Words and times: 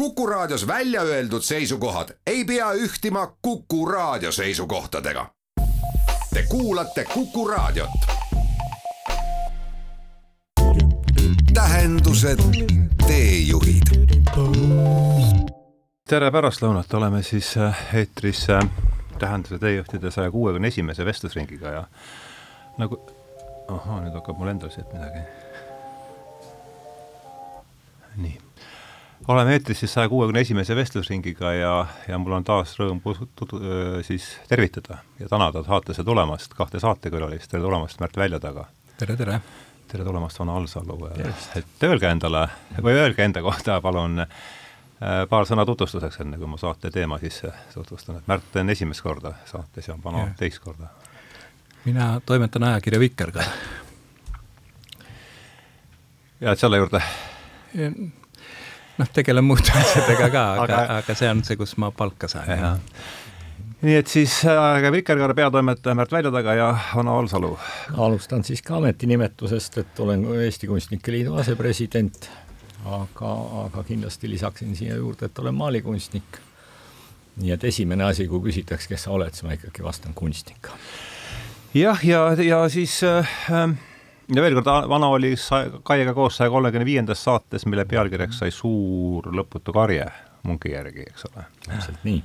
Kuku 0.00 0.26
Raadios 0.26 0.66
välja 0.66 1.02
öeldud 1.02 1.42
seisukohad 1.42 2.08
ei 2.26 2.44
pea 2.44 2.72
ühtima 2.72 3.36
Kuku 3.42 3.86
Raadio 3.86 4.32
seisukohtadega. 4.32 5.26
Te 6.34 6.42
kuulate 6.48 7.04
Kuku 7.04 7.48
Raadiot. 7.48 7.90
tähendused, 11.54 12.38
teejuhid. 13.06 14.08
tere 16.08 16.30
pärastlõunat, 16.30 16.94
oleme 16.94 17.22
siis 17.22 17.56
äh, 17.56 17.86
eetris 17.94 18.50
äh, 18.50 18.64
Tähenduse 19.18 19.58
teejuhtide 19.58 20.10
saja 20.10 20.30
kuuekümne 20.30 20.68
esimese 20.68 21.04
vestlusringiga 21.04 21.68
ja 21.68 21.84
nagu, 22.78 23.04
ahaa, 23.68 24.00
nüüd 24.00 24.16
hakkab 24.16 24.38
mul 24.40 24.48
endal 24.48 24.72
siit 24.72 24.92
midagi. 24.96 25.26
nii 28.16 28.49
oleme 29.28 29.52
eetris 29.52 29.80
siis 29.80 29.92
saja 29.92 30.08
kuuekümne 30.08 30.40
esimese 30.40 30.76
vestlusringiga 30.76 31.52
ja, 31.52 31.86
ja 32.08 32.18
mul 32.18 32.38
on 32.38 32.44
taas 32.44 32.72
rõõm 32.80 33.00
tutu, 33.36 33.60
siis 34.06 34.26
tervitada 34.48 35.00
ja 35.20 35.28
tänada 35.28 35.62
saatesse 35.66 36.04
tulemast 36.04 36.54
kahte 36.56 36.80
saatekülalist, 36.80 37.50
tere 37.50 37.62
tulemast 37.62 38.00
Märt 38.00 38.16
Väljataga! 38.16 38.66
tere, 38.98 39.16
tere! 39.16 39.40
tere 39.90 40.04
tulemast, 40.04 40.38
Vana 40.38 40.56
Alsalu, 40.56 41.10
et 41.58 41.84
öelge 41.84 42.08
endale 42.08 42.46
või 42.78 42.94
öelge 42.94 43.24
enda 43.24 43.42
kohta 43.42 43.80
palun 43.82 44.22
paar 45.28 45.48
sõna 45.48 45.64
tutvustuseks, 45.66 46.20
enne 46.22 46.38
kui 46.38 46.48
ma 46.50 46.58
saate 46.60 46.92
teema 46.94 47.18
sisse 47.18 47.52
tutvustan, 47.74 48.20
et 48.20 48.30
Märt 48.30 48.56
on 48.60 48.70
esimest 48.70 49.02
korda 49.02 49.34
saates 49.50 49.88
ja 49.88 49.98
Vana 50.04 50.26
ja. 50.28 50.32
teist 50.38 50.62
korda. 50.62 50.92
mina 51.84 52.20
toimetan 52.26 52.62
ajakirja 52.70 53.00
Vikerkaar. 53.00 53.52
jääd 56.40 56.56
selle 56.56 56.76
juurde? 56.76 57.02
Noh, 59.00 59.08
tegelen 59.14 59.46
muude 59.46 59.72
asjadega 59.76 60.28
ka, 60.30 60.44
aga, 60.64 60.64
aga, 60.64 60.98
aga 61.00 61.16
see 61.18 61.30
on 61.30 61.42
see, 61.46 61.58
kus 61.60 61.76
ma 61.80 61.90
palka 61.94 62.28
saan. 62.30 62.78
nii 63.80 63.96
et 63.96 64.12
siis 64.12 64.40
äh, 64.48 64.90
Vikerkaare 64.92 65.34
peatoimetaja 65.34 65.96
Märt 65.96 66.12
Väljataga 66.12 66.54
ja 66.58 66.68
Hanno 66.92 67.16
Alsalu. 67.18 67.56
alustan 67.96 68.44
siis 68.44 68.62
ka 68.62 68.76
ametinimetusest, 68.76 69.78
et 69.78 70.00
olen 70.00 70.26
Eesti 70.44 70.68
Kunstnike 70.70 71.12
Liidu 71.12 71.34
asepresident, 71.40 72.30
aga, 72.84 73.34
aga 73.64 73.84
kindlasti 73.88 74.30
lisaksin 74.30 74.76
siia 74.76 75.00
juurde, 75.00 75.26
et 75.26 75.38
olen 75.38 75.54
maalikunstnik. 75.54 76.40
nii 77.40 77.52
et 77.54 77.64
esimene 77.64 78.04
asi, 78.04 78.26
kui 78.28 78.42
küsitakse, 78.50 78.88
kes 78.88 79.06
sa 79.06 79.14
oled, 79.16 79.32
siis 79.32 79.46
ma 79.46 79.56
ikkagi 79.56 79.82
vastan 79.82 80.14
kunstnik. 80.14 80.72
jah, 81.74 82.04
ja, 82.04 82.26
ja, 82.36 82.42
ja 82.44 82.68
siis 82.68 83.00
äh, 83.04 83.38
ja 84.34 84.42
veel 84.42 84.58
kord, 84.58 84.88
vana 84.88 85.08
oli 85.12 85.34
Kaiega 85.82 86.14
koos 86.14 86.36
saja 86.36 86.50
kolmekümne 86.50 86.84
viiendas 86.84 87.24
saates, 87.24 87.66
mille 87.66 87.84
pealkirjaks 87.84 88.42
sai 88.42 88.50
Suur 88.54 89.30
lõputu 89.34 89.74
karje 89.74 90.06
munki 90.42 90.72
järgi, 90.72 91.06
eks 91.08 91.26
ole. 91.30 91.44
täpselt 91.66 92.04
nii. 92.04 92.22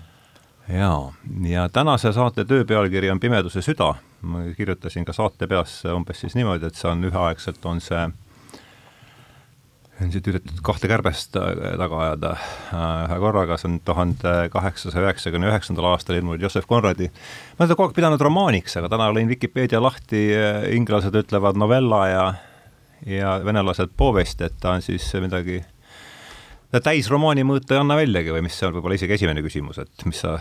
jaa, 0.77 1.13
ja 1.49 1.69
tänase 1.69 2.13
saate 2.13 2.45
töö 2.45 2.65
pealkiri 2.65 3.11
on 3.11 3.19
Pimeduse 3.19 3.61
süda. 3.61 3.93
ma 4.21 4.39
kirjutasin 4.57 5.05
ka 5.05 5.13
saate 5.13 5.47
peas 5.47 5.83
umbes 5.85 6.19
siis 6.19 6.35
niimoodi, 6.35 6.65
et 6.65 6.75
see 6.75 6.89
on 6.89 7.03
üheaegselt, 7.05 7.65
on 7.65 7.81
see 7.81 8.07
siit 9.99 10.27
üritatud 10.27 10.59
kahte 10.65 10.89
kärbest 10.91 11.37
äh, 11.39 11.75
taga 11.79 11.99
ajada 12.05 12.31
äh, 12.35 13.05
ühe 13.07 13.19
korraga, 13.23 13.57
see 13.59 13.69
on 13.69 13.77
tuhande 13.87 14.33
kaheksasaja 14.53 15.07
üheksakümne 15.07 15.47
üheksandal 15.51 15.87
aastal 15.93 16.19
ilmunud 16.19 16.43
Joseph 16.43 16.67
Conradi. 16.67 17.07
ma 17.07 17.63
olen 17.63 17.69
seda 17.69 17.77
kogu 17.79 17.89
aeg 17.89 17.99
pidanud 17.99 18.25
romaaniks, 18.27 18.75
aga 18.79 18.91
täna 18.91 19.07
lõin 19.15 19.31
Vikipeedia 19.31 19.79
lahti, 19.83 20.25
äh, 20.35 20.65
inglased 20.75 21.15
ütlevad 21.15 21.59
novella 21.59 22.01
ja 22.11 22.25
ja 23.05 23.37
venelased 23.45 23.91
povest, 23.97 24.41
et 24.41 24.55
ta 24.59 24.73
on 24.75 24.81
siis 24.81 25.05
midagi 25.21 25.59
täisromaani 26.83 27.43
mõõta 27.47 27.75
ei 27.75 27.79
anna 27.81 27.95
väljagi 27.97 28.33
või 28.33 28.43
mis 28.45 28.57
see 28.57 28.67
on 28.67 28.75
võib-olla 28.75 28.97
isegi 28.97 29.15
esimene 29.15 29.43
küsimus, 29.45 29.79
et 29.83 30.05
mis 30.07 30.19
sa, 30.23 30.35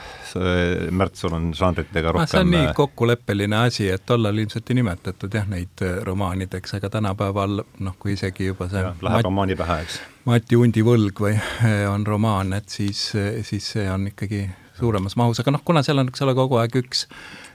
Märt, 0.94 1.18
sul 1.20 1.34
on 1.36 1.50
žanritega 1.56 2.14
rohkem 2.14 2.30
see 2.32 2.42
on 2.42 2.50
nii 2.54 2.64
äh, 2.70 2.74
kokkuleppeline 2.76 3.60
asi, 3.68 3.88
et 3.92 4.04
tollal 4.08 4.38
ilmselt 4.42 4.72
ei 4.72 4.78
nimetatud 4.80 5.36
jah, 5.36 5.46
neid 5.50 5.84
äh, 5.84 6.00
romaanideks, 6.06 6.76
aga 6.78 6.90
tänapäeval 6.96 7.62
noh, 7.62 7.96
kui 8.00 8.16
isegi 8.16 8.48
juba 8.50 8.68
see 8.72 8.82
ja, 8.82 8.94
läheb 8.96 9.20
Mat, 9.20 9.28
romaani 9.28 9.58
pähe, 9.58 9.78
eks. 9.86 10.00
Mati 10.24 10.58
Undi 10.58 10.84
võlg 10.86 11.24
või 11.26 11.36
äh, 11.36 11.84
on 11.90 12.06
romaan, 12.08 12.56
et 12.56 12.72
siis, 12.72 13.06
siis 13.46 13.70
see 13.76 13.86
on 13.90 14.08
ikkagi 14.10 14.46
suuremas 14.78 15.18
mahus, 15.20 15.42
aga 15.42 15.54
noh, 15.54 15.64
kuna 15.64 15.84
seal 15.86 16.02
on, 16.02 16.10
eks 16.10 16.24
ole, 16.26 16.36
kogu 16.38 16.58
aeg 16.62 16.80
üks 16.82 17.06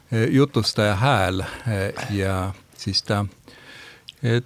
jutustaja 0.09 0.95
hääl 0.97 1.43
ja 2.15 2.35
siis 2.79 3.03
ta 3.05 3.25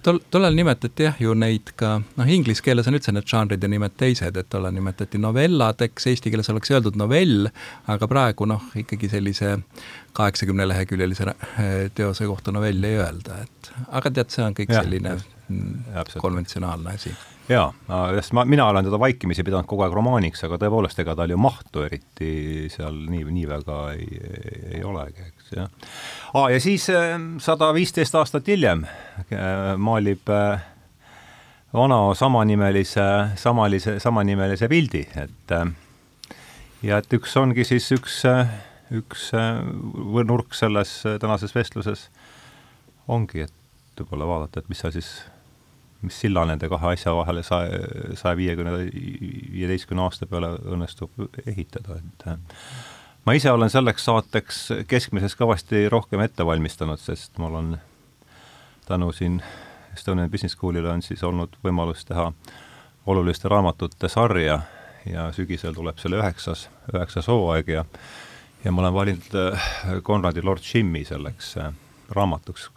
tol, 0.02 0.20
tollal 0.30 0.54
nimetati 0.54 1.08
jah 1.08 1.20
ju 1.20 1.34
neid 1.38 1.72
ka, 1.78 1.96
noh, 2.18 2.30
inglise 2.30 2.62
keeles 2.62 2.86
on 2.90 2.98
üldse 2.98 3.14
need 3.14 3.26
žanrid 3.30 3.64
ja 3.64 3.70
nimed 3.70 3.96
teised, 3.98 4.36
et 4.38 4.50
tollal 4.52 4.74
nimetati 4.74 5.18
novelladeks, 5.22 6.08
eesti 6.12 6.32
keeles 6.32 6.50
oleks 6.52 6.70
öeldud 6.74 6.98
novell, 7.00 7.48
aga 7.90 8.08
praegu 8.10 8.48
noh, 8.50 8.70
ikkagi 8.78 9.10
sellise 9.12 9.56
kaheksakümne 10.14 10.68
leheküljelise 10.70 11.28
eh, 11.30 11.76
teose 11.94 12.30
kohta 12.30 12.54
novelli 12.54 12.94
ei 12.94 13.02
öelda, 13.02 13.42
et 13.42 13.72
aga 13.90 14.14
tead, 14.14 14.34
see 14.34 14.46
on 14.46 14.56
kõik 14.56 14.74
ja, 14.74 14.82
selline 14.82 15.16
ja, 15.18 16.04
konventsionaalne 16.22 16.94
asi. 16.94 17.14
Jaa, 17.48 17.66
sest 18.16 18.32
ma, 18.32 18.46
mina 18.48 18.64
olen 18.70 18.86
teda 18.86 18.96
vaikimisi 19.00 19.44
pidanud 19.44 19.68
kogu 19.68 19.84
aeg 19.84 19.92
romaaniks, 19.92 20.46
aga 20.46 20.56
tõepoolest, 20.62 21.02
ega 21.02 21.12
tal 21.18 21.34
ju 21.34 21.36
mahtu 21.36 21.82
eriti 21.84 22.30
seal 22.72 23.02
nii, 23.10 23.26
nii 23.36 23.48
väga 23.50 23.80
ei, 23.92 24.06
ei, 24.30 24.62
ei 24.78 24.84
olegi, 24.88 25.26
eks, 25.28 25.50
jah. 25.58 25.90
Aa, 26.34 26.50
ja 26.50 26.60
siis 26.60 26.88
äh, 26.90 27.14
sada 27.42 27.70
viisteist 27.74 28.14
aastat 28.18 28.48
hiljem 28.50 28.84
äh, 28.84 29.74
maalib 29.78 30.30
äh, 30.32 30.62
vana 31.74 31.98
samanimelise, 32.18 33.06
samalise, 33.38 33.98
samanimelise 34.02 34.68
pildi, 34.70 35.04
et 35.18 35.54
ja 36.84 36.98
et 37.02 37.16
üks 37.16 37.34
ongi 37.40 37.66
siis 37.66 37.88
üks, 37.96 38.20
üks 38.94 39.30
nurk 40.30 40.54
selles 40.54 41.00
tänases 41.02 41.54
vestluses 41.56 42.08
ongi, 43.10 43.48
et 43.48 43.98
võib-olla 43.98 44.28
vaadata, 44.28 44.62
et 44.62 44.70
mis 44.70 44.84
seal 44.84 44.94
siis 44.94 45.10
mis 46.04 46.20
silla 46.20 46.44
nende 46.46 46.68
kahe 46.70 46.92
asja 46.94 47.14
vahele 47.16 47.42
saja, 47.42 47.80
saja 48.20 48.36
viiekümne, 48.38 48.76
viieteistkümne 49.54 50.04
aasta 50.04 50.28
peale 50.30 50.52
õnnestub 50.76 51.26
ehitada, 51.46 51.98
et 51.98 52.26
ma 53.24 53.32
ise 53.32 53.50
olen 53.50 53.70
selleks 53.70 54.04
saateks 54.04 54.60
keskmisest 54.88 55.38
kõvasti 55.40 55.86
rohkem 55.92 56.20
ette 56.24 56.46
valmistanud, 56.46 57.00
sest 57.00 57.38
mul 57.38 57.54
on 57.60 57.74
tänu 58.86 59.12
siin 59.12 59.42
Estonian 59.94 60.30
Business 60.30 60.56
School'ile 60.56 60.90
on 60.90 61.02
siis 61.02 61.22
olnud 61.22 61.56
võimalus 61.64 62.04
teha 62.04 62.32
oluliste 63.06 63.48
raamatute 63.48 64.08
sarja 64.08 64.60
ja 65.06 65.30
sügisel 65.32 65.74
tuleb 65.74 65.98
selle 66.00 66.18
üheksas, 66.20 66.68
üheksas 66.94 67.28
hooaeg 67.28 67.68
ja 67.68 67.84
ja 68.64 68.72
ma 68.72 68.82
olen 68.82 68.94
valinud 68.94 69.34
Konradi 70.02 70.42
Lord 70.42 70.62
Jimmy 70.74 71.04
selleks 71.04 71.54
raamatuks, 72.10 72.70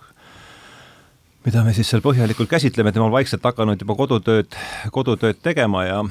mida 1.46 1.64
me 1.64 1.74
siis 1.74 1.90
seal 1.90 2.04
põhjalikult 2.04 2.50
käsitleme, 2.52 2.92
et 2.92 3.00
ma 3.00 3.08
olen 3.08 3.16
vaikselt 3.20 3.46
hakanud 3.48 3.82
juba 3.82 3.96
kodutööd, 3.96 4.58
kodutööd 4.92 5.40
tegema 5.44 5.86
ja, 5.88 6.02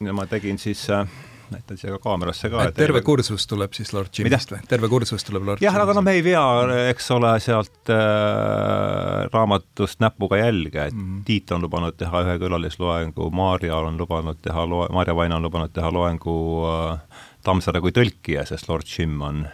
ja 0.00 0.16
ma 0.16 0.24
tegin 0.28 0.58
siis 0.58 0.86
äh, 0.90 1.04
näitan 1.50 1.78
siia 1.78 1.92
ka 1.96 1.98
kaamerasse 2.04 2.50
ka. 2.50 2.64
et 2.68 2.74
terve 2.78 3.02
kursus 3.06 3.46
tuleb 3.50 3.74
siis 3.76 3.92
Lord 3.94 4.12
Jimist 4.18 4.52
või? 4.52 4.60
terve 4.68 4.90
kursus 4.92 5.24
tuleb 5.26 5.46
Lord 5.48 5.64
jah, 5.64 5.76
aga 5.82 5.94
no 5.96 6.02
me 6.06 6.14
ei 6.18 6.24
vea, 6.24 6.44
eks 6.90 7.10
ole, 7.16 7.32
sealt 7.42 7.92
äh, 7.92 9.26
raamatust 9.32 10.02
näpuga 10.04 10.40
jälge, 10.40 10.86
et 10.86 10.94
mm 10.94 11.06
-hmm. 11.06 11.24
Tiit 11.24 11.52
on 11.52 11.62
lubanud 11.62 11.96
teha 11.96 12.22
ühe 12.24 12.38
külalisloengu, 12.38 13.30
Maarja 13.30 13.76
on 13.76 13.98
lubanud 13.98 14.38
teha 14.42 14.66
loe-, 14.66 14.88
Maarja 14.92 15.16
Vaina 15.16 15.36
on 15.36 15.42
lubanud 15.42 15.72
teha 15.72 15.92
loengu 15.92 16.36
äh, 16.66 16.98
Tammsaare 17.44 17.80
kui 17.80 17.90
tõlkija, 17.90 18.44
sest 18.46 18.68
Lord 18.68 18.86
Jim 18.98 19.20
on, 19.20 19.46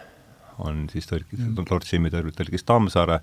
on 0.59 0.87
siis 0.91 1.07
tõlkis 1.07 1.39
mm, 1.39 1.55
-hmm. 1.55 1.71
Lord 1.71 1.85
Jimmi 1.91 2.09
tõlkis 2.09 2.65
Tammsaare 2.65 3.19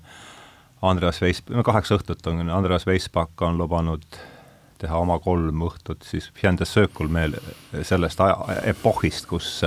Andreas 0.81 1.21
Veis-, 1.21 1.43
kaheksa 1.63 1.95
õhtut 1.95 2.27
on, 2.27 2.49
Andreas 2.49 2.85
Veisbak 2.85 3.41
on 3.41 3.57
lubanud 3.57 4.03
teha 4.85 5.01
oma 5.01 5.17
kolm 5.23 5.65
õhtut 5.67 6.05
siis 6.05 6.29
Fjändes 6.37 6.73
Söökul 6.77 7.09
meel 7.11 7.35
sellest 7.83 8.21
aja, 8.23 8.61
epohhist, 8.71 9.27
kus 9.29 9.65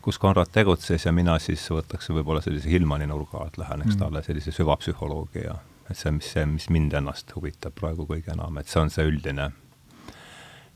kus 0.00 0.18
Konrad 0.18 0.48
tegutses 0.52 1.04
ja 1.04 1.12
mina 1.12 1.36
siis 1.42 1.66
võtaks 1.70 2.08
võib-olla 2.08 2.40
sellise 2.40 2.70
Hillmani 2.72 3.08
nurga, 3.10 3.44
et 3.46 3.58
läheneks 3.60 3.94
mm. 3.94 4.00
talle 4.00 4.22
sellise 4.24 4.52
süvapsühholoogia, 4.56 5.58
et 5.90 5.98
see 5.98 6.12
mis 6.16 6.30
see, 6.32 6.46
mis 6.48 6.70
mind 6.72 6.96
ennast 6.96 7.34
huvitab 7.36 7.76
praegu 7.76 8.06
kõige 8.08 8.32
enam, 8.32 8.56
et 8.56 8.70
see 8.70 8.80
on 8.80 8.92
see 8.92 9.04
üldine, 9.10 9.50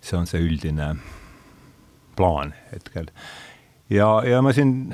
see 0.04 0.18
on 0.18 0.28
see 0.28 0.42
üldine 0.44 0.90
plaan 2.18 2.52
hetkel. 2.72 3.08
ja, 3.90 4.08
ja 4.28 4.42
ma 4.44 4.52
siin 4.52 4.92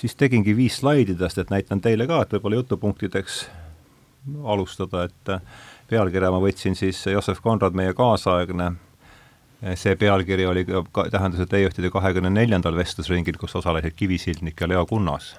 siis 0.00 0.14
tegingi 0.16 0.54
viis 0.56 0.78
slaididest, 0.80 1.38
et 1.42 1.50
näitan 1.50 1.82
teile 1.82 2.06
ka, 2.08 2.22
et 2.22 2.38
võib-olla 2.38 2.62
jutupunktideks 2.62 3.42
alustada, 4.44 5.08
et 5.08 5.34
pealkirja 5.90 6.30
ma 6.30 6.40
võtsin 6.42 6.76
siis 6.78 7.00
Joosep 7.10 7.40
Konrad, 7.42 7.74
meie 7.76 7.94
kaasaegne, 7.96 8.70
see 9.76 9.96
pealkiri 10.00 10.46
oli 10.48 10.64
ka, 10.64 11.06
tähendas, 11.12 11.42
et 11.42 11.50
teejuhtide 11.52 11.90
kahekümne 11.92 12.30
neljandal 12.32 12.78
vestlusringil, 12.78 13.38
kus 13.40 13.56
osalesid 13.60 13.96
Kivisildnik 13.98 14.60
ja 14.60 14.68
Leo 14.70 14.86
Kunnas. 14.86 15.34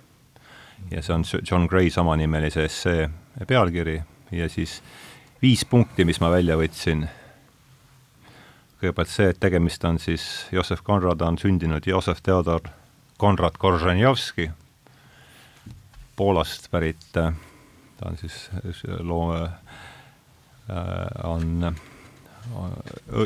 ja 0.92 1.01
see 1.01 1.13
on 1.13 1.24
John 1.51 1.68
Gray 1.69 1.89
samanimelise 1.89 2.63
essee 2.65 3.09
pealkiri 3.48 4.01
ja 4.31 4.50
siis 4.50 4.81
viis 5.42 5.65
punkti, 5.65 6.06
mis 6.06 6.19
ma 6.21 6.31
välja 6.31 6.57
võtsin. 6.57 7.07
kõigepealt 8.81 9.09
see, 9.09 9.30
et 9.30 9.39
tegemist 9.39 9.83
on 9.86 10.00
siis, 10.00 10.48
Joosef 10.51 10.81
Konrad 10.83 11.21
on 11.21 11.38
sündinud 11.38 11.86
Joosef 11.88 12.21
Theodor 12.21 12.62
Konrad 13.18 13.57
Korženjovski, 13.57 14.50
Poolast 16.15 16.71
pärit, 16.71 17.06
ta 17.13 17.31
on 18.06 18.18
siis 18.18 18.50
loo-, 19.00 19.50
on, 21.23 21.75
on 22.53 22.73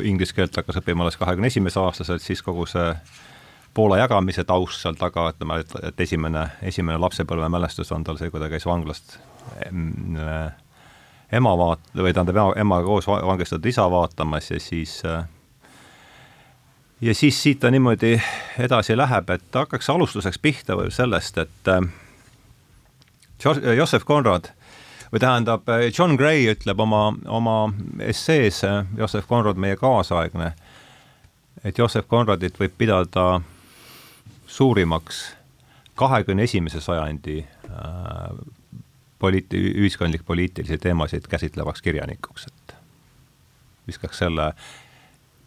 inglise 0.02 0.34
keelt 0.34 0.56
hakkas 0.56 0.80
õppima 0.80 1.04
alles 1.04 1.18
kahekümne 1.20 1.50
esimese 1.52 1.80
aastaselt, 1.80 2.22
siis 2.22 2.42
kogu 2.42 2.66
see 2.70 2.90
Poola 3.76 3.98
jagamise 4.00 4.44
taust 4.48 4.80
seal 4.80 4.96
taga, 4.96 5.26
ütleme, 5.34 5.58
et, 5.60 5.72
et 5.84 5.98
esimene, 6.00 6.46
esimene 6.64 6.96
lapsepõlvemälestus 7.02 7.90
on 7.92 8.06
tal 8.06 8.16
see, 8.16 8.30
kui 8.32 8.40
ta 8.40 8.48
käis 8.48 8.64
vanglast 8.64 9.18
ema 11.32 11.52
vaat-, 11.60 11.90
või 11.92 12.14
tähendab, 12.16 12.38
ema, 12.40 12.54
emaga 12.62 12.86
koos 12.88 13.08
vangistatud 13.10 13.68
isa 13.68 13.84
vaatamas 13.92 14.50
ja 14.50 14.60
siis 14.62 15.02
ja 17.00 17.14
siis 17.14 17.42
siit 17.42 17.60
ta 17.60 17.70
niimoodi 17.70 18.14
edasi 18.64 18.96
läheb, 18.96 19.30
et 19.30 19.60
hakkaks 19.60 19.90
alustuseks 19.92 20.38
pihta 20.40 20.78
või 20.78 20.90
sellest, 20.94 21.38
et 21.38 21.72
Joseph 23.76 24.06
Conrad 24.08 24.48
või 25.16 25.22
tähendab, 25.22 25.70
John 25.98 26.16
Gray 26.20 26.44
ütleb 26.52 26.80
oma, 26.80 27.14
oma 27.32 27.56
essees, 28.04 28.60
Joseph 28.98 29.28
Conrad, 29.28 29.56
meie 29.56 29.76
kaasaegne, 29.80 30.52
et 31.64 31.78
Joseph 31.78 32.08
Conradit 32.08 32.58
võib 32.60 32.76
pidada 32.76 33.40
suurimaks 34.46 35.22
kahekümne 35.96 36.44
esimese 36.44 36.82
sajandi 36.84 37.38
äh, 37.40 38.36
poliit-, 39.18 39.56
ühiskondlik-poliitilisi 39.56 40.78
teemasid 40.78 41.28
käsitlevaks 41.32 41.82
kirjanikuks, 41.82 42.46
et 42.46 42.76
viskaks 43.88 44.18
selle 44.18 44.52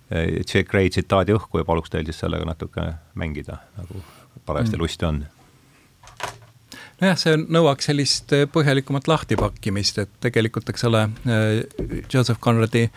J. 0.10 0.64
Gray 0.66 0.90
tsitaadi 0.90 1.36
õhku 1.38 1.62
ja 1.62 1.66
paluks 1.68 1.94
teil 1.94 2.08
siis 2.10 2.18
sellega 2.24 2.48
natuke 2.50 2.88
mängida, 3.14 3.60
nagu 3.78 4.02
parajasti 4.48 4.80
mm. 4.80 4.82
lusti 4.82 5.06
on 5.06 5.22
nojah, 7.02 7.18
see 7.20 7.38
nõuaks 7.40 7.90
sellist 7.90 8.34
põhjalikumat 8.54 9.08
lahtipakkimist, 9.08 10.02
et 10.04 10.12
tegelikult, 10.22 10.70
eks 10.70 10.86
ole, 10.90 11.06
Joseph 12.14 12.40
Conradi 12.44 12.90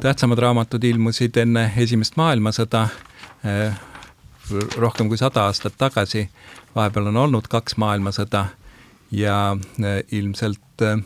tähtsamad 0.00 0.38
raamatud 0.38 0.84
ilmusid 0.84 1.36
enne 1.42 1.66
Esimest 1.76 2.16
maailmasõda, 2.20 2.86
rohkem 4.76 5.08
kui 5.08 5.18
sada 5.18 5.44
aastat 5.48 5.76
tagasi, 5.78 6.28
vahepeal 6.74 7.10
on 7.10 7.20
olnud 7.24 7.48
kaks 7.50 7.76
maailmasõda 7.80 8.46
ja 9.10 9.56
äh, 9.84 10.02
ilmselt 10.12 10.82
äh, 10.82 10.98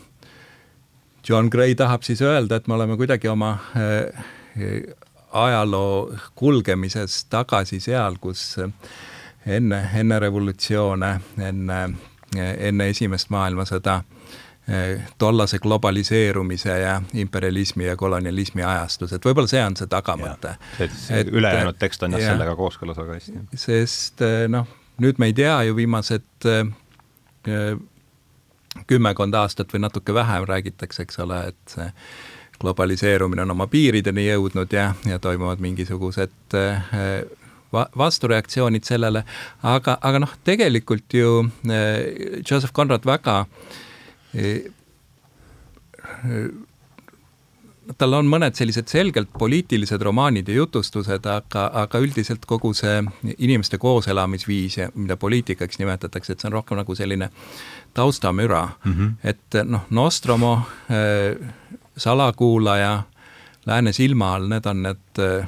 John 1.29 1.49
Gray 1.49 1.75
tahab 1.75 2.03
siis 2.03 2.21
öelda, 2.21 2.55
et 2.55 2.67
me 2.67 2.73
oleme 2.73 2.97
kuidagi 2.97 3.27
oma 3.27 3.57
äh, 3.77 4.25
ajaloo 5.33 6.13
kulgemises 6.35 7.25
tagasi 7.29 7.79
seal, 7.79 8.19
kus 8.21 8.57
enne, 9.45 9.81
enne 9.99 10.19
revolutsioone, 10.19 11.11
enne, 11.41 11.79
enne 12.39 12.89
Esimest 12.93 13.29
maailmasõda 13.29 14.01
tollase 15.21 15.59
globaliseerumise 15.61 16.79
ja 16.79 16.95
imperialismi 17.13 17.85
ja 17.85 17.93
kolonialismi 17.95 18.63
ajastus, 18.65 19.13
et 19.13 19.25
võib-olla 19.25 19.49
see 19.51 19.61
on 19.61 19.75
see 19.77 19.85
tagamõte. 19.91 20.55
et 20.81 21.29
ülejäänud 21.29 21.77
tekst 21.77 22.03
on 22.03 22.17
jah 22.17 22.23
ja, 22.23 22.31
sellega 22.33 22.55
kooskõlas 22.57 22.97
väga 22.97 23.19
hästi. 23.19 23.43
sest 23.61 24.25
noh, 24.49 24.65
nüüd 24.97 25.21
me 25.21 25.29
ei 25.29 25.37
tea 25.37 25.59
ju 25.69 25.75
viimased 25.77 26.49
kümmekond 28.87 29.37
aastat 29.37 29.73
või 29.73 29.85
natuke 29.85 30.13
vähem 30.13 30.49
räägitakse, 30.49 31.05
eks 31.05 31.19
ole, 31.19 31.39
et 31.53 31.77
see 31.77 31.91
globaliseerumine 32.59 33.43
on 33.45 33.51
oma 33.51 33.67
piirideni 33.67 34.27
jõudnud 34.27 34.73
ja, 34.73 34.93
ja 35.05 35.19
toimuvad 35.19 35.61
mingisugused 35.63 36.55
va-, 37.73 37.87
vastureaktsioonid 37.97 38.83
sellele, 38.87 39.23
aga, 39.63 39.97
aga 40.01 40.21
noh, 40.25 40.37
tegelikult 40.43 41.13
ju 41.13 41.41
äh, 41.69 42.41
Joseph 42.43 42.73
Conrad 42.73 43.05
väga 43.05 43.45
äh, 44.35 44.71
tal 47.97 48.15
on 48.17 48.29
mõned 48.29 48.57
sellised 48.57 48.89
selgelt 48.89 49.29
poliitilised 49.37 50.01
romaanid 50.01 50.49
ja 50.49 50.57
jutustused, 50.57 51.27
aga, 51.29 51.65
aga 51.83 52.01
üldiselt 52.01 52.45
kogu 52.49 52.73
see 52.77 53.01
inimeste 53.37 53.77
kooselamisviis 53.81 54.77
ja 54.79 54.87
mida 54.95 55.17
poliitikaks 55.21 55.79
nimetatakse, 55.81 56.33
et 56.33 56.41
see 56.41 56.49
on 56.49 56.57
rohkem 56.57 56.79
nagu 56.81 56.95
selline 56.97 57.29
taustamüra 57.95 58.63
mm, 58.67 58.93
-hmm. 58.93 59.11
et 59.23 59.59
noh, 59.63 59.85
Nostromo 59.89 60.61
äh,, 60.89 61.53
Salakuulaja, 61.97 63.03
Lääne 63.65 63.93
silma 63.93 64.35
all, 64.35 64.47
need 64.47 64.65
on 64.65 64.83
need 64.83 65.19
äh, 65.19 65.47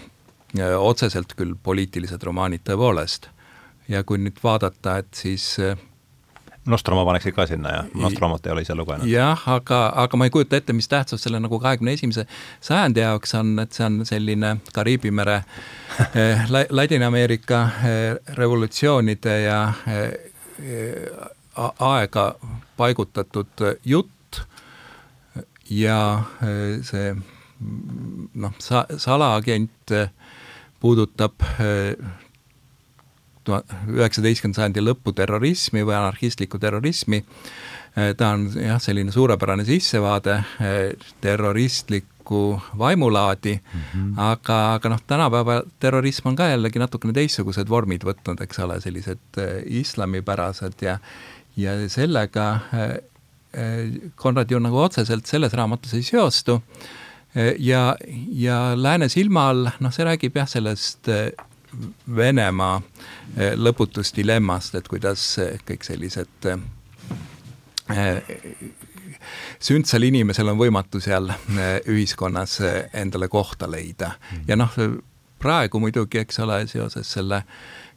otseselt 0.78 1.34
küll 1.36 1.56
poliitilised 1.64 2.24
romaanid 2.24 2.64
tõepoolest. 2.68 3.30
ja 3.88 4.04
kui 4.04 4.18
nüüd 4.20 4.40
vaadata, 4.44 4.98
et 4.98 5.14
siis 5.16 5.56
äh, 5.60 5.78
Nostromo 6.68 7.06
paneksid 7.06 7.32
ka 7.36 7.46
sinna 7.48 7.72
ja 7.72 7.84
Nostromot 7.96 8.46
ei 8.46 8.52
ole 8.52 8.62
ise 8.62 8.76
lugenud. 8.76 9.08
jah, 9.08 9.44
aga, 9.50 9.80
aga 9.96 10.18
ma 10.18 10.28
ei 10.28 10.34
kujuta 10.34 10.60
ette, 10.60 10.74
mis 10.76 10.88
tähtsus 10.92 11.24
selle 11.24 11.40
nagu 11.40 11.60
kahekümne 11.64 11.94
esimese 11.96 12.26
sajandi 12.62 13.04
jaoks 13.06 13.36
on, 13.40 13.54
et 13.64 13.78
see 13.78 13.86
on 13.86 14.02
selline 14.06 14.58
Kariibi 14.76 15.12
mere 15.12 15.38
eh, 16.12 16.44
Ladina-Ameerika 16.70 17.62
eh, 17.64 18.34
revolutsioonide 18.36 19.40
ja 19.42 19.62
eh, 19.88 20.12
aega 21.80 22.28
paigutatud 22.78 23.66
jutt 23.86 24.42
ja 25.70 26.00
see 26.84 27.16
noh, 28.36 28.60
sa-, 28.60 28.86
salaagent 28.98 29.96
puudutab 30.80 31.44
üheksateistkümnenda 33.48 34.62
sajandi 34.62 34.84
lõpu 34.84 35.14
terrorismi 35.16 35.84
või 35.88 35.96
anarhistlikku 35.98 36.60
terrorismi. 36.60 37.22
Äh, 37.98 38.14
ta 38.18 38.34
on 38.36 38.48
jah, 38.60 38.80
selline 38.84 39.14
suurepärane 39.14 39.66
sissevaade 39.68 40.38
äh, 40.38 40.78
terroristlikku 41.24 42.62
vaimulaadi 42.78 43.56
mm, 43.56 43.84
-hmm. 43.94 44.14
aga, 44.20 44.60
aga 44.76 44.90
noh, 44.94 45.02
tänapäeval 45.08 45.64
terrorism 45.80 46.28
on 46.28 46.36
ka 46.36 46.50
jällegi 46.52 46.80
natukene 46.80 47.16
teistsugused 47.16 47.70
vormid 47.70 48.04
võtnud, 48.04 48.42
eks 48.44 48.60
ole, 48.60 48.82
sellised 48.82 49.42
islamipärased 49.66 50.82
ja 50.82 51.00
ja 51.58 51.74
sellega 51.90 52.62
Konrad 54.16 54.52
ju 54.52 54.60
nagu 54.60 54.78
otseselt 54.78 55.26
selles 55.26 55.54
raamatus 55.54 55.94
ei 55.98 56.04
seostu 56.06 56.60
ja, 57.60 57.96
ja 58.34 58.58
Lääne 58.76 59.10
silma 59.10 59.50
all, 59.52 59.70
noh, 59.80 59.94
see 59.94 60.06
räägib 60.08 60.40
jah, 60.40 60.48
sellest 60.50 61.10
Venemaa 62.16 62.82
eh, 63.38 63.54
lõputust 63.56 64.16
dilemmast, 64.16 64.76
et 64.76 64.88
kuidas 64.88 65.24
eh, 65.44 65.58
kõik 65.68 65.84
sellised 65.86 66.48
eh, 66.48 68.16
sündsal 69.60 70.08
inimesel 70.08 70.54
on 70.54 70.60
võimatu 70.60 71.02
seal 71.04 71.32
ühiskonnas 71.88 72.58
endale 72.94 73.28
kohta 73.28 73.68
leida. 73.70 74.12
ja 74.48 74.56
noh, 74.56 74.74
praegu 75.40 75.80
muidugi, 75.80 76.22
eks 76.24 76.40
ole, 76.40 76.62
seoses 76.68 77.12
selle 77.12 77.44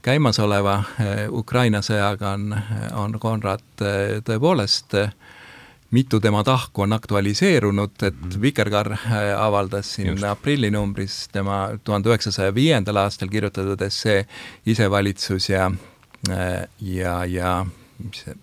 käimasoleva 0.02 0.82
Ukraina 1.30 1.82
sõjaga 1.85 2.35
on, 2.35 2.54
on 2.97 3.18
Konrad 3.20 3.85
tõepoolest 4.25 4.97
äh, 4.99 5.12
mitu 5.90 6.20
tema 6.20 6.44
tahku 6.44 6.82
on 6.82 6.92
aktualiseerunud, 6.92 8.02
et 8.02 8.20
mhm. 8.20 8.42
Vikerkaar 8.42 8.92
äh, 8.92 9.42
avaldas 9.42 9.94
siin 9.94 10.09
Just. 10.09 10.25
aprillinumbris 10.25 11.28
tema 11.32 11.70
tuhande 11.85 12.09
üheksasaja 12.09 12.54
viiendal 12.54 12.97
aastal 12.97 13.28
kirjutatud 13.28 13.80
essee 13.82 14.26
Isevalitsus 14.66 15.49
ja, 15.49 15.70
äh, 16.30 16.68
ja, 16.80 17.25
ja 17.25 17.66
mis 17.99 18.25
see 18.25 18.37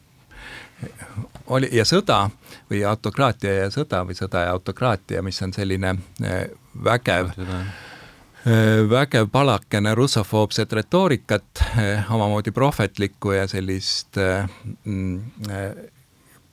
oli, 1.48 1.70
ja 1.72 1.86
sõda 1.88 2.27
või 2.70 2.84
autokraatia 2.86 3.54
ja 3.63 3.70
sõda 3.74 4.04
või 4.06 4.18
sõda 4.18 4.44
ja 4.46 4.54
autokraatia, 4.54 5.24
mis 5.25 5.42
on 5.42 5.54
selline 5.56 5.96
äh, 6.24 6.42
vägev 6.84 7.32
vägev 8.89 9.25
palakene 9.27 9.92
russofoobset 9.98 10.72
retoorikat, 10.72 11.63
omamoodi 12.16 12.54
prohvetlikku 12.56 13.34
ja 13.36 13.48
sellist 13.51 14.16
mm, 14.86 15.18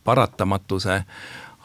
paratamatuse 0.04 1.02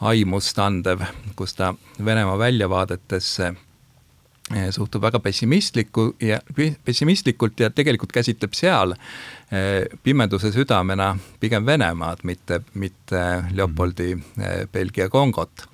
aimust 0.00 0.58
andev, 0.58 1.02
kus 1.36 1.54
ta 1.54 1.74
Venemaa 2.04 2.38
väljavaadetesse 2.38 3.46
eh, 3.48 4.70
suhtub 4.72 5.02
väga 5.02 5.20
pessimistliku 5.20 6.14
ja 6.20 6.40
pessimistlikult 6.84 7.60
ja 7.60 7.70
tegelikult 7.70 8.12
käsitleb 8.12 8.56
seal 8.56 8.94
eh, 8.96 9.84
pimeduse 10.02 10.52
südamena 10.52 11.12
pigem 11.40 11.66
Venemaad, 11.66 12.24
mitte, 12.24 12.62
mitte 12.74 13.26
Leopoldi 13.52 14.12
eh, 14.12 14.66
Belgia 14.72 15.08
Kongot. 15.08 15.68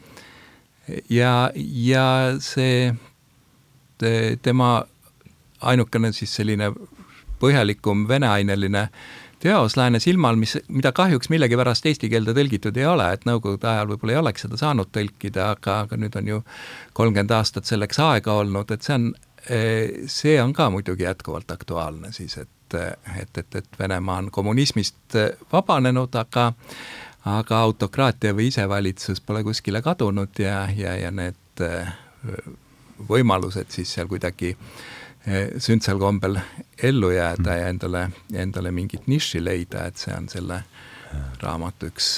ja, 1.11 1.51
ja 1.55 2.35
see 2.41 2.95
te, 3.99 4.39
tema 4.43 4.85
ainukene 5.61 6.13
siis 6.13 6.35
selline 6.35 6.73
põhjalikum 7.41 8.09
veneaineline 8.09 8.83
äh, 8.83 8.91
teos 9.47 9.76
Lääne 9.79 10.00
silmal, 10.03 10.37
mis, 10.41 10.57
mida 10.69 10.93
kahjuks 10.97 11.31
millegipärast 11.33 11.87
eesti 11.87 12.11
keelde 12.12 12.35
tõlgitud 12.37 12.76
ei 12.76 12.88
ole, 12.91 13.07
et 13.15 13.25
nõukogude 13.29 13.71
ajal 13.71 13.93
võib-olla 13.93 14.17
ei 14.17 14.21
oleks 14.25 14.47
seda 14.47 14.59
saanud 14.61 14.91
tõlkida, 14.95 15.53
aga, 15.55 15.81
aga 15.87 16.00
nüüd 16.03 16.19
on 16.19 16.35
ju 16.35 16.43
kolmkümmend 16.99 17.35
aastat 17.38 17.71
selleks 17.71 18.03
aega 18.03 18.37
olnud, 18.43 18.75
et 18.75 18.87
see 18.87 18.99
on 18.99 19.09
see 20.07 20.43
on 20.43 20.53
ka 20.53 20.71
muidugi 20.75 21.05
jätkuvalt 21.07 21.50
aktuaalne 21.50 22.12
siis, 22.12 22.37
et, 22.37 22.75
et, 22.75 23.38
et, 23.38 23.55
et 23.55 23.79
Venemaa 23.79 24.19
on 24.19 24.31
kommunismist 24.35 25.15
vabanenud, 25.53 26.15
aga 26.19 26.53
aga 27.26 27.59
autokraatia 27.59 28.35
või 28.35 28.50
isevalitsus 28.53 29.21
pole 29.21 29.43
kuskile 29.47 29.83
kadunud 29.83 30.38
ja, 30.38 30.69
ja, 30.76 30.95
ja 30.99 31.11
need 31.11 31.62
võimalused 33.09 33.71
siis 33.75 33.95
seal 33.95 34.07
kuidagi 34.11 34.55
sündsal 35.59 35.99
kombel 35.99 36.38
ellu 36.83 37.11
jääda 37.11 37.50
mm. 37.50 37.59
ja 37.59 37.68
endale, 37.73 38.02
endale 38.35 38.71
mingit 38.71 39.09
nišši 39.11 39.42
leida, 39.42 39.87
et 39.90 39.99
see 39.99 40.14
on 40.14 40.28
selle 40.30 40.61
raamatu 41.42 41.90
üks 41.90 42.11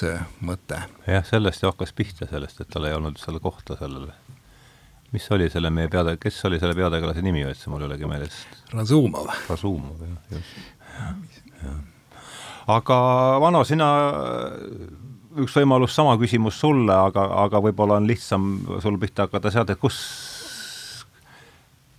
mõte. 0.45 0.81
jah, 1.07 1.25
sellest 1.27 1.63
ju 1.63 1.71
hakkas 1.71 1.95
pihta, 1.97 2.29
sellest, 2.31 2.61
et 2.61 2.73
tal 2.73 2.89
ei 2.89 2.97
olnud 2.97 3.21
selle 3.21 3.41
kohta 3.41 3.79
sellele 3.81 4.13
mis 5.13 5.31
oli 5.33 5.49
selle 5.51 5.71
meie 5.73 5.89
peade, 5.89 6.17
kes 6.21 6.41
oli 6.49 6.59
selle 6.61 6.77
peategelase 6.77 7.23
nimi 7.25 7.45
üldse, 7.47 7.71
mul 7.73 7.85
ei 7.85 7.89
olegi 7.89 8.09
meeles. 8.09 8.41
Razumov. 8.75 9.31
Razumov, 9.49 10.03
jah, 10.05 10.19
just. 10.35 11.79
aga 12.69 12.99
Vano, 13.41 13.63
sina, 13.65 13.89
üks 15.41 15.57
võimalus, 15.57 15.95
sama 15.97 16.17
küsimus 16.21 16.59
sulle, 16.61 16.93
aga, 16.93 17.25
aga 17.47 17.63
võib-olla 17.65 17.97
on 18.03 18.09
lihtsam 18.09 18.51
sul 18.85 18.99
pihta 19.01 19.29
hakata 19.29 19.53
sealt, 19.55 19.73
et 19.73 19.81
kus, 19.81 19.97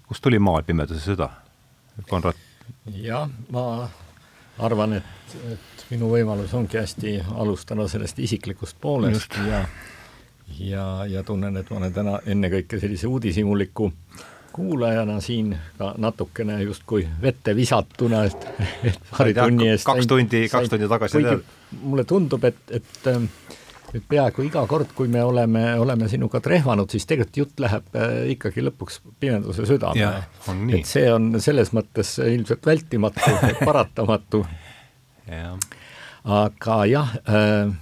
kust 0.09 0.25
tuli 0.25 0.39
maal 0.41 0.65
pimeduse 0.67 1.03
süda? 1.05 1.29
Konrad? 2.09 2.37
jah, 2.95 3.29
ma 3.53 3.63
arvan, 4.59 4.97
et, 4.99 5.37
et 5.51 5.85
minu 5.91 6.09
võimalus 6.11 6.53
ongi 6.57 6.79
hästi 6.79 7.15
alustada 7.37 7.87
sellest 7.91 8.19
isiklikust 8.19 8.77
poolest 8.81 9.21
Just. 9.21 9.39
ja 9.47 9.63
ja, 10.59 11.05
ja 11.05 11.23
tunnen, 11.23 11.57
et 11.57 11.69
ma 11.69 11.77
olen 11.77 11.93
täna 11.93 12.19
ennekõike 12.25 12.79
sellise 12.81 13.07
uudishimuliku 13.07 13.91
kuulajana 14.53 15.19
siin 15.21 15.53
ka 15.77 15.93
natukene 15.97 16.57
justkui 16.63 17.03
vette 17.21 17.53
visatuna, 17.55 18.23
et, 18.25 18.47
et 18.89 18.97
paari 19.11 19.35
tunni 19.37 19.69
eest 19.69 19.85
kaks 19.87 20.09
tundi, 20.09 20.41
kaks 20.51 20.73
tundi 20.73 20.89
tagasi 20.89 21.21
tead. 21.23 21.43
mulle 21.83 22.03
tundub, 22.09 22.49
et, 22.49 22.63
et 22.79 23.09
et 23.93 24.05
peaaegu 24.09 24.45
iga 24.45 24.63
kord, 24.69 24.93
kui 24.95 25.09
me 25.11 25.23
oleme, 25.25 25.63
oleme 25.81 26.09
sinuga 26.11 26.41
trehvanud, 26.43 26.89
siis 26.91 27.07
tegelikult 27.09 27.41
jutt 27.41 27.63
läheb 27.63 27.97
äh, 27.97 28.15
ikkagi 28.35 28.63
lõpuks 28.67 29.01
pimeduse 29.19 29.65
südamele. 29.69 30.23
et 30.77 30.89
see 30.89 31.09
on 31.13 31.33
selles 31.41 31.73
mõttes 31.75 32.17
ilmselt 32.23 32.65
vältimatu 32.65 33.37
paratamatu. 33.69 34.45
aga 36.23 36.79
jah 36.89 37.15
äh,, 37.25 37.77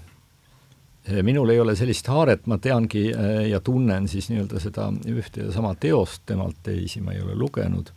minul 1.24 1.50
ei 1.50 1.60
ole 1.60 1.76
sellist 1.76 2.08
haaret, 2.12 2.48
ma 2.48 2.58
teangi 2.62 3.08
eh, 3.12 3.44
ja 3.52 3.60
tunnen 3.64 4.08
siis 4.12 4.30
nii-öelda 4.32 4.60
seda 4.62 4.90
ühte 5.08 5.46
ja 5.46 5.54
sama 5.56 5.74
teost, 5.80 6.26
temalt 6.28 6.60
teisi 6.64 7.02
ma 7.02 7.16
ei 7.16 7.22
ole 7.24 7.36
lugenud. 7.36 7.94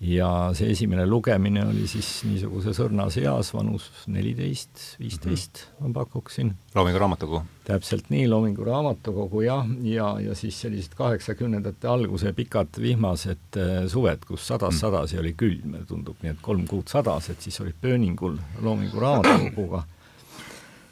Ja 0.00 0.28
see 0.54 0.70
esimene 0.70 1.06
lugemine 1.06 1.64
oli 1.66 1.86
siis 1.90 2.06
niisuguses 2.28 2.78
õrnas 2.84 3.16
eas, 3.18 3.50
vanus 3.54 3.88
neliteist, 4.06 4.94
viisteist 5.00 5.58
-hmm. 5.58 5.88
ma 5.88 6.04
pakuksin. 6.04 6.54
Loomingu 6.74 6.98
Raamatukogu? 6.98 7.42
täpselt 7.64 8.10
nii, 8.10 8.28
Loomingu 8.28 8.64
Raamatukogu 8.64 9.40
jah, 9.40 9.66
ja, 9.82 10.20
ja 10.20 10.34
siis 10.34 10.60
sellised 10.60 10.94
kaheksakümnendate 10.96 11.88
alguse 11.88 12.32
pikad 12.32 12.80
vihmased 12.80 13.56
eh, 13.56 13.88
suved, 13.88 14.24
kus 14.26 14.46
sadas 14.46 14.74
mm. 14.74 14.78
sadas 14.78 15.12
ja 15.12 15.20
oli 15.20 15.34
külm, 15.36 15.76
tundub 15.86 16.16
nii, 16.22 16.30
et 16.30 16.40
kolm 16.42 16.66
kuud 16.66 16.88
sadas, 16.88 17.30
et 17.30 17.42
siis 17.42 17.60
olid 17.60 17.76
pööningul 17.80 18.38
Loomingu 18.62 19.00
Raamatukoguga 19.00 19.82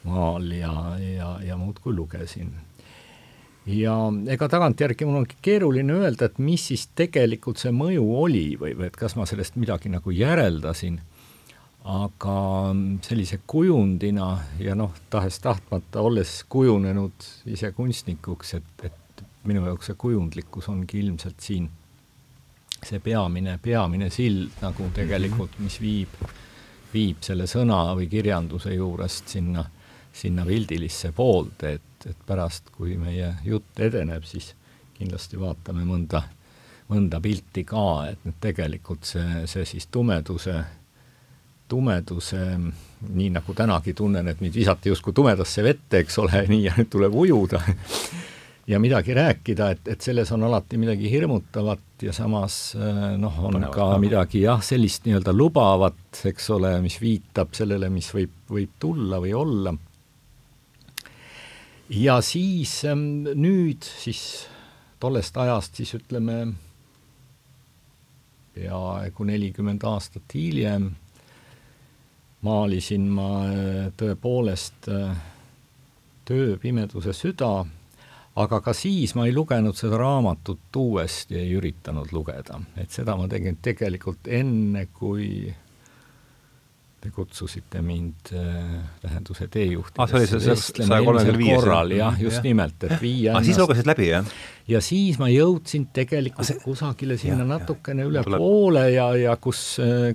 maal 0.07 0.51
ja, 0.51 0.99
ja, 1.17 1.39
ja 1.43 1.57
muudkui 1.57 1.95
lugesin. 1.95 2.53
Ja 3.67 3.97
ega 4.31 4.49
tagantjärgi 4.51 5.07
mul 5.09 5.23
on 5.23 5.29
keeruline 5.43 5.99
öelda, 6.01 6.29
et 6.29 6.39
mis 6.43 6.69
siis 6.71 6.87
tegelikult 6.99 7.61
see 7.61 7.73
mõju 7.75 8.05
oli 8.23 8.49
või, 8.61 8.75
või 8.79 8.91
et 8.91 8.99
kas 8.99 9.17
ma 9.19 9.27
sellest 9.27 9.59
midagi 9.61 9.91
nagu 9.93 10.15
järeldasin, 10.15 11.01
aga 11.87 12.37
sellise 13.07 13.41
kujundina 13.47 14.31
ja 14.63 14.75
noh, 14.79 14.95
tahes-tahtmata, 15.11 16.03
olles 16.03 16.41
kujunenud 16.51 17.27
ise 17.51 17.71
kunstnikuks, 17.75 18.55
et, 18.59 18.87
et 18.91 19.27
minu 19.47 19.67
jaoks 19.67 19.93
see 19.93 19.99
kujundlikkus 19.99 20.71
ongi 20.73 21.03
ilmselt 21.05 21.43
siin 21.43 21.69
see 22.87 23.01
peamine, 23.03 23.59
peamine 23.63 24.11
sild 24.15 24.61
nagu 24.63 24.91
tegelikult, 24.95 25.57
mis 25.63 25.79
viib, 25.83 26.13
viib 26.93 27.23
selle 27.25 27.47
sõna 27.51 27.81
või 27.99 28.07
kirjanduse 28.11 28.75
juurest 28.75 29.33
sinna 29.35 29.65
sinna 30.17 30.47
pildilisse 30.49 31.13
poolde, 31.13 31.77
et, 31.77 31.96
et 32.07 32.27
pärast, 32.27 32.71
kui 32.77 32.97
meie 33.01 33.35
jutt 33.45 33.81
edeneb, 33.83 34.25
siis 34.27 34.53
kindlasti 34.97 35.39
vaatame 35.41 35.85
mõnda, 35.87 36.23
mõnda 36.91 37.21
pilti 37.23 37.67
ka, 37.67 37.87
et 38.13 38.27
nüüd 38.27 38.39
tegelikult 38.43 39.09
see, 39.09 39.45
see 39.51 39.67
siis 39.69 39.89
tumeduse, 39.93 40.61
tumeduse, 41.69 42.45
nii 43.07 43.33
nagu 43.35 43.57
tänagi 43.59 43.97
tunnen, 43.97 44.29
et 44.31 44.41
mind 44.41 44.55
visati 44.55 44.93
justkui 44.93 45.15
tumedasse 45.17 45.65
vette, 45.67 46.05
eks 46.05 46.23
ole, 46.23 46.45
nii 46.53 46.63
ja 46.69 46.77
nüüd 46.79 46.93
tuleb 46.93 47.21
ujuda. 47.27 47.63
Ja 48.67 48.81
midagi 48.83 49.15
rääkida, 49.15 49.69
et, 49.77 49.89
et 49.93 50.03
selles 50.03 50.33
on 50.35 50.43
alati 50.43 50.75
midagi 50.75 51.07
hirmutavat 51.07 52.03
ja 52.03 52.11
samas 52.11 52.75
noh, 52.75 53.37
on 53.39 53.61
Panevat, 53.61 53.77
ka. 53.77 53.85
midagi 54.03 54.41
jah, 54.43 54.59
sellist 54.59 55.07
nii-öelda 55.07 55.31
lubavat, 55.31 56.25
eks 56.27 56.51
ole, 56.57 56.73
mis 56.83 56.97
viitab 56.99 57.55
sellele, 57.55 57.87
mis 57.95 58.09
võib, 58.15 58.33
võib 58.51 58.73
tulla 58.83 59.21
või 59.23 59.37
olla 59.39 59.77
ja 61.91 62.21
siis 62.21 62.85
ähm, 62.85 63.27
nüüd 63.35 63.85
siis 63.87 64.47
tollest 65.01 65.37
ajast 65.37 65.79
siis 65.79 65.95
ütleme 65.95 66.47
peaaegu 68.57 69.25
nelikümmend 69.29 69.85
aastat 69.85 70.35
hiljem 70.35 70.91
maalisin 72.47 73.09
ma 73.13 73.31
äh, 73.47 73.89
tõepoolest 73.97 74.91
äh, 74.93 75.17
Töö 76.27 76.57
pimeduse 76.59 77.13
süda, 77.15 77.61
aga 78.35 78.59
ka 78.59 78.73
siis 78.75 79.13
ma 79.15 79.29
ei 79.29 79.35
lugenud 79.35 79.77
seda 79.79 80.01
raamatut 80.01 80.75
uuesti, 80.75 81.37
ei 81.39 81.53
üritanud 81.55 82.11
lugeda, 82.11 82.59
et 82.83 82.91
seda 82.91 83.15
ma 83.15 83.29
tegin 83.31 83.61
tegelikult 83.63 84.27
enne, 84.27 84.89
kui 84.91 85.47
te 87.01 87.11
kutsusite 87.13 87.83
mind 87.85 88.31
äh, 88.33 88.81
tähenduse 89.03 89.47
teejuhtidesse 89.53 90.03
ah, 90.03 90.23
see 90.27 90.39
oli 90.39 90.45
see 90.45 90.87
saja 90.87 91.05
kolmekümne 91.05 91.39
viies? 91.39 91.59
korral 91.61 91.93
jah, 91.93 92.17
just 92.21 92.39
ja. 92.39 92.45
nimelt, 92.47 92.87
et 92.89 92.97
viia 93.03 93.35
ah, 93.37 93.45
siis 93.45 93.59
lugesid 93.61 93.89
läbi, 93.89 94.09
jah? 94.09 94.31
ja 94.73 94.81
siis 94.85 95.19
ma 95.21 95.29
jõudsin 95.31 95.89
tegelikult 95.97 96.45
ah, 96.45 96.49
see... 96.49 96.63
kusagile 96.65 97.19
sinna 97.21 97.45
ja, 97.45 97.51
natukene 97.53 98.07
ja, 98.07 98.11
üle 98.11 98.25
tuleb... 98.25 98.41
poole 98.41 98.87
ja, 98.95 99.11
ja 99.21 99.37
kus, 99.43 99.63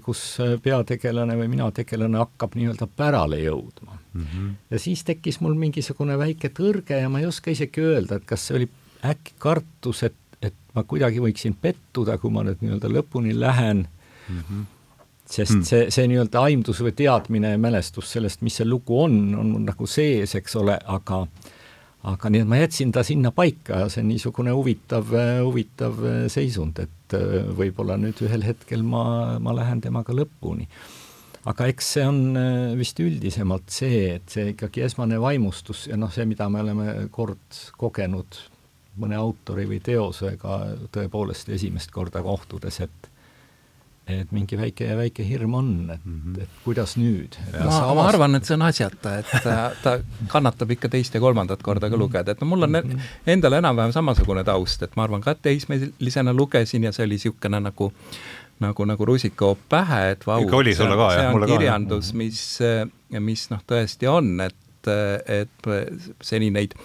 kus 0.04 0.24
peategelane 0.64 1.38
või 1.44 1.52
mina 1.54 1.70
tegelane 1.76 2.22
hakkab 2.24 2.58
nii-öelda 2.58 2.90
pärale 2.98 3.44
jõudma 3.44 4.00
mm. 4.00 4.26
-hmm. 4.26 4.52
ja 4.74 4.82
siis 4.82 5.06
tekkis 5.08 5.40
mul 5.46 5.56
mingisugune 5.62 6.18
väike 6.20 6.50
tõrge 6.58 6.98
ja 7.04 7.14
ma 7.14 7.22
ei 7.22 7.30
oska 7.30 7.54
isegi 7.54 7.86
öelda, 7.86 8.18
et 8.18 8.28
kas 8.30 8.50
see 8.50 8.58
oli 8.58 8.70
äkki 9.06 9.38
kartus, 9.42 10.04
et, 10.10 10.20
et 10.42 10.58
ma 10.76 10.84
kuidagi 10.84 11.22
võiksin 11.22 11.56
pettuda, 11.62 12.18
kui 12.18 12.34
ma 12.34 12.46
nüüd 12.48 12.66
nii-öelda 12.66 12.90
lõpuni 12.90 13.38
lähen 13.38 13.86
mm, 13.86 14.46
-hmm 14.46 14.70
sest 15.32 15.56
mm. 15.56 15.66
see, 15.68 15.88
see 15.94 16.10
nii-öelda 16.12 16.44
aimdus 16.50 16.82
või 16.84 16.94
teadmine 16.98 17.56
ja 17.56 17.62
mälestus 17.62 18.12
sellest, 18.12 18.44
mis 18.46 18.60
see 18.60 18.68
lugu 18.68 19.00
on, 19.06 19.18
on 19.40 19.52
mul 19.56 19.66
nagu 19.70 19.88
sees, 19.90 20.36
eks 20.40 20.58
ole, 20.60 20.78
aga 20.92 21.26
aga 22.10 22.32
nii 22.34 22.42
et 22.42 22.50
ma 22.50 22.58
jätsin 22.58 22.92
ta 22.94 23.04
sinna 23.06 23.30
paika 23.36 23.84
ja 23.84 23.90
see 23.92 24.02
on 24.02 24.10
niisugune 24.10 24.54
huvitav, 24.58 25.12
huvitav 25.46 26.00
seisund, 26.34 26.82
et 26.82 27.16
äh, 27.18 27.44
võib-olla 27.58 27.98
nüüd 28.02 28.18
ühel 28.26 28.46
hetkel 28.46 28.82
ma, 28.86 29.04
ma 29.44 29.54
lähen 29.54 29.84
temaga 29.84 30.16
lõpuni. 30.18 30.66
aga 31.46 31.68
eks 31.70 31.92
see 31.96 32.08
on 32.08 32.24
äh, 32.38 32.74
vist 32.78 33.00
üldisemalt 33.02 33.70
see, 33.74 34.16
et 34.18 34.34
see 34.34 34.56
ikkagi 34.56 34.88
esmane 34.88 35.22
vaimustus 35.22 35.88
ja 35.92 35.98
noh, 35.98 36.10
see, 36.14 36.26
mida 36.26 36.50
me 36.50 36.66
oleme 36.66 36.96
kord 37.14 37.62
kogenud 37.78 38.42
mõne 39.02 39.16
autori 39.16 39.68
või 39.70 39.80
teosega 39.84 40.58
tõepoolest 40.92 41.54
esimest 41.54 41.94
korda 41.94 42.24
kohtudes, 42.26 42.82
et 42.82 43.11
et 44.22 44.32
mingi 44.36 44.58
väike, 44.60 44.88
väike 44.98 45.26
hirm 45.28 45.54
on, 45.58 45.72
et 45.94 46.06
mm, 46.06 46.22
-hmm. 46.22 46.42
et 46.44 46.50
kuidas 46.66 46.98
nüüd. 46.98 47.38
ma, 47.64 47.94
ma 47.96 48.08
arvan, 48.08 48.36
et 48.36 48.46
see 48.46 48.56
on 48.56 48.66
asjata, 48.68 49.18
et 49.20 49.32
ta, 49.44 49.72
ta 49.84 49.98
kannatab 50.28 50.72
ikka 50.72 50.90
teist 50.90 51.14
ja 51.14 51.22
kolmandat 51.24 51.64
korda 51.64 51.90
ka 51.90 51.96
mhm. 51.96 52.04
lugeda, 52.04 52.32
et 52.32 52.42
no 52.42 52.48
mul 52.48 52.64
on 52.64 52.70
mm 52.70 52.92
-hmm. 52.92 53.00
endal 53.28 53.54
enam-vähem 53.54 53.92
samasugune 53.92 54.44
taust, 54.44 54.84
et 54.84 54.96
ma 54.96 55.04
arvan 55.04 55.22
ka 55.22 55.36
teismelisena 55.36 56.34
lugesin 56.34 56.84
ja 56.84 56.92
see 56.92 57.06
oli 57.06 57.20
niisugune 57.20 57.60
nagu 57.60 57.92
nagu, 58.60 58.86
nagu 58.86 59.06
rusikahoop 59.06 59.60
pähe, 59.70 60.12
et 60.12 60.28
vau, 60.28 60.42
see, 60.64 60.74
see 60.74 60.86
on 60.86 61.48
kirjandus, 61.48 62.14
mis, 62.14 62.60
mis 63.20 63.50
noh, 63.50 63.60
tõesti 63.68 64.08
on, 64.10 64.40
et, 64.42 64.88
et 65.28 65.72
seni 66.22 66.52
neid 66.54 66.76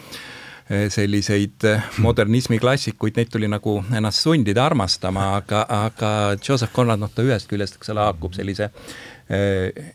selliseid 0.67 1.63
modernismi 2.03 2.59
klassikuid, 2.59 3.15
neid 3.17 3.29
tuli 3.31 3.47
nagu 3.51 3.77
ennast 3.95 4.25
sundida 4.25 4.65
armastama, 4.67 5.37
aga, 5.37 5.63
aga 5.71 6.11
Joseph 6.43 6.75
Conrad, 6.75 6.99
noh 6.99 7.13
ta 7.15 7.23
ühest 7.23 7.47
küljest, 7.51 7.79
eks 7.79 7.93
ole, 7.95 8.03
haakub 8.03 8.35
sellise 8.35 8.73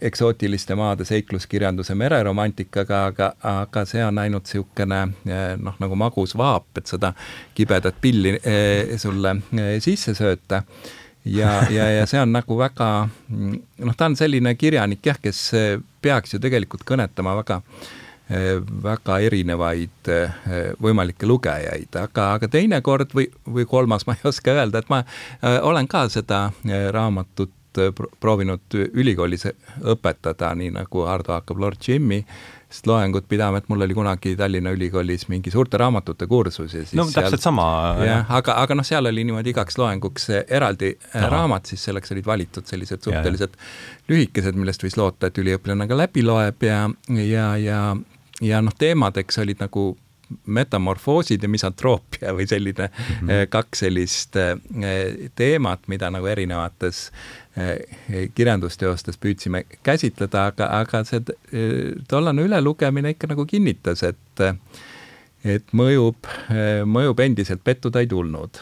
eksootiliste 0.01 0.75
maade 0.75 1.05
seikluskirjanduse 1.07 1.95
mereromantikaga, 1.95 3.05
aga, 3.11 3.29
aga 3.47 3.83
see 3.87 4.03
on 4.03 4.19
ainult 4.19 4.47
niisugune 4.47 5.01
noh, 5.63 5.77
nagu 5.79 5.99
magus 5.99 6.35
vaap, 6.39 6.67
et 6.79 6.91
seda 6.91 7.13
kibedat 7.55 8.01
pilli 8.03 8.35
sulle 8.99 9.37
sisse 9.83 10.15
sööta. 10.17 10.63
Ja, 11.23 11.61
ja, 11.69 11.85
ja 11.99 12.05
see 12.09 12.19
on 12.19 12.31
nagu 12.33 12.55
väga 12.57 12.85
noh, 13.29 13.95
ta 13.95 14.07
on 14.09 14.15
selline 14.17 14.55
kirjanik 14.57 15.05
jah, 15.05 15.19
kes 15.21 15.51
peaks 16.01 16.33
ju 16.33 16.39
tegelikult 16.41 16.83
kõnetama 16.87 17.35
väga 17.43 17.61
väga 18.83 19.17
erinevaid 19.25 20.11
võimalikke 20.81 21.27
lugejaid, 21.27 21.95
aga, 22.00 22.27
aga 22.38 22.47
teinekord 22.51 23.15
või, 23.17 23.27
või 23.47 23.65
kolmas, 23.67 24.05
ma 24.07 24.15
ei 24.15 24.29
oska 24.29 24.55
öelda, 24.55 24.83
et 24.83 24.91
ma 24.93 25.01
olen 25.67 25.89
ka 25.91 26.05
seda 26.13 26.45
raamatut 26.95 27.51
proovinud 28.19 28.75
ülikoolis 28.75 29.45
õpetada, 29.47 30.51
nii 30.59 30.73
nagu 30.75 31.05
Hardo 31.07 31.31
hakkab 31.38 31.59
Lord 31.59 31.79
Jimmy 31.88 32.19
sest 32.71 32.88
loengut 32.88 33.27
pidama, 33.27 33.59
et 33.59 33.67
mul 33.69 33.83
oli 33.83 33.95
kunagi 33.95 34.33
Tallinna 34.39 34.71
Ülikoolis 34.71 35.27
mingi 35.31 35.51
suurte 35.51 35.79
raamatute 35.79 36.27
kursus 36.31 36.73
ja 36.73 36.83
siis 36.85 36.95
no 36.95 37.05
täpselt 37.09 37.41
seal, 37.41 37.43
sama. 37.50 37.65
jah, 38.05 38.31
aga, 38.31 38.55
aga 38.63 38.77
noh, 38.79 38.88
seal 38.88 39.11
oli 39.11 39.25
niimoodi 39.27 39.51
igaks 39.51 39.77
loenguks 39.79 40.29
eraldi 40.39 40.93
Aha. 41.11 41.27
raamat, 41.33 41.67
siis 41.71 41.83
selleks 41.89 42.15
olid 42.15 42.27
valitud 42.27 42.67
sellised 42.69 43.03
suhteliselt 43.03 43.57
ja, 43.57 43.67
lühikesed, 44.13 44.55
millest 44.59 44.85
võis 44.85 44.95
loota, 45.00 45.27
et 45.27 45.41
üliõpilane 45.43 45.88
ka 45.89 46.00
läbi 46.00 46.23
loeb 46.23 46.63
ja, 46.63 46.85
ja, 47.19 47.50
ja, 47.59 47.81
ja 48.41 48.62
noh, 48.62 48.74
teemadeks 48.77 49.38
olid 49.43 49.62
nagu 49.62 49.91
metamorfoosid 50.48 51.43
ja 51.43 51.50
misantroopia 51.51 52.31
või 52.31 52.45
selline 52.48 52.88
mm 52.88 53.27
-hmm. 53.27 53.48
kaks 53.51 53.79
sellist 53.83 54.38
teemat, 55.36 55.88
mida 55.91 56.07
nagu 56.10 56.25
erinevates 56.31 57.10
Eh, 57.51 58.29
kirjandusteostes 58.36 59.17
püüdsime 59.19 59.65
käsitleda, 59.83 60.45
aga, 60.53 60.69
aga 60.79 61.01
see 61.03 61.19
eh, 61.51 61.98
tollane 62.07 62.45
ülelugemine 62.48 63.12
ikka 63.12 63.27
nagu 63.27 63.43
kinnitas, 63.43 64.05
et 64.07 64.43
et 65.43 65.74
mõjub, 65.75 66.29
eh, 66.48 66.86
mõjub 66.88 67.19
endiselt, 67.19 67.60
pettuda 67.63 68.00
ei 68.00 68.07
tulnud. 68.07 68.62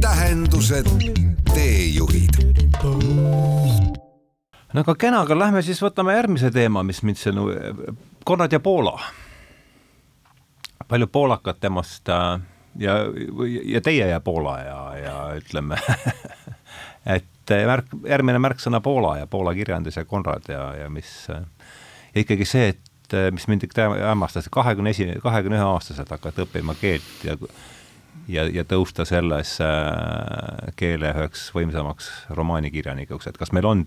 tähendused, 0.00 0.88
teejuhid. 1.52 2.40
no 4.72 4.80
aga 4.80 4.94
kena, 4.94 5.20
aga 5.20 5.38
lähme 5.38 5.62
siis 5.62 5.82
võtame 5.84 6.16
järgmise 6.16 6.48
teema, 6.50 6.82
mis 6.82 7.02
mind 7.02 7.20
see, 7.20 7.36
Konrad 8.28 8.52
ja 8.52 8.60
Poola. 8.60 9.00
palju 10.88 11.06
poolakat 11.06 11.60
temast 11.60 12.08
äh, 12.08 12.40
ja, 12.76 12.94
ja 13.64 13.80
teie 13.80 14.08
ja 14.08 14.20
Poola 14.20 14.58
ja, 14.60 14.80
ja 14.96 15.14
ütleme 15.36 15.78
et 17.16 17.54
märk, 17.66 17.94
järgmine 18.04 18.38
märksõna 18.38 18.80
Poola 18.84 19.14
ja 19.18 19.26
Poola 19.26 19.54
kirjandus 19.56 19.96
ja 19.96 20.04
Konrad 20.04 20.48
ja, 20.48 20.74
ja 20.76 20.90
mis 20.92 21.28
ja 21.28 22.20
ikkagi 22.20 22.44
see, 22.44 22.68
et 22.74 23.16
mis 23.32 23.48
mind 23.48 23.64
ikka 23.64 23.88
hämmastas, 23.96 24.50
kahekümne 24.52 24.92
esi, 24.92 25.06
kahekümne 25.22 25.56
ühe 25.56 25.64
aastaselt 25.64 26.12
hakata 26.12 26.44
õppima 26.44 26.76
keelt 26.80 27.24
ja 27.24 27.36
ja, 28.28 28.44
ja 28.44 28.64
tõusta 28.68 29.06
selles 29.08 29.54
äh, 29.64 30.68
keele 30.76 31.14
üheks 31.14 31.48
võimsamaks 31.56 32.10
romaanikirjanikuks, 32.36 33.30
et 33.30 33.40
kas 33.40 33.56
meil 33.56 33.68
on, 33.68 33.86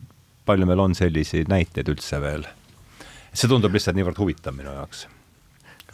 palju 0.50 0.66
meil 0.66 0.82
on 0.82 0.98
selliseid 0.98 1.52
näiteid 1.52 1.94
üldse 1.94 2.22
veel? 2.26 2.50
See 3.34 3.50
tundub 3.52 3.74
lihtsalt 3.76 3.98
niivõrd 3.98 4.20
huvitav 4.22 4.56
minu 4.56 4.74
jaoks 4.76 5.06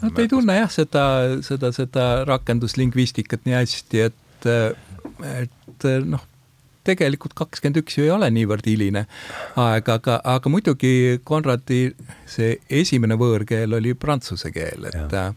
no 0.01 0.11
ta 0.13 0.23
ei 0.23 0.31
tunne 0.31 0.57
jah, 0.59 0.71
seda, 0.71 1.03
seda, 1.45 1.71
seda 1.75 2.07
rakenduslingvistikat 2.29 3.45
nii 3.47 3.57
hästi, 3.57 4.03
et, 4.09 4.49
et 5.33 5.87
noh, 6.05 6.25
tegelikult 6.87 7.35
kakskümmend 7.37 7.81
üks 7.81 7.97
ju 7.97 8.05
ei 8.05 8.13
ole 8.13 8.29
niivõrd 8.33 8.67
hiline 8.69 9.05
aeg, 9.59 9.89
aga, 9.97 10.19
aga 10.35 10.51
muidugi 10.51 11.19
Konradi 11.27 11.81
see 12.29 12.55
esimene 12.81 13.17
võõrkeel 13.19 13.77
oli 13.79 13.95
prantsuse 13.97 14.53
keel, 14.55 14.89
et 14.91 15.17
ja. 15.17 15.27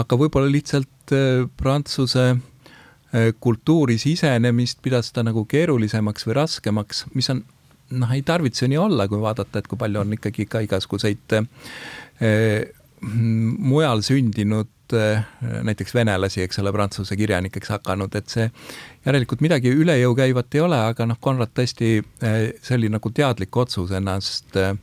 aga 0.00 0.18
võib-olla 0.20 0.50
lihtsalt 0.50 1.14
äh, 1.14 1.44
prantsuse 1.60 2.26
äh, 2.32 3.30
kultuuri 3.40 3.98
sisenemist 4.02 4.82
pidas 4.84 5.12
ta 5.14 5.26
nagu 5.26 5.46
keerulisemaks 5.50 6.28
või 6.28 6.40
raskemaks, 6.40 7.06
mis 7.14 7.30
on 7.34 7.44
noh, 7.90 8.14
ei 8.14 8.22
tarvitse 8.22 8.68
nii 8.68 8.78
olla, 8.80 9.08
kui 9.08 9.20
vaadata, 9.20 9.58
et 9.58 9.68
kui 9.68 9.78
palju 9.78 10.00
on 10.00 10.16
ikkagi 10.16 10.46
ka 10.50 10.62
igasuguseid 10.64 11.36
äh, 11.38 12.64
mujal 13.04 14.02
sündinud 14.02 14.92
äh, 14.92 15.24
näiteks 15.62 15.94
venelasi, 15.94 16.42
eks 16.44 16.58
ole, 16.58 16.72
prantsuse 16.72 17.16
kirjanikeks 17.16 17.72
hakanud, 17.76 18.14
et 18.14 18.28
see 18.32 18.48
järelikult 19.06 19.44
midagi 19.44 19.72
üle 19.74 19.96
jõu 20.00 20.16
käivat 20.18 20.54
ei 20.54 20.64
ole, 20.64 20.80
aga 20.90 21.06
noh, 21.08 21.20
Konrad 21.20 21.52
tõesti, 21.56 21.98
äh, 22.24 22.40
see 22.62 22.78
oli 22.78 22.92
nagu 22.92 23.10
teadlik 23.10 23.56
otsus 23.56 23.92
ennast 23.94 24.56
äh, 24.60 24.74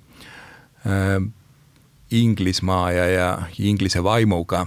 Inglismaa 2.11 2.91
ja, 2.91 3.03
ja 3.07 3.27
inglise 3.63 4.01
vaimuga 4.03 4.65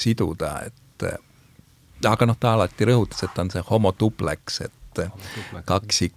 siduda, 0.00 0.52
et 0.64 2.06
aga 2.08 2.28
noh, 2.30 2.38
ta 2.40 2.54
alati 2.54 2.86
rõhutas, 2.88 3.26
et 3.26 3.40
on 3.42 3.50
see 3.52 3.60
homo 3.68 3.90
duplex, 4.00 4.62
et 4.64 4.79
kaksik, 5.68 6.16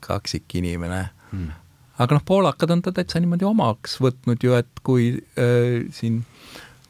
kaksik 0.00 0.54
inimene. 0.60 1.08
Hmm. 1.30 1.50
Aga 1.98 2.14
noh, 2.14 2.22
poolakad 2.24 2.70
on 2.70 2.82
ta 2.82 2.92
täitsa 2.94 3.18
niimoodi 3.18 3.46
omaks 3.48 3.96
võtnud 3.98 4.44
ju, 4.44 4.54
et 4.54 4.84
kui 4.86 5.10
äh, 5.18 5.88
siin 5.94 6.22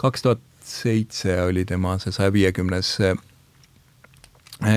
kaks 0.01 0.25
tuhat 0.27 0.45
seitse 0.69 1.33
oli 1.47 1.65
tema 1.65 1.95
see 2.03 2.13
saja 2.13 2.33
viiekümnes 2.35 2.91
äh, 3.09 3.17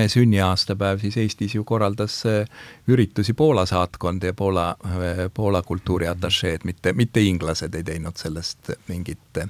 sünniaastapäev, 0.08 1.02
siis 1.02 1.18
Eestis 1.20 1.56
ju 1.58 1.66
korraldas 1.68 2.22
äh, 2.30 2.48
üritusi 2.88 3.36
Poola 3.36 3.66
saatkond 3.68 4.24
ja 4.24 4.32
Poola 4.32 4.70
äh,, 4.88 5.26
Poola 5.34 5.60
kultuuriatašeed, 5.68 6.64
mitte, 6.64 6.96
mitte 6.96 7.20
inglased 7.20 7.76
ei 7.76 7.84
teinud 7.84 8.16
sellest 8.16 8.72
mingit 8.88 9.44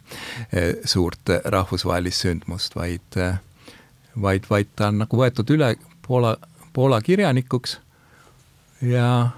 suurt 0.85 1.31
rahvusvahelist 1.45 2.27
sündmust, 2.27 2.75
vaid 2.75 3.23
vaid, 4.23 4.51
vaid 4.51 4.75
ta 4.77 4.91
on 4.91 5.05
nagu 5.05 5.23
võetud 5.23 5.55
üle 5.55 5.77
Poola, 6.07 6.37
Poola 6.73 7.01
kirjanikuks 7.01 7.79
ja 8.83 9.31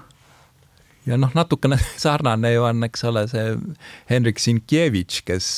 ja 1.05 1.17
noh, 1.17 1.31
natukene 1.33 1.77
sarnane 2.05 2.53
ju 2.53 2.63
on, 2.65 2.83
eks 2.87 3.03
ole, 3.09 3.25
see 3.31 3.55
Henrik 4.09 4.39
Sienkiewicz, 4.41 5.21
kes, 5.25 5.49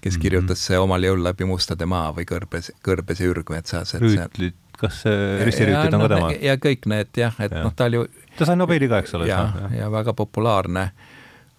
kes 0.00 0.12
mhm. 0.16 0.20
kirjutas 0.22 0.66
see 0.68 0.78
omal 0.78 1.04
jõul 1.04 1.24
läbi 1.26 1.48
Mustade 1.48 1.88
maa 1.90 2.12
või 2.16 2.28
Kõrbes, 2.28 2.70
Kõrbes 2.84 3.22
ja 3.22 3.32
Ürgmetsas. 3.32 3.96
rüütlid, 4.00 4.56
kas 4.78 5.02
ristirüütlid 5.44 5.98
on 5.98 6.06
ka 6.06 6.12
tema? 6.14 6.30
ja 6.42 6.56
kõik 6.60 6.86
need 6.90 7.18
jah, 7.18 7.34
et 7.42 7.52
ja. 7.54 7.64
noh, 7.66 7.74
ta 7.74 7.90
oli 7.90 8.02
ju 8.02 8.06
ta 8.38 8.48
sai 8.48 8.58
Nobeli 8.58 8.90
ka, 8.90 9.02
eks 9.02 9.18
ole? 9.18 9.28
ja, 9.30 9.42
ja., 9.64 9.74
ja 9.82 9.90
väga 9.92 10.14
populaarne 10.16 10.88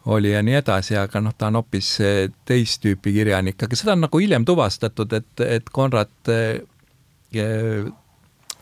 oli 0.06 0.32
ja 0.32 0.41
nii 0.46 0.54
edasi, 0.60 0.94
aga 1.02 1.20
noh, 1.24 1.34
ta 1.38 1.50
on 1.50 1.58
hoopis 1.58 1.96
teist 2.46 2.84
tüüpi 2.84 3.13
kirjanik, 3.15 3.58
aga 3.65 3.78
seda 3.78 3.96
on 3.96 4.04
nagu 4.06 4.20
hiljem 4.22 4.46
tuvastatud, 4.46 5.13
et, 5.18 5.32
et 5.41 5.72
Konrad 5.74 6.30
eh, 6.30 6.60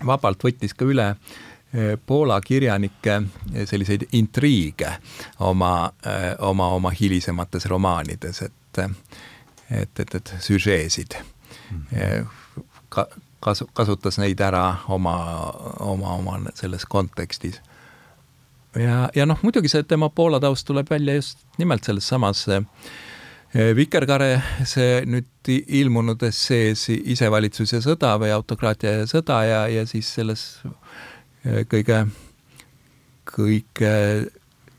vabalt 0.06 0.44
võttis 0.44 0.74
ka 0.78 0.86
üle 0.86 1.10
äh, 1.10 1.34
Eh, 1.74 2.00
Poola 2.06 2.42
kirjanike 2.42 3.14
eh, 3.54 3.68
selliseid 3.68 4.02
intriige 4.12 4.92
oma, 5.40 5.94
eh, 6.06 6.36
oma, 6.40 6.68
oma 6.68 6.92
hilisemates 7.00 7.66
romaanides, 7.66 8.42
et, 8.42 8.78
et, 9.72 10.00
et, 10.00 10.16
et 10.16 10.34
süžeesid. 10.40 11.16
-hmm. 11.18 12.28
Ka, 12.90 13.08
kasu, 13.40 13.70
kasutas 13.74 14.18
neid 14.18 14.40
ära 14.40 14.76
oma, 14.88 15.16
oma, 15.80 16.14
oma 16.14 16.40
selles 16.54 16.86
kontekstis. 16.86 17.62
ja, 18.76 19.10
ja 19.16 19.26
noh, 19.26 19.40
muidugi 19.42 19.68
see 19.68 19.84
tema 19.84 20.10
Poola 20.10 20.40
taust 20.40 20.68
tuleb 20.68 20.90
välja 20.90 21.16
just 21.16 21.40
nimelt 21.58 21.84
selles 21.84 22.08
samas 22.08 22.46
Vikerkaare, 23.54 24.42
see 24.66 25.04
nüüd 25.06 25.50
ilmunud 25.78 26.24
essees 26.26 26.88
Isevalitsus 26.90 27.76
ja 27.76 27.82
sõda 27.86 28.16
või 28.18 28.32
autokraatia 28.34 28.96
ja 28.96 29.10
sõda 29.10 29.44
ja, 29.46 29.60
ja 29.70 29.84
siis 29.86 30.10
selles 30.16 30.46
kõige, 31.70 32.00
kõige 33.30 33.92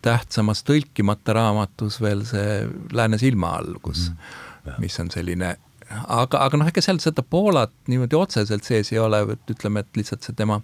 tähtsamas 0.04 0.64
tõlkimata 0.66 1.36
raamatus 1.38 2.00
veel 2.02 2.24
see 2.28 2.64
Lääne 2.92 3.18
silma 3.20 3.54
all, 3.60 3.78
kus 3.84 4.08
mm., 4.10 4.76
mis 4.80 4.98
on 5.00 5.10
selline, 5.12 5.54
aga, 5.92 6.40
aga 6.40 6.58
noh, 6.58 6.68
ega 6.68 6.82
seal 6.82 6.98
seda 7.02 7.22
Poolat 7.22 7.72
niimoodi 7.92 8.16
otseselt 8.18 8.64
sees 8.66 8.90
ei 8.94 8.98
ole, 8.98 9.20
et 9.36 9.54
ütleme, 9.54 9.84
et 9.84 9.98
lihtsalt 10.00 10.24
see 10.24 10.36
tema 10.36 10.56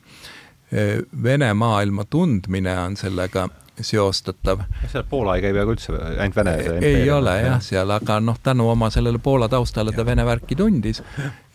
e, 0.73 1.03
Vene 1.23 1.51
maailma 1.55 2.07
tundmine 2.11 2.75
on 2.81 2.97
sellega 2.97 3.47
seostatav. 3.87 4.65
seal 4.87 5.05
Poola 5.11 5.37
ei 5.37 5.45
käi 5.45 5.53
peaaegu 5.57 5.75
üldse, 5.77 5.95
ainult 5.97 6.37
Vene 6.37 6.55
ei, 6.61 6.95
ei 7.03 7.11
ole 7.11 7.37
jah, 7.41 7.61
seal, 7.65 7.91
aga 7.97 8.21
noh, 8.25 8.39
tänu 8.43 8.69
oma 8.71 8.91
sellele 8.91 9.19
Poola 9.23 9.49
taustale 9.49 9.93
ta 9.97 10.07
Vene 10.07 10.27
värki 10.27 10.59
tundis. 10.59 11.03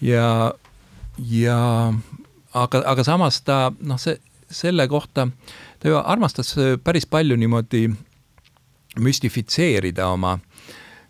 Ja, 0.01 0.53
ja 1.31 1.59
aga, 2.53 2.83
aga 2.85 3.05
samas 3.07 3.41
ta 3.45 3.59
noh, 3.79 3.99
see 4.01 4.17
selle 4.51 4.87
kohta, 4.87 5.27
ta 5.79 5.89
ju 5.89 5.99
armastas 5.99 6.53
äh, 6.57 6.75
päris 6.83 7.05
palju 7.09 7.37
niimoodi 7.39 7.87
müstifitseerida 9.01 10.07
oma, 10.13 10.37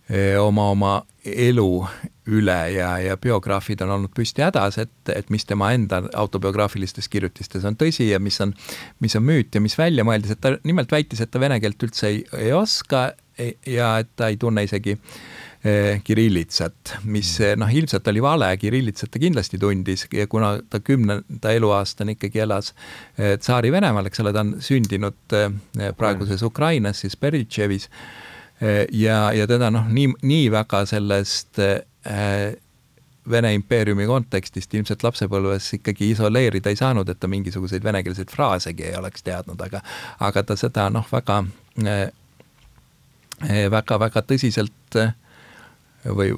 äh, 0.10 0.42
oma, 0.42 0.70
oma 0.72 0.94
elu 1.26 1.70
üle 2.32 2.58
ja, 2.74 2.96
ja 3.02 3.18
biograafid 3.22 3.84
on 3.86 3.94
olnud 3.98 4.14
püsti 4.16 4.44
hädas, 4.46 4.80
et, 4.82 4.94
et 5.14 5.30
mis 5.34 5.46
tema 5.46 5.72
enda 5.76 6.02
autobiograafilistes 6.18 7.10
kirjutistes 7.12 7.66
on 7.68 7.78
tõsi 7.78 8.10
ja 8.10 8.20
mis 8.24 8.40
on, 8.42 8.56
mis 9.04 9.16
on 9.18 9.26
müüt 9.26 9.56
ja 9.56 9.62
mis 9.62 9.78
välja 9.78 10.06
mõeldis, 10.08 10.34
et 10.34 10.42
ta 10.42 10.56
nimelt 10.64 10.92
väitis, 10.92 11.22
et 11.22 11.32
ta 11.32 11.42
vene 11.42 11.60
keelt 11.62 11.86
üldse 11.86 12.10
ei, 12.10 12.24
ei 12.40 12.54
oska 12.56 13.12
ja 13.68 13.98
et 14.02 14.14
ta 14.16 14.30
ei 14.32 14.38
tunne 14.40 14.64
isegi 14.66 14.96
eh, 14.96 16.02
kirillitsat, 16.04 16.96
mis 17.12 17.34
eh, 17.44 17.56
noh, 17.60 17.72
ilmselt 17.72 18.08
oli 18.12 18.24
vale, 18.24 18.50
kirillitsat 18.58 19.12
ta 19.14 19.22
kindlasti 19.22 19.60
tundis 19.62 20.08
ja 20.14 20.28
kuna 20.32 20.56
ta 20.70 20.80
kümnenda 20.80 21.56
eluaastani 21.56 22.16
ikkagi 22.18 22.46
elas 22.46 22.74
eh, 23.18 23.36
Tsaari-Venemaal, 23.38 24.10
eks 24.10 24.24
ole, 24.24 24.34
ta 24.36 24.46
on 24.46 24.56
sündinud 24.64 25.38
praeguses 25.98 26.46
Ukrainas, 26.48 27.04
siis 27.04 27.18
Beritševis 27.20 27.90
ja, 28.96 29.18
ja 29.36 29.46
teda 29.52 29.68
noh, 29.74 29.90
nii, 29.92 30.14
nii 30.24 30.48
väga 30.54 30.86
sellest 30.88 31.60
Vene 33.30 33.50
impeeriumi 33.58 34.06
kontekstist 34.06 34.74
ilmselt 34.78 35.02
lapsepõlves 35.02 35.72
ikkagi 35.80 36.12
isoleerida 36.14 36.70
ei 36.70 36.78
saanud, 36.78 37.10
et 37.10 37.18
ta 37.20 37.28
mingisuguseid 37.28 37.84
venekeelseid 37.84 38.30
fraasegi 38.30 38.86
ei 38.86 39.00
oleks 39.00 39.26
teadnud, 39.26 39.62
aga 39.66 39.82
aga 40.28 40.44
ta 40.46 40.58
seda 40.60 40.86
noh, 40.94 41.08
väga 41.10 41.40
väga-väga 43.74 44.22
äh, 44.22 44.28
tõsiselt 44.30 45.00
äh, 45.02 45.16
või 46.06 46.36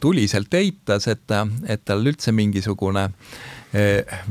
tuliselt 0.00 0.54
eitas, 0.54 1.06
et 1.12 1.26
ta, 1.26 1.44
et 1.68 1.84
tal 1.84 2.06
üldse 2.06 2.32
mingisugune 2.32 3.10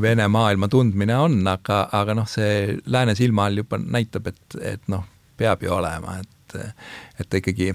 Vene 0.02 0.25
maailma 0.28 0.67
tundmine 0.67 1.15
on, 1.15 1.38
aga, 1.47 1.86
aga 1.95 2.12
noh, 2.17 2.25
see 2.28 2.73
lääne 2.91 3.13
silma 3.15 3.45
all 3.47 3.62
juba 3.62 3.78
näitab, 3.80 4.28
et, 4.28 4.58
et 4.60 4.89
noh, 4.91 5.06
peab 5.39 5.63
ju 5.63 5.71
olema, 5.71 6.17
et 6.19 6.38
et, 6.55 6.75
et 7.19 7.29
ta 7.29 7.39
ikkagi 7.39 7.73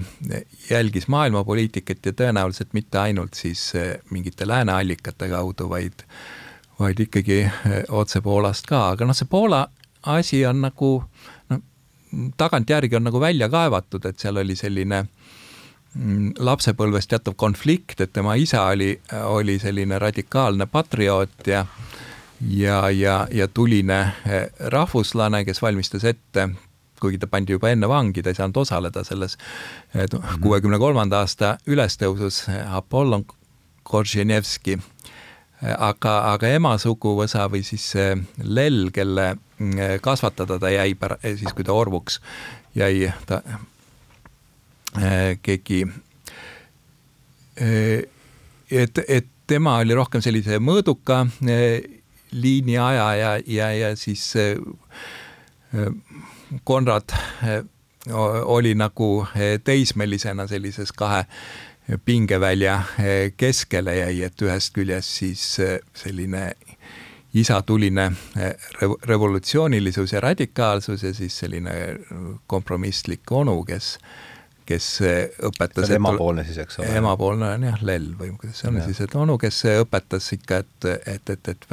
jälgis 0.69 1.07
maailmapoliitikat 1.07 2.05
ja 2.05 2.13
tõenäoliselt 2.13 2.73
mitte 2.73 2.99
ainult 2.99 3.33
siis 3.33 3.67
eh, 3.75 3.95
mingite 4.09 4.47
lääne 4.47 4.73
allikate 4.73 5.29
kaudu, 5.29 5.69
vaid, 5.69 6.05
vaid 6.79 6.99
ikkagi 7.07 7.39
eh, 7.45 7.81
otse 7.89 8.21
Poolast 8.21 8.67
ka, 8.69 8.89
aga 8.95 9.07
noh, 9.07 9.17
see 9.17 9.29
Poola 9.29 9.65
asi 10.15 10.45
on 10.45 10.61
nagu 10.65 10.91
noh, 11.51 11.63
tagantjärgi 12.37 12.99
on 12.99 13.09
nagu 13.09 13.21
välja 13.21 13.49
kaevatud, 13.49 14.05
et 14.05 14.19
seal 14.19 14.41
oli 14.43 14.55
selline 14.55 15.05
mm, 15.05 16.35
lapsepõlves 16.39 17.09
teatav 17.11 17.37
konflikt, 17.37 18.01
et 18.01 18.13
tema 18.13 18.35
isa 18.39 18.67
oli, 18.71 18.93
oli 19.25 19.59
selline 19.59 19.99
radikaalne 19.99 20.69
patrioot 20.71 21.47
ja 21.47 21.65
ja, 22.41 22.89
ja, 22.89 23.27
ja 23.31 23.47
tuline 23.47 24.11
rahvuslane, 24.59 25.45
kes 25.45 25.61
valmistas 25.61 26.03
ette 26.03 26.49
kuigi 27.05 27.21
ta 27.21 27.29
pandi 27.31 27.55
juba 27.55 27.71
enne 27.73 27.89
vangi, 27.89 28.23
ta 28.25 28.33
ei 28.33 28.39
saanud 28.39 28.57
osaleda 28.65 29.05
selles 29.07 29.37
mhm. 29.93 30.41
kuuekümne 30.43 30.81
kolmanda 30.81 31.21
aasta 31.23 31.55
ülestõusus, 31.69 32.45
Apollon 32.65 33.25
Korženevski. 33.85 34.79
aga, 35.65 36.13
aga 36.33 36.49
ema 36.51 36.73
suguvõsa 36.77 37.45
või 37.49 37.63
siis 37.63 37.93
Lell, 38.43 38.89
kelle 38.93 39.35
kasvatada 40.03 40.59
ta 40.59 40.69
jäi 40.69 40.97
pär-, 40.99 41.15
siis 41.23 41.53
kui 41.55 41.63
ta 41.63 41.73
orvuks 41.73 42.19
jäi, 42.75 43.07
ta 43.25 43.41
keegi, 45.41 45.85
et, 48.71 48.99
et 49.07 49.27
tema 49.47 49.77
oli 49.79 49.95
rohkem 49.95 50.21
sellise 50.23 50.59
mõõduka 50.59 51.23
liini 52.35 52.77
ajaja 52.77 53.15
ja, 53.15 53.31
ja, 53.47 53.71
ja 53.79 53.95
siis 53.99 54.27
Konrad 56.63 57.03
eh, 57.43 57.63
oli 58.43 58.75
nagu 58.75 59.27
eh, 59.35 59.59
teismelisena 59.63 60.47
sellises 60.47 60.91
kahe 60.91 61.25
pingevälja 62.05 62.81
eh, 62.99 63.33
keskele 63.37 63.95
jäi, 63.95 64.21
et 64.23 64.41
ühest 64.41 64.73
küljest 64.73 65.09
siis 65.21 65.45
selline 65.93 66.51
isatuline 67.35 68.11
revolutsioonilisus 69.03 70.13
ja 70.13 70.21
radikaalsus 70.23 71.03
ja 71.03 71.13
siis 71.13 71.39
selline 71.39 71.73
kompromisslik 72.47 73.31
onu, 73.31 73.63
kes 73.63 73.97
kes 74.65 74.85
õpetas. 75.45 75.91
emapoolne 75.93 76.45
siis, 76.45 76.57
eks 76.57 76.79
ole? 76.79 76.95
emapoolne 76.97 77.51
on 77.57 77.67
jah, 77.67 77.83
lell 77.85 78.15
või 78.17 78.31
kuidas 78.39 78.63
see 78.63 78.69
on 78.71 78.79
ja. 78.79 78.85
siis, 78.87 79.01
et 79.03 79.13
onu, 79.19 79.35
kes 79.37 79.59
õpetas 79.83 80.31
ikka, 80.33 80.63
et, 80.63 80.87
et, 81.11 81.29
et, 81.35 81.51
et 81.53 81.67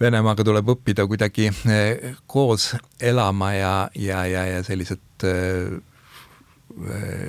Venemaaga 0.00 0.44
tuleb 0.44 0.68
õppida 0.74 1.06
kuidagi 1.06 1.48
eh, 1.70 2.14
koos 2.26 2.72
elama 3.00 3.52
ja, 3.54 3.74
ja, 3.94 4.24
ja, 4.26 4.46
ja 4.50 4.62
sellised 4.66 5.26
äh, 5.28 5.76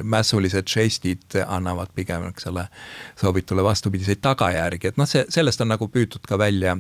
mässulised 0.04 0.68
žestid 0.68 1.38
annavad 1.48 1.92
pigem, 1.96 2.24
eks 2.32 2.48
ole, 2.50 2.66
soovitule 3.20 3.64
vastupidiseid 3.64 4.22
tagajärgi, 4.24 4.90
et 4.90 4.98
noh, 4.98 5.10
see, 5.10 5.26
sellest 5.30 5.62
on 5.62 5.70
nagu 5.74 5.88
püütud 5.92 6.26
ka 6.26 6.40
välja 6.42 6.74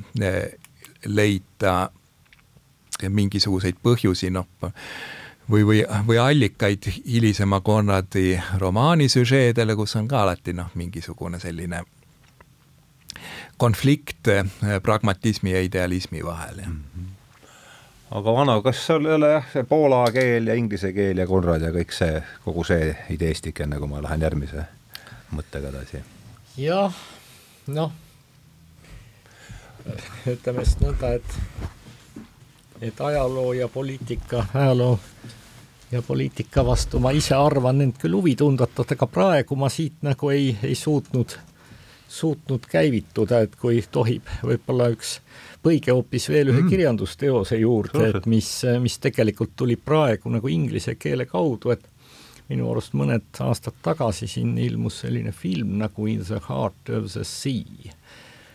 leida 1.06 1.76
mingisuguseid 3.12 3.78
põhjusi, 3.84 4.32
noh, 4.34 4.48
või, 5.52 5.66
või, 5.68 5.84
või 6.08 6.18
allikaid 6.22 6.90
hilisema 7.06 7.62
Konradi 7.62 8.40
romaani 8.58 9.10
süžeedele, 9.14 9.76
kus 9.76 9.96
on 10.00 10.08
ka 10.08 10.24
alati 10.24 10.56
noh, 10.58 10.72
mingisugune 10.80 11.40
selline 11.40 11.84
konflikt 13.58 14.28
eh, 14.28 14.46
pragmatismi 14.84 15.52
ja 15.52 15.62
idealismi 15.62 16.26
vahel, 16.26 16.62
mm. 16.66 16.82
-hmm 16.96 17.16
aga 18.16 18.34
vana, 18.34 18.62
kas 18.62 18.86
sul 18.86 19.06
ei 19.06 19.14
ole 19.18 19.30
jah, 19.32 19.46
see 19.52 19.64
poola 19.68 20.04
keel 20.14 20.48
ja 20.48 20.56
inglise 20.56 20.92
keel 20.94 21.18
ja 21.18 21.28
Konrad 21.28 21.64
ja 21.66 21.72
kõik 21.74 21.94
see, 21.96 22.22
kogu 22.46 22.64
see 22.68 22.94
ideestik, 23.16 23.60
enne 23.66 23.80
kui 23.82 23.90
ma 23.92 24.02
lähen 24.04 24.22
järgmise 24.22 24.66
mõttega 25.36 25.72
edasi? 25.74 26.02
jah, 26.62 26.94
noh, 27.68 27.92
ütleme 30.32 30.66
siis 30.66 30.78
nõnda, 30.84 31.16
et, 31.18 32.22
et 32.92 33.02
ajaloo 33.10 33.54
ja 33.58 33.68
poliitika, 33.74 34.46
ajaloo 34.54 35.00
ja 35.92 36.02
poliitika 36.06 36.66
vastu 36.66 37.02
ma 37.04 37.12
ise 37.16 37.36
arvan 37.36 37.84
end 37.84 38.00
küll 38.02 38.16
huvi 38.18 38.36
tundvat, 38.40 38.86
aga 38.86 39.10
praegu 39.10 39.58
ma 39.60 39.70
siit 39.70 40.00
nagu 40.06 40.32
ei, 40.34 40.54
ei 40.64 40.78
suutnud 40.78 41.36
suutnud 42.16 42.68
käivituda, 42.70 43.42
et 43.46 43.56
kui 43.60 43.82
tohib, 43.92 44.30
võib-olla 44.44 44.90
üks 44.94 45.18
põige 45.66 45.92
hoopis 45.92 46.30
veel 46.30 46.54
ühe 46.54 46.62
mm. 46.62 46.70
kirjandusteose 46.72 47.60
juurde, 47.60 48.12
et 48.14 48.30
mis, 48.30 48.50
mis 48.82 48.98
tegelikult 49.02 49.56
tuli 49.58 49.76
praegu 49.76 50.32
nagu 50.34 50.52
inglise 50.52 50.96
keele 51.00 51.26
kaudu, 51.30 51.74
et 51.76 51.86
minu 52.50 52.70
arust 52.70 52.94
mõned 52.98 53.42
aastad 53.42 53.78
tagasi 53.84 54.28
siin 54.30 54.54
ilmus 54.62 55.02
selline 55.02 55.34
film 55.34 55.80
nagu 55.82 56.06
In 56.08 56.22
the 56.24 56.40
heart 56.48 56.94
of 56.94 57.12
the 57.14 57.24
sea 57.26 57.94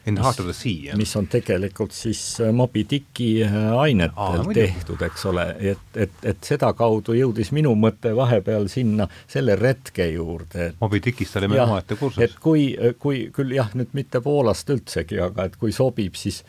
In 0.06 0.14
the 0.14 0.22
Heart 0.22 0.40
of 0.40 0.46
the 0.46 0.54
Sea, 0.56 0.86
jah? 0.86 0.96
mis 0.96 1.10
on 1.16 1.26
tegelikult 1.28 1.92
siis 1.92 2.20
äh, 2.40 2.52
Moby 2.56 2.86
Dicki 2.90 3.42
äh, 3.44 3.56
ainetel 3.76 4.16
Aa, 4.16 4.44
tehtud, 4.56 5.02
eks 5.04 5.26
ole, 5.28 5.44
et, 5.72 5.82
et, 5.94 6.14
et 6.24 6.46
sedakaudu 6.46 7.12
jõudis 7.18 7.52
minu 7.52 7.74
mõte 7.76 8.14
vahepeal 8.16 8.70
sinna 8.72 9.10
selle 9.28 9.58
retke 9.60 10.06
juurde. 10.14 10.70
Moby 10.80 11.02
Dickist 11.04 11.36
oli 11.36 11.50
meil 11.52 11.66
omaette 11.66 11.98
kursus. 12.00 12.22
et 12.24 12.38
kui, 12.40 12.70
kui 12.98 13.26
küll 13.36 13.52
jah, 13.58 13.68
nüüd 13.76 13.92
mitte 13.98 14.22
Poolast 14.24 14.72
üldsegi, 14.72 15.20
aga 15.20 15.50
et 15.50 15.60
kui 15.60 15.74
sobib, 15.76 16.16
siis, 16.16 16.40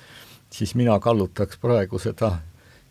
siis 0.52 0.72
mina 0.80 0.96
kallutaks 1.04 1.60
praegu 1.60 2.00
seda 2.00 2.38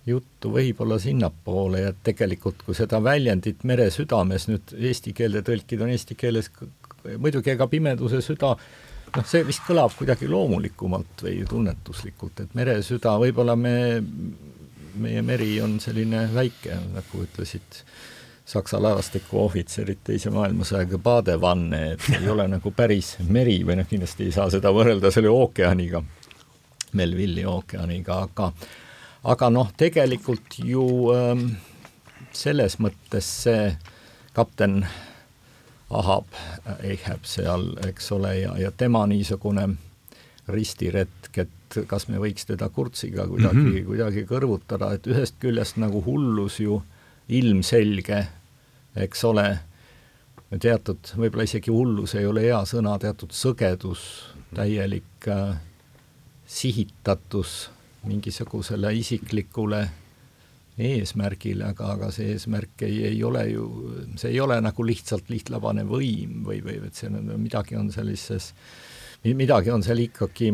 juttu 0.07 0.53
võib-olla 0.53 0.99
sinnapoole 1.01 1.87
ja 1.87 1.94
tegelikult, 2.05 2.62
kui 2.66 2.77
seda 2.77 3.01
väljendit 3.05 3.64
mere 3.68 3.88
südames 3.94 4.49
nüüd 4.51 4.77
eesti 4.77 5.16
keelde 5.16 5.44
tõlkida, 5.46 5.87
on 5.87 5.96
eesti 5.96 6.16
keeles 6.20 6.53
muidugi 7.18 7.55
ega 7.55 7.68
pimeduse 7.70 8.20
süda 8.25 8.55
noh, 9.16 9.27
see 9.27 9.42
vist 9.46 9.64
kõlab 9.66 9.94
kuidagi 9.99 10.29
loomulikumalt 10.31 11.25
või 11.27 11.40
tunnetuslikult, 11.49 12.44
et 12.44 12.55
meresüda, 12.59 13.16
võib-olla 13.20 13.57
me, 13.59 13.75
meie 15.01 15.23
meri 15.27 15.55
on 15.64 15.79
selline 15.83 16.27
väike, 16.35 16.79
nagu 16.94 17.27
ütlesid 17.27 17.85
Saksa 18.51 18.81
laevastiku 18.83 19.44
ohvitserid 19.44 20.01
teise 20.03 20.31
maailmasõjaga 20.35 20.99
Badevanne, 20.99 21.83
et 21.92 22.07
ei 22.16 22.27
ole 22.33 22.49
nagu 22.51 22.73
päris 22.75 23.12
meri 23.29 23.61
või 23.66 23.77
noh, 23.79 23.87
kindlasti 23.87 24.27
ei 24.27 24.35
saa 24.35 24.49
seda 24.51 24.73
võrrelda 24.75 25.12
selle 25.14 25.31
ookeaniga, 25.31 26.03
Melvilli 26.99 27.44
ookeaniga, 27.46 28.25
aga 28.27 28.49
aga 29.31 29.51
noh, 29.53 29.70
tegelikult 29.79 30.57
ju 30.64 30.83
ähm, 31.14 31.44
selles 32.35 32.79
mõttes 32.83 33.29
see 33.44 33.70
kapten 34.35 34.81
Ahab, 35.90 36.26
Ehab 36.87 37.24
seal, 37.26 37.72
eks 37.88 38.12
ole, 38.14 38.35
ja, 38.38 38.53
ja 38.59 38.70
tema 38.70 39.07
niisugune 39.11 39.66
ristiretk, 40.50 41.38
et 41.38 41.79
kas 41.90 42.07
me 42.09 42.20
võiks 42.22 42.46
teda 42.46 42.68
Kurtsiga 42.68 43.26
kuidagi 43.26 43.57
mm, 43.57 43.72
-hmm. 43.72 43.87
kuidagi 43.87 44.24
kõrvutada, 44.26 44.92
et 44.94 45.07
ühest 45.07 45.38
küljest 45.42 45.76
nagu 45.83 46.03
hullus 46.07 46.61
ju 46.61 46.83
ilmselge, 47.29 48.26
eks 48.96 49.24
ole, 49.24 49.46
teatud, 50.59 51.12
võib-olla 51.16 51.46
isegi 51.46 51.70
hullus 51.70 52.14
ei 52.14 52.26
ole 52.26 52.42
hea 52.46 52.62
sõna, 52.66 52.96
teatud 52.98 53.35
sõgedus, 53.35 54.00
täielik 54.55 55.29
äh, 55.29 55.59
sihitatus 56.46 57.70
mingisugusele 58.07 58.94
isiklikule 58.94 59.88
eesmärgile, 60.81 61.71
aga, 61.75 61.93
aga 61.97 62.09
see 62.14 62.33
eesmärk 62.35 62.85
ei, 62.87 63.03
ei 63.11 63.21
ole 63.27 63.45
ju, 63.51 63.66
see 64.21 64.33
ei 64.35 64.40
ole 64.43 64.59
nagu 64.62 64.87
lihtsalt 64.87 65.31
lihtlabane 65.33 65.85
võim 65.88 66.40
või, 66.47 66.62
või 66.64 66.81
et 66.88 66.99
see 66.99 67.11
on, 67.11 67.31
midagi 67.40 67.79
on 67.79 67.93
sellises, 67.95 68.53
midagi 69.25 69.73
on 69.75 69.85
seal 69.87 70.03
ikkagi 70.07 70.53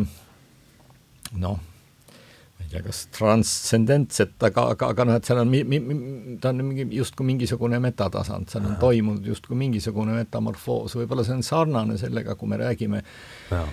noh, 1.41 1.57
ma 1.57 2.65
ei 2.65 2.71
tea, 2.73 2.85
kas 2.87 3.07
transcendentset, 3.15 4.37
aga, 4.49 4.69
aga, 4.77 4.93
aga 4.95 5.09
noh, 5.09 5.19
et 5.21 5.29
seal 5.29 5.43
on 5.43 5.51
mi-, 5.53 5.65
mi-, 5.67 6.39
ta 6.43 6.55
on 6.55 6.65
mingi, 6.71 6.89
justkui 6.99 7.27
mingisugune 7.29 7.81
metatasand, 7.83 8.51
seal 8.53 8.71
on 8.71 8.79
toimunud 8.83 9.27
justkui 9.33 9.59
mingisugune 9.59 10.17
metamorfoos, 10.17 10.97
võib-olla 10.99 11.27
see 11.27 11.37
on 11.39 11.45
sarnane 11.47 11.99
sellega, 12.01 12.39
kui 12.39 12.51
me 12.51 12.62
räägime 12.62 13.05
ja 13.53 13.67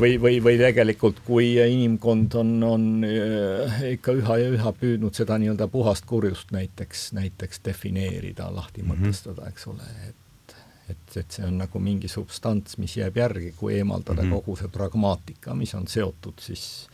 või, 0.00 0.16
või, 0.20 0.40
või 0.44 0.58
tegelikult, 0.60 1.20
kui 1.26 1.54
inimkond 1.60 2.36
on, 2.40 2.52
on 2.66 2.86
äh, 3.06 3.80
ikka 3.96 4.14
üha 4.16 4.38
ja 4.42 4.52
üha 4.54 4.72
püüdnud 4.76 5.16
seda 5.16 5.38
nii-öelda 5.40 5.68
puhast 5.72 6.06
kurjust 6.08 6.52
näiteks, 6.54 7.10
näiteks 7.16 7.62
defineerida, 7.64 8.50
lahti 8.54 8.82
mm 8.82 8.90
-hmm. 8.90 9.06
mõtestada, 9.06 9.48
eks 9.48 9.66
ole, 9.72 9.90
et 10.08 10.14
et, 10.86 11.16
et 11.16 11.30
see 11.30 11.42
on 11.42 11.56
nagu 11.58 11.80
mingi 11.82 12.08
substants, 12.08 12.76
mis 12.78 12.92
jääb 12.96 13.16
järgi, 13.16 13.54
kui 13.56 13.74
eemaldada 13.74 14.22
mm 14.22 14.28
-hmm. 14.28 14.34
kogu 14.34 14.56
see 14.56 14.68
pragmaatika, 14.68 15.54
mis 15.54 15.74
on 15.74 15.88
seotud 15.88 16.38
siis 16.40 16.86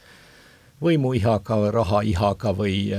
võimuihaga 0.82 1.58
või 1.60 1.70
rahaihaga 1.70 2.54
või, 2.56 2.90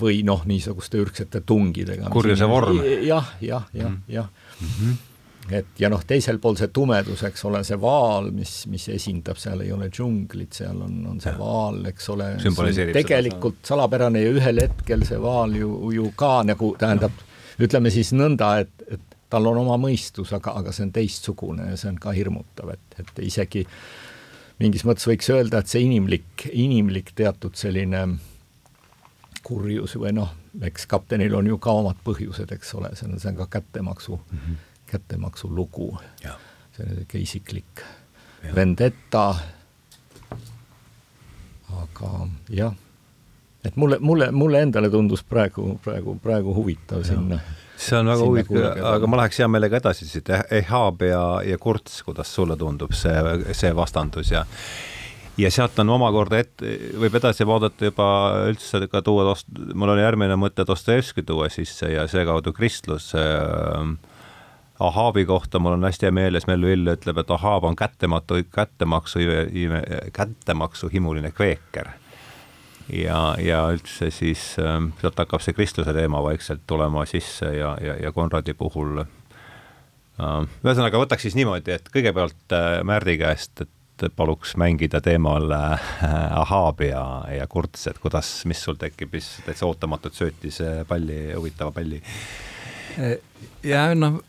või 0.00 0.22
noh, 0.22 0.44
niisuguste 0.46 0.98
ürgsete 0.98 1.40
tungidega. 1.40 2.10
kurjuse 2.10 2.48
vorm. 2.48 2.82
jah, 2.84 3.34
jah, 3.40 3.64
jah, 3.72 3.90
mhm. 3.90 4.02
jah. 4.08 4.28
Mhm 4.60 4.92
et 5.50 5.80
ja 5.80 5.90
noh, 5.90 6.02
teisel 6.06 6.38
pool 6.42 6.56
see 6.58 6.70
tumedus, 6.74 7.24
eks 7.26 7.44
ole, 7.48 7.62
see 7.66 7.78
vaal, 7.80 8.30
mis, 8.34 8.52
mis 8.70 8.86
esindab, 8.94 9.40
seal 9.42 9.64
ei 9.64 9.72
ole 9.74 9.88
džunglit, 9.92 10.54
seal 10.60 10.84
on, 10.84 11.00
on 11.10 11.18
see 11.22 11.32
ja. 11.32 11.38
vaal, 11.40 11.80
eks 11.90 12.08
ole, 12.14 12.28
tegelikult 12.94 13.58
seda. 13.58 13.72
salapärane 13.72 14.22
ja 14.22 14.30
ühel 14.36 14.62
hetkel 14.62 15.04
see 15.08 15.18
vaal 15.22 15.56
ju, 15.58 15.72
ju 15.96 16.12
ka 16.18 16.34
nagu 16.46 16.72
tähendab, 16.78 17.24
ütleme 17.62 17.90
siis 17.94 18.14
nõnda, 18.14 18.54
et, 18.62 18.86
et 18.86 19.18
tal 19.32 19.48
on 19.50 19.62
oma 19.64 19.78
mõistus, 19.80 20.32
aga, 20.36 20.54
aga 20.60 20.74
see 20.74 20.86
on 20.86 20.94
teistsugune 20.94 21.70
ja 21.72 21.78
see 21.80 21.90
on 21.90 22.00
ka 22.00 22.14
hirmutav, 22.14 22.74
et, 22.76 22.98
et 23.02 23.22
isegi 23.26 23.66
mingis 24.62 24.86
mõttes 24.86 25.08
võiks 25.10 25.30
öelda, 25.32 25.62
et 25.62 25.72
see 25.72 25.82
inimlik, 25.88 26.46
inimlik 26.52 27.16
teatud 27.18 27.58
selline 27.58 28.06
kurjus 29.42 29.96
või 29.98 30.12
noh, 30.14 30.36
eks 30.62 30.84
kaptenil 30.86 31.34
on 31.34 31.48
ju 31.50 31.56
ka 31.58 31.72
omad 31.80 31.98
põhjused, 32.04 32.52
eks 32.54 32.76
ole, 32.78 32.92
see 32.94 33.08
on, 33.08 33.16
see 33.18 33.32
on 33.32 33.40
ka 33.42 33.48
kättemaksu 33.58 34.20
mm 34.20 34.36
-hmm 34.38 34.68
kättemaksu 34.92 35.50
lugu. 35.54 35.90
see 36.22 36.84
on 36.84 36.94
niisugune 36.94 37.22
isiklik 37.22 37.82
ja. 38.44 38.54
vendetta. 38.54 39.34
aga 41.82 42.28
jah, 42.52 42.74
et 43.64 43.76
mulle, 43.76 43.98
mulle, 44.00 44.30
mulle 44.30 44.62
endale 44.62 44.90
tundus 44.90 45.24
praegu, 45.24 45.78
praegu, 45.84 46.18
praegu 46.22 46.54
huvitav 46.54 47.04
sinna 47.08 47.40
see 47.82 47.98
on 47.98 48.10
väga 48.12 48.24
huvitav, 48.28 48.80
aga 48.92 49.10
ma 49.10 49.20
läheks 49.22 49.40
hea 49.42 49.48
meelega 49.50 49.80
edasi 49.80 50.06
siit, 50.06 50.30
Ehab 50.50 51.02
ja, 51.06 51.22
ja 51.46 51.58
Kurts, 51.58 52.02
kuidas 52.06 52.32
sulle 52.34 52.56
tundub 52.60 52.94
see, 52.96 53.14
see 53.56 53.72
vastandus 53.76 54.32
ja 54.34 54.44
ja 55.40 55.50
sealt 55.50 55.78
on 55.80 55.94
omakorda 55.94 56.42
ette, 56.42 56.74
võib 57.00 57.14
edasi 57.16 57.46
vaadata 57.48 57.88
juba 57.88 58.06
üldse 58.50 58.84
ka 58.92 59.00
tuua, 59.04 59.32
mul 59.74 59.94
oli 59.94 60.04
järgmine 60.04 60.36
mõte 60.36 60.66
Dostojevski 60.68 61.24
tuua 61.26 61.48
sisse 61.52 61.88
ja 61.94 62.04
seekaudu 62.10 62.52
kristlus 62.56 63.12
äh, 63.16 63.94
Ahaabi 64.80 65.24
kohta 65.24 65.58
mul 65.58 65.72
on 65.72 65.84
hästi 65.84 66.06
hea 66.06 66.14
meeles, 66.14 66.46
Mellu 66.46 66.70
Ill 66.72 66.92
ütleb, 66.94 67.18
et 67.20 67.30
Ahaab 67.30 67.64
on 67.68 67.76
kättematu, 67.76 68.40
kättemaksu, 68.54 69.20
kättemaksu 70.12 70.88
himuline 70.92 71.30
kveeker. 71.30 71.90
ja, 72.92 73.36
ja 73.38 73.60
üldse 73.70 74.10
siis 74.10 74.56
ähm, 74.58 74.90
sealt 75.00 75.18
hakkab 75.18 75.40
see 75.40 75.54
kristluse 75.54 75.92
teema 75.94 76.22
vaikselt 76.22 76.64
tulema 76.66 77.04
sisse 77.06 77.52
ja, 77.54 77.76
ja, 77.80 77.94
ja 78.02 78.12
Konradi 78.12 78.54
puhul 78.58 79.04
äh, 79.04 79.06
ühesõnaga 80.64 80.98
võtaks 81.04 81.28
siis 81.28 81.38
niimoodi, 81.38 81.76
et 81.76 81.92
kõigepealt 81.92 82.56
äh, 82.56 82.80
Märdi 82.84 83.18
käest, 83.20 83.62
et 83.62 84.08
paluks 84.16 84.56
mängida 84.58 85.00
teemal 85.04 85.52
äh, 85.54 85.92
Ahhaab 86.40 86.82
ja, 86.82 87.04
ja 87.30 87.46
Kurts, 87.46 87.86
et 87.86 88.00
kuidas, 88.02 88.32
mis 88.50 88.64
sul 88.64 88.80
tekib, 88.80 89.12
mis 89.14 89.30
täitsa 89.46 89.68
ootamatult 89.68 90.18
söötis 90.18 90.58
palli, 90.88 91.28
huvitava 91.36 91.70
palli 91.76 92.02
ja 93.62 93.86
noh, 93.94 94.20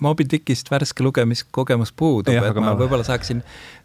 Moby 0.00 0.26
Dickist 0.30 0.70
värske 0.70 1.04
lugemiskogemus 1.04 1.92
puudub, 1.96 2.34
et 2.34 2.60
ma 2.60 2.74
võib-olla 2.78 3.06
saaksin 3.06 3.42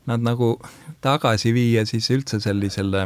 nad 0.10 0.24
nagu 0.26 0.56
tagasi 1.02 1.54
viia 1.54 1.86
siis 1.86 2.10
üldse 2.14 2.40
sellisele 2.42 3.04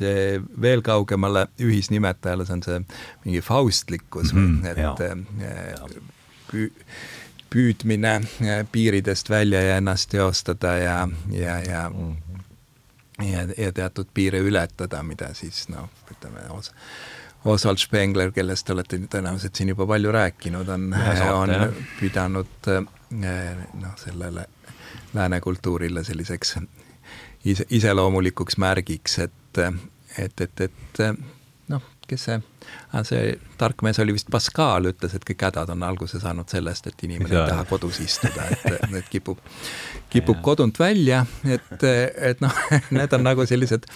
eh, 0.00 0.38
veel 0.60 0.82
kaugemale 0.86 1.46
ühisnimetajale, 1.60 2.46
see 2.48 2.56
on 2.56 2.64
see 2.64 2.80
mingi 3.26 3.42
faustlikkus 3.44 4.32
mm, 4.32 4.62
-hmm, 4.62 4.66
et 4.70 4.78
ja. 4.78 4.94
Eh, 5.48 6.00
püü, 6.52 6.70
püüdmine 7.50 8.14
eh, 8.40 8.64
piiridest 8.72 9.30
välja 9.30 9.62
ja 9.62 9.76
ennast 9.76 10.10
teostada 10.10 10.76
ja, 10.78 11.08
ja, 11.32 11.60
ja 11.60 11.90
ja, 13.18 13.46
ja 13.58 13.72
teatud 13.72 14.06
piire 14.14 14.38
ületada, 14.38 15.02
mida 15.02 15.34
siis 15.34 15.68
noh, 15.68 15.88
ütleme 16.10 16.48
osa 16.54 16.72
Oswald 17.44 17.78
Spengler, 17.78 18.32
kellest 18.34 18.66
te 18.66 18.74
olete 18.74 18.98
tõenäoliselt 19.10 19.54
siin 19.54 19.72
juba 19.72 19.86
palju 19.86 20.12
rääkinud, 20.12 20.68
on, 20.74 20.88
on 21.32 21.52
jah. 21.54 21.82
pidanud 22.00 22.70
eh, 22.74 22.82
noh, 23.78 23.94
sellele 23.96 24.46
lääne 25.14 25.40
kultuurile 25.40 26.04
selliseks 26.04 26.56
ise, 27.44 27.66
iseloomulikuks 27.70 28.58
märgiks, 28.58 29.18
et, 29.18 29.62
et, 30.18 30.40
et, 30.40 30.60
et 30.60 31.02
kes 32.08 32.24
see, 32.28 32.38
see 33.06 33.22
tark 33.60 33.82
mees 33.86 33.98
oli 34.02 34.14
vist 34.16 34.30
Pascal, 34.32 34.88
ütles, 34.90 35.14
et 35.16 35.24
kõik 35.28 35.44
hädad 35.48 35.72
on 35.74 35.84
alguse 35.86 36.20
saanud 36.22 36.48
sellest, 36.50 36.88
et 36.90 37.04
inimene 37.06 37.34
ei 37.34 37.50
taha 37.52 37.66
kodus 37.68 38.00
istuda, 38.04 38.46
et, 38.54 38.86
et 39.00 39.10
kipub, 39.12 39.40
kipub 40.12 40.40
kodunt 40.44 40.80
välja, 40.80 41.24
et, 41.48 41.84
et 42.30 42.44
noh, 42.44 42.62
need 42.98 43.16
on 43.16 43.26
nagu 43.26 43.46
sellised 43.48 43.88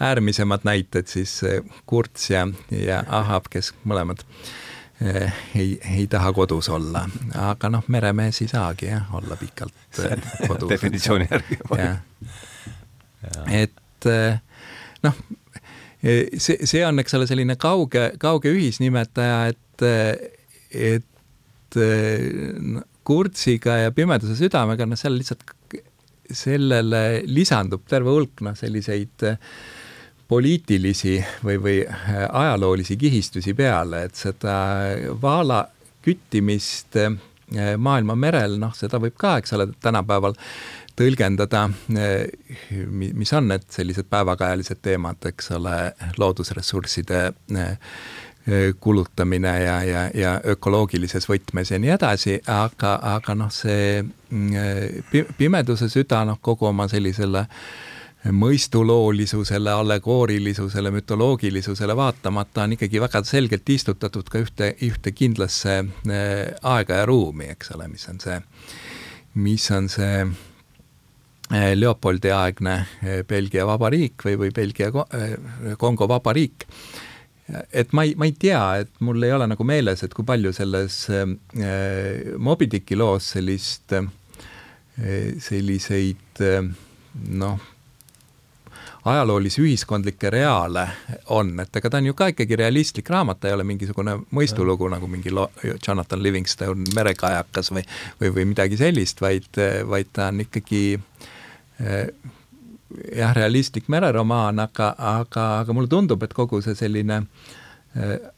äärmisemad 0.00 0.66
näited 0.68 1.10
siis 1.10 1.40
Kurts 1.86 2.30
ja, 2.32 2.46
ja 2.74 3.02
Ahab, 3.20 3.48
kes 3.52 3.72
mõlemad 3.88 4.24
eh, 5.00 5.42
ei, 5.54 5.78
ei 5.96 6.06
taha 6.10 6.32
kodus 6.36 6.68
olla, 6.72 7.06
aga 7.38 7.72
noh, 7.72 7.86
meremees 7.88 8.42
ei 8.44 8.50
saagi 8.50 8.90
jah, 8.90 9.10
olla 9.16 9.38
pikalt 9.40 10.04
eh, 10.04 10.16
kodus. 10.46 10.68
definitsiooni 10.70 11.28
järgi. 11.30 11.60
et 13.50 14.10
eh, 14.10 14.40
noh, 15.06 15.22
see, 16.02 16.66
see 16.66 16.82
on, 16.86 16.98
eks 17.02 17.16
ole, 17.18 17.28
selline 17.28 17.56
kauge, 17.60 18.10
kauge 18.20 18.52
ühisnimetaja, 18.54 19.52
et, 19.52 19.86
et 20.70 21.78
Kurtsiga 23.06 23.76
ja 23.84 23.92
Pimeduse 23.94 24.36
südamega, 24.38 24.86
noh, 24.88 24.98
seal 24.98 25.16
lihtsalt 25.18 25.44
sellele 26.30 27.22
lisandub 27.26 27.86
terve 27.90 28.12
hulk 28.14 28.42
noh, 28.46 28.56
selliseid 28.58 29.26
poliitilisi 30.30 31.16
või, 31.42 31.56
või 31.58 31.78
ajaloolisi 31.88 32.96
kihistusi 32.98 33.54
peale, 33.58 34.04
et 34.06 34.18
seda 34.18 34.54
vaala 35.22 35.64
küttimist 36.04 36.96
maailma 37.82 38.14
merel, 38.14 38.54
noh, 38.62 38.70
seda 38.78 39.00
võib 39.02 39.16
ka, 39.18 39.36
eks 39.40 39.56
ole, 39.56 39.66
tänapäeval 39.82 40.36
tõlgendada, 41.00 41.66
mis 42.92 43.32
on 43.36 43.48
need 43.48 43.68
sellised 43.72 44.08
päevakajalised 44.10 44.82
teemad, 44.84 45.20
eks 45.30 45.52
ole, 45.56 45.76
loodusressursside 46.20 47.20
eh, 47.56 47.94
kulutamine 48.80 49.54
ja, 49.62 49.76
ja, 49.84 50.02
ja 50.14 50.34
ökoloogilises 50.52 51.28
võtmes 51.28 51.72
ja 51.72 51.78
nii 51.80 51.94
edasi, 51.96 52.40
aga, 52.50 52.98
aga 53.14 53.36
noh, 53.38 53.52
see 53.54 54.02
mm, 54.02 55.32
pimeduse 55.38 55.88
süda 55.92 56.24
noh, 56.28 56.40
kogu 56.42 56.68
oma 56.70 56.88
sellisele 56.90 57.46
mõistuloolisusele, 58.20 59.70
allegoorilisusele, 59.72 60.90
mütoloogilisusele 60.92 61.96
vaatamata 61.96 62.66
on 62.66 62.76
ikkagi 62.76 63.00
väga 63.00 63.22
selgelt 63.24 63.68
istutatud 63.72 64.28
ka 64.28 64.42
ühte, 64.42 64.74
ühte 64.84 65.14
kindlasse 65.16 65.78
eh, 65.80 66.52
aega 66.74 67.00
ja 67.00 67.08
ruumi, 67.08 67.48
eks 67.54 67.72
ole, 67.76 67.88
mis 67.88 68.04
on 68.12 68.20
see, 68.20 68.36
mis 69.40 69.70
on 69.72 69.88
see 69.88 70.24
Leopoldi 71.50 72.30
aegne 72.30 72.74
eh, 73.02 73.22
Belgia 73.26 73.64
vabariik 73.66 74.22
või, 74.26 74.36
või 74.38 74.52
Belgia 74.54 74.90
eh, 74.90 75.32
Kongo 75.78 76.06
vabariik. 76.08 76.66
et 77.74 77.92
ma 77.92 78.04
ei, 78.06 78.14
ma 78.14 78.28
ei 78.28 78.36
tea, 78.38 78.62
et 78.84 78.92
mul 79.02 79.22
ei 79.26 79.32
ole 79.34 79.48
nagu 79.50 79.64
meeles, 79.66 80.04
et 80.06 80.14
kui 80.14 80.24
palju 80.24 80.52
selles 80.54 81.02
äh, 81.10 81.26
Moby 82.38 82.70
Dicki 82.70 82.94
loos 82.94 83.32
sellist 83.34 83.92
äh,, 83.98 84.06
selliseid 85.42 86.42
äh, 86.46 86.70
noh, 87.34 87.66
ajaloolisi 89.10 89.64
ühiskondlikke 89.64 90.30
reaale 90.30 90.86
on, 91.34 91.50
et 91.64 91.76
ega 91.80 91.90
ta 91.90 91.98
on 91.98 92.12
ju 92.12 92.14
ka 92.14 92.30
ikkagi 92.30 92.60
realistlik 92.62 93.10
raamat, 93.10 93.40
ta 93.40 93.50
ei 93.50 93.56
ole 93.58 93.66
mingisugune 93.66 94.20
mõistulugu 94.30 94.86
nagu 94.92 95.10
mingi 95.10 95.34
lo-, 95.34 95.50
Jonathan 95.82 96.22
Livingstone 96.22 96.94
merekajakas 96.94 97.74
või, 97.74 97.82
või, 98.22 98.34
või 98.38 98.48
midagi 98.52 98.78
sellist, 98.78 99.24
vaid, 99.24 99.50
vaid 99.90 100.14
ta 100.14 100.30
on 100.30 100.44
ikkagi 100.46 100.84
äh, 100.94 101.04
Eh, 101.10 101.38
jah, 101.80 103.34
realistlik 103.36 103.88
mereromaan, 103.88 104.58
aga, 104.58 104.94
aga, 104.98 105.46
aga 105.60 105.76
mulle 105.76 105.88
tundub, 105.88 106.22
et 106.22 106.34
kogu 106.36 106.60
see 106.64 106.76
selline 106.78 107.22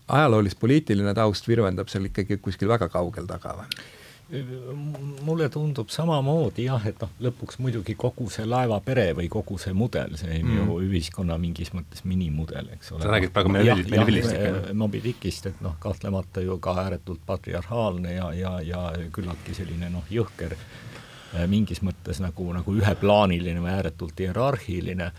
ajaloolis-poliitiline 0.09 1.13
taust 1.17 1.49
virvendab 1.49 1.91
seal 1.93 2.09
ikkagi 2.09 2.39
kuskil 2.41 2.71
väga 2.73 2.89
kaugel 2.93 3.29
taga 3.29 3.59
või? 3.59 3.83
mulle 5.27 5.49
tundub 5.53 5.91
samamoodi 5.93 6.65
jah, 6.65 6.87
et 6.89 7.03
noh, 7.03 7.11
lõpuks 7.27 7.59
muidugi 7.61 7.93
kogu 8.01 8.31
see 8.33 8.47
laevapere 8.49 9.11
või 9.19 9.27
kogu 9.29 9.59
see 9.61 9.75
mudel, 9.77 10.15
see 10.17 10.39
on 10.39 10.47
mm. 10.47 10.71
ju 10.71 10.77
ühiskonna 10.87 11.37
mingis 11.43 11.75
mõttes 11.77 12.07
minimudel, 12.09 12.71
eks 12.79 12.95
ole. 12.95 13.03
sa 13.05 13.11
räägid 13.13 13.35
praegu 13.35 13.53
Melvillist? 13.53 14.33
Moby 14.73 15.03
Dickist, 15.05 15.51
et 15.51 15.61
noh, 15.61 15.77
kahtlemata 15.83 16.41
ju 16.41 16.57
ka 16.65 16.79
ääretult 16.87 17.21
patriarhaalne 17.29 18.15
ja, 18.15 18.31
ja, 18.33 18.55
ja 18.65 18.87
küllaltki 19.13 19.59
selline 19.59 19.93
noh, 19.93 20.09
jõhker 20.09 20.57
äh, 20.57 20.65
mingis 21.49 21.81
mõttes 21.83 22.21
nagu, 22.21 22.49
nagu 22.53 22.75
üheplaaniline 22.77 23.63
või 23.63 23.73
ääretult 23.73 24.19
hierarhiline, 24.21 25.11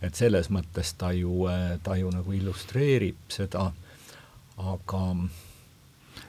et 0.00 0.16
selles 0.16 0.48
mõttes 0.50 0.94
ta 0.96 1.12
ju, 1.12 1.44
äh, 1.52 1.76
ta 1.82 1.96
ju 2.00 2.10
nagu 2.14 2.32
illustreerib 2.32 3.28
seda, 3.28 3.68
aga 4.60 5.02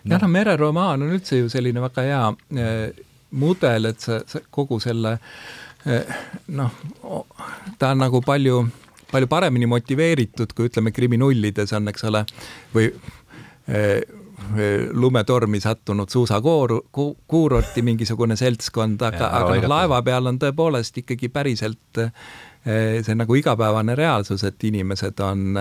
jah, 0.04 0.22
no 0.22 0.30
mereromaan 0.32 1.06
on 1.06 1.16
üldse 1.16 1.42
ju 1.42 1.50
selline 1.52 1.84
väga 1.84 2.06
hea 2.06 2.22
eh, 2.60 3.02
mudel, 3.40 3.92
et 3.92 4.04
sa, 4.04 4.22
sa 4.28 4.42
kogu 4.50 4.80
selle 4.84 5.18
eh, 5.86 6.16
noh, 6.58 6.80
ta 7.80 7.92
on 7.94 8.04
nagu 8.06 8.22
palju, 8.26 8.64
palju 9.12 9.30
paremini 9.32 9.70
motiveeritud, 9.70 10.56
kui 10.56 10.72
ütleme, 10.72 10.94
kriminullides 10.96 11.74
on, 11.78 11.92
eks 11.92 12.08
ole, 12.10 12.26
või 12.76 12.90
eh, 13.68 14.02
lumetormi 14.92 15.60
sattunud 15.60 16.10
suusakoor-, 16.10 16.82
kuurorti 17.28 17.82
mingisugune 17.82 18.36
seltskond, 18.36 19.02
aga, 19.02 19.30
aga 19.42 19.58
noh, 19.62 19.68
laeva 19.72 20.02
peal 20.06 20.32
on 20.32 20.40
tõepoolest 20.42 20.98
ikkagi 21.04 21.30
päriselt 21.30 22.02
see 22.62 23.16
nagu 23.18 23.36
igapäevane 23.36 23.96
reaalsus, 23.98 24.44
et 24.46 24.64
inimesed 24.70 25.20
on, 25.26 25.58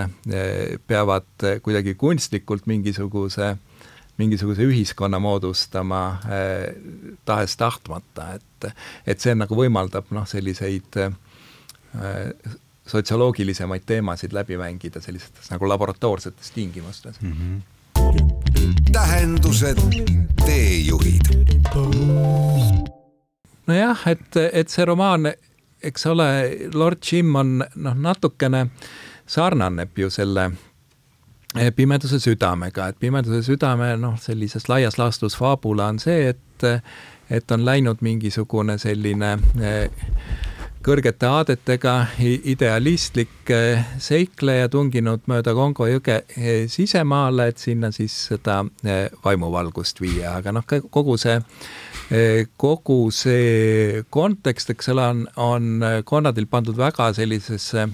peavad 0.87 1.47
kuidagi 1.64 1.95
kunstlikult 1.97 2.66
mingisuguse 2.69 3.55
mingisuguse 4.21 4.62
ühiskonna 4.62 5.19
moodustama 5.19 6.03
eh, 6.29 6.75
tahes-tahtmata, 7.25 8.27
et, 8.37 8.69
et 9.07 9.23
see 9.23 9.37
nagu 9.38 9.57
võimaldab 9.57 10.12
noh, 10.16 10.27
selliseid 10.29 11.01
eh, 11.01 11.16
sotsioloogilisemaid 12.90 13.87
teemasid 13.87 14.37
läbi 14.37 14.59
mängida 14.61 15.03
sellistes 15.05 15.51
nagu 15.55 15.69
laboratoorsetes 15.69 16.55
tingimustes 16.57 17.21
mm. 17.23 17.33
-hmm. 17.33 18.39
Tähendused, 18.92 19.83
teejuhid. 20.44 21.31
nojah, 23.66 24.07
et, 24.07 24.37
et 24.53 24.68
see 24.68 24.85
romaan, 24.85 25.33
eks 25.83 26.07
ole, 26.07 26.31
Lord 26.75 26.99
Jim 27.12 27.37
on 27.37 27.61
noh, 27.75 27.94
natukene 27.94 28.66
sarnaneb 29.27 29.99
ju 29.99 30.11
selle 30.11 30.51
Eh, 31.59 31.73
pimeduse 31.75 32.20
südamega, 32.23 32.87
et 32.88 32.99
pimeduse 33.03 33.42
südame 33.42 33.96
noh, 33.99 34.14
sellises 34.23 34.68
laias 34.70 35.01
laastus 35.01 35.35
faabula 35.35 35.88
on 35.90 35.99
see, 35.99 36.29
et 36.31 36.66
et 37.31 37.51
on 37.51 37.64
läinud 37.66 37.99
mingisugune 38.07 38.77
selline 38.79 39.33
eh, 39.59 39.90
kõrgete 40.85 41.29
aadetega 41.29 41.95
idealistlik 42.21 43.51
eh, 43.53 43.83
seikleja 44.01 44.69
tunginud 44.73 45.27
mööda 45.31 45.55
Kongo 45.57 45.88
jõge 45.90 46.21
sisemaale, 46.73 47.51
et 47.53 47.61
sinna 47.61 47.90
siis 47.93 48.14
seda 48.31 48.62
vaimuvalgust 49.25 50.01
viia, 50.01 50.37
aga 50.38 50.55
noh, 50.57 50.64
kogu 50.66 51.19
see 51.21 51.38
kogu 52.59 53.12
see 53.14 54.01
kontekst, 54.11 54.73
eks 54.73 54.88
ole, 54.90 55.05
on, 55.07 55.27
on 55.38 55.85
Konradil 56.09 56.49
pandud 56.51 56.79
väga 56.79 57.12
sellisesse 57.14 57.85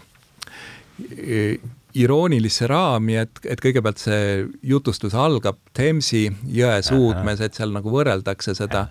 iroonilisse 2.02 2.68
raami, 2.70 3.16
et, 3.22 3.40
et 3.48 3.60
kõigepealt 3.62 4.00
see 4.02 4.44
jutustus 4.66 5.16
algab 5.16 5.58
Themsi 5.76 6.26
jõe 6.56 6.78
suudmes, 6.84 7.40
et 7.44 7.56
seal 7.56 7.72
nagu 7.74 7.90
võrreldakse 7.92 8.54
seda 8.56 8.86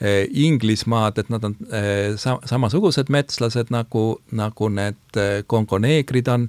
eh, 0.00 0.24
Inglismaad, 0.44 1.20
et 1.22 1.30
nad 1.32 1.44
on 1.46 1.54
eh, 1.70 2.14
sa, 2.20 2.36
samasugused 2.48 3.12
metslased 3.14 3.70
nagu, 3.74 4.06
nagu 4.34 4.70
need 4.72 5.20
eh, 5.20 5.42
Kongo 5.46 5.78
neegrid 5.82 6.30
on. 6.32 6.48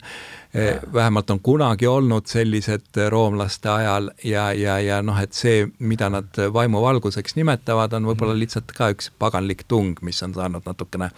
Eh,, 0.56 0.80
vähemalt 0.94 1.30
on 1.34 1.42
kunagi 1.44 1.88
olnud 1.92 2.30
sellised 2.32 2.98
roomlaste 3.12 3.70
ajal 3.70 4.10
ja, 4.24 4.48
ja, 4.56 4.78
ja 4.80 5.02
noh, 5.04 5.18
et 5.20 5.36
see, 5.36 5.66
mida 5.80 6.08
nad 6.10 6.38
vaimuvalguseks 6.54 7.36
nimetavad, 7.36 7.94
on 7.98 8.08
võib-olla 8.08 8.34
mhm. 8.34 8.44
lihtsalt 8.46 8.72
ka 8.78 8.90
üks 8.96 9.12
paganlik 9.20 9.66
tung, 9.68 10.00
mis 10.02 10.22
on 10.24 10.34
saanud 10.38 10.66
natukene 10.66 11.12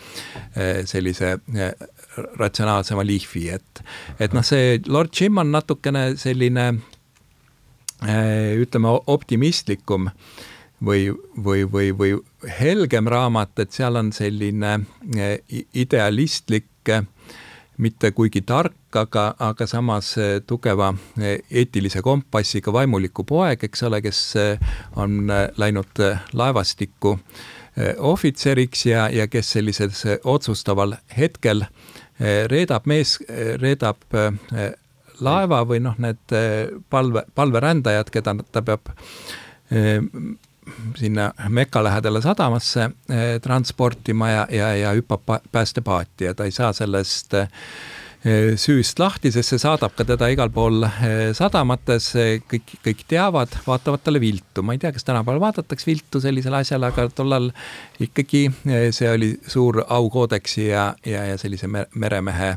eh, 0.55 0.81
sellise 0.89 1.37
eh, 1.53 1.73
ratsionaalsema 2.17 3.05
lihvi, 3.05 3.47
et, 3.53 3.81
et 4.19 4.33
noh, 4.33 4.45
see 4.45 4.77
Lord 4.87 5.13
Jim 5.13 5.37
on 5.41 5.51
natukene 5.53 6.09
selline 6.19 6.67
eh, 8.05 8.53
ütleme, 8.61 8.93
optimistlikum 9.07 10.09
või, 10.83 11.09
või, 11.43 11.65
või, 11.71 11.91
või 11.97 12.15
helgem 12.59 13.09
raamat, 13.11 13.53
et 13.63 13.75
seal 13.75 13.99
on 13.99 14.13
selline 14.15 14.79
eh, 15.17 15.37
idealistlik, 15.73 16.71
mitte 17.77 18.09
kuigi 18.15 18.41
tark, 18.41 18.73
aga, 18.97 19.27
aga 19.43 19.67
samas 19.69 20.15
eh, 20.17 20.39
tugeva 20.47 20.93
eetilise 21.21 22.01
kompassiga 22.05 22.73
vaimuliku 22.73 23.27
poeg, 23.27 23.67
eks 23.69 23.85
ole, 23.89 24.01
kes 24.05 24.23
on 24.97 25.29
läinud 25.57 26.03
laevastikku 26.33 27.17
ohvitseriks 27.77 28.87
ja, 28.89 29.03
ja 29.13 29.27
kes 29.29 29.51
sellises 29.53 29.99
otsustaval 30.25 30.95
hetkel 31.13 31.61
äh, 31.61 31.67
Eh, 31.67 31.95
reedab 32.19 32.85
mees, 32.85 33.17
eh, 33.29 33.55
reedab 33.61 34.01
eh, 34.13 34.71
laeva 35.19 35.63
või 35.65 35.81
noh, 35.81 35.97
need 35.97 36.33
palve, 36.89 37.23
palverändajad, 37.35 38.09
keda 38.13 38.35
ta 38.53 38.61
peab 38.61 38.91
sinna 40.95 41.31
Meka 41.49 41.81
lähedale 41.83 42.21
sadamasse 42.21 42.85
transportima 43.41 44.29
ja, 44.29 44.43
ja, 44.51 44.67
ja 44.77 44.91
hüppab 44.93 45.25
päästepaati 45.51 46.29
ja 46.29 46.35
ta 46.37 46.45
ei 46.45 46.53
saa 46.53 46.69
sellest 46.73 47.33
äh, 47.33 47.49
Eh, 47.49 47.96
süüst 48.57 48.99
lahti, 48.99 49.31
sest 49.31 49.53
see 49.53 49.61
saadab 49.61 49.93
ka 49.95 50.03
teda 50.07 50.27
igal 50.33 50.49
pool 50.53 50.83
eh, 50.87 51.29
sadamates, 51.37 52.09
kõik, 52.49 52.73
kõik 52.83 53.03
teavad, 53.07 53.53
vaatavad 53.67 54.03
talle 54.03 54.21
viltu, 54.23 54.63
ma 54.65 54.75
ei 54.75 54.81
tea, 54.81 54.91
kas 54.95 55.05
tänapäeval 55.07 55.43
vaadatakse 55.45 55.87
viltu 55.87 56.21
sellisele 56.23 56.63
asjale, 56.63 56.89
aga 56.89 57.07
tollal 57.13 57.51
ikkagi 58.03 58.47
eh, 58.49 58.87
see 58.95 59.11
oli 59.11 59.33
suur 59.47 59.83
aukoodeksi 59.85 60.69
ja, 60.71 60.89
ja, 61.05 61.27
ja 61.31 61.37
sellise 61.41 61.69
meremehe 61.69 62.55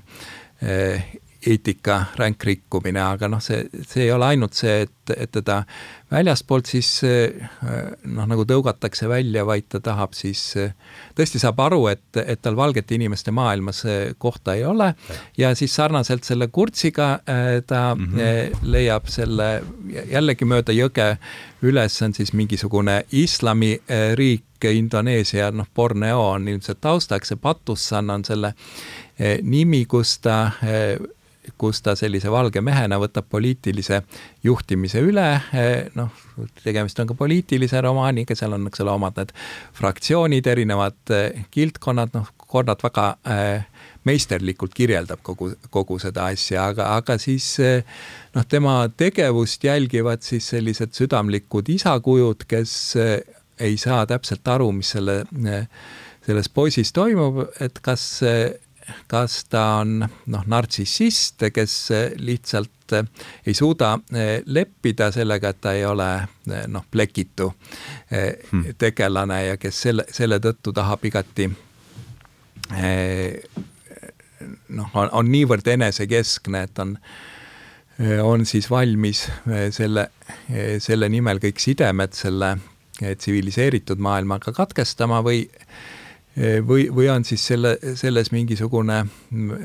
eetika 1.47 2.05
ränk 2.21 2.45
rikkumine, 2.45 3.01
aga 3.01 3.29
noh, 3.33 3.41
see, 3.45 3.63
see 3.89 4.05
ei 4.07 4.13
ole 4.13 4.33
ainult 4.35 4.57
see, 4.59 4.83
et, 4.85 4.97
et 5.17 5.31
teda 5.33 5.63
väljastpoolt 6.11 6.67
siis 6.67 6.89
noh, 7.05 8.27
nagu 8.27 8.45
tõugatakse 8.49 9.09
välja, 9.09 9.45
vaid 9.47 9.69
ta 9.71 9.81
tahab 9.85 10.15
siis, 10.19 10.43
tõesti 11.19 11.41
saab 11.43 11.61
aru, 11.63 11.85
et, 11.93 12.05
et 12.19 12.43
tal 12.43 12.57
valgete 12.59 12.97
inimeste 12.97 13.31
maailmas 13.35 13.85
kohta 14.19 14.57
ei 14.59 14.65
ole 14.67 14.93
ja 15.39 15.55
siis 15.55 15.75
sarnaselt 15.75 16.27
selle 16.27 16.49
kurtsiga 16.49 17.11
ta 17.67 17.95
mm 17.95 18.07
-hmm. 18.07 18.63
leiab 18.63 19.07
selle 19.07 19.51
jällegi 20.11 20.45
mööda 20.45 20.73
jõge 20.73 21.17
üles 21.63 22.03
on 22.03 22.15
siis 22.15 22.33
mingisugune 22.33 23.05
islamiriik, 23.13 24.45
Indoneesia, 24.65 25.51
noh, 25.51 25.67
Borneo 25.75 26.21
on 26.35 26.49
ilmselt 26.49 26.81
taustaks, 26.81 27.29
see 27.29 27.39
Patussan 27.41 28.11
on 28.11 28.25
selle 28.25 28.55
nimi, 29.43 29.87
kus 29.89 30.19
ta 30.19 30.53
kus 31.59 31.81
ta 31.83 31.95
sellise 31.97 32.31
valge 32.33 32.61
mehena 32.65 32.99
võtab 33.01 33.29
poliitilise 33.33 34.03
juhtimise 34.45 35.01
üle, 35.05 35.29
noh, 35.97 36.11
tegemist 36.65 37.01
on 37.01 37.09
ka 37.11 37.17
poliitilise 37.17 37.81
romaaniga, 37.85 38.37
seal 38.37 38.57
on, 38.57 38.67
eks 38.69 38.83
ole, 38.85 38.93
omad 38.93 39.17
need 39.21 39.33
fraktsioonid, 39.77 40.51
erinevad 40.53 41.15
eh, 41.17 41.45
kildkonnad, 41.55 42.15
noh, 42.17 42.31
Konrad 42.51 42.81
väga 42.83 43.05
äh, 43.31 43.85
meisterlikult 44.09 44.73
kirjeldab 44.75 45.21
kogu, 45.23 45.53
kogu 45.71 46.01
seda 46.03 46.25
asja, 46.33 46.65
aga, 46.73 46.89
aga 46.99 47.15
siis 47.23 47.47
eh, 47.63 47.85
noh, 48.35 48.47
tema 48.51 48.83
tegevust 48.91 49.65
jälgivad 49.65 50.25
siis 50.27 50.51
sellised 50.51 50.97
südamlikud 50.99 51.71
isakujud, 51.71 52.45
kes 52.51 52.75
ei 53.61 53.77
saa 53.79 54.03
täpselt 54.09 54.49
aru, 54.49 54.71
mis 54.75 54.91
selle, 54.97 55.23
selles 56.27 56.49
poisis 56.53 56.91
toimub, 56.97 57.45
et 57.61 57.79
kas 57.85 58.25
kas 59.11 59.45
ta 59.51 59.65
on 59.81 60.01
noh, 60.03 60.45
nartsissist, 60.47 61.45
kes 61.55 61.75
lihtsalt 62.19 62.95
eh, 62.99 63.05
ei 63.47 63.55
suuda 63.55 63.95
eh, 64.15 64.43
leppida 64.47 65.11
sellega, 65.15 65.53
et 65.53 65.61
ta 65.61 65.75
ei 65.77 65.85
ole 65.87 66.09
eh, 66.21 66.67
noh, 66.69 66.85
plekitu 66.91 67.51
hmm. 68.11 68.75
tegelane 68.79 69.45
ja 69.47 69.59
kes 69.61 69.83
selle, 69.87 70.07
selle 70.11 70.41
tõttu 70.43 70.75
tahab 70.77 71.05
igati 71.07 71.49
noh, 74.71 74.91
on, 74.95 75.09
on 75.11 75.31
niivõrd 75.31 75.67
enesekeskne, 75.73 76.63
et 76.69 76.79
on, 76.83 76.97
on 78.23 78.45
siis 78.47 78.71
valmis 78.71 79.25
selle, 79.75 80.07
selle 80.81 81.09
nimel 81.11 81.43
kõik 81.43 81.59
sidemed 81.61 82.15
selle 82.17 82.55
tsiviliseeritud 83.01 84.01
maailmaga 84.03 84.53
katkestama 84.55 85.19
või 85.27 85.43
või, 86.67 86.87
või 86.95 87.09
on 87.11 87.25
siis 87.27 87.43
selle, 87.47 87.75
selles 87.99 88.31
mingisugune, 88.33 89.01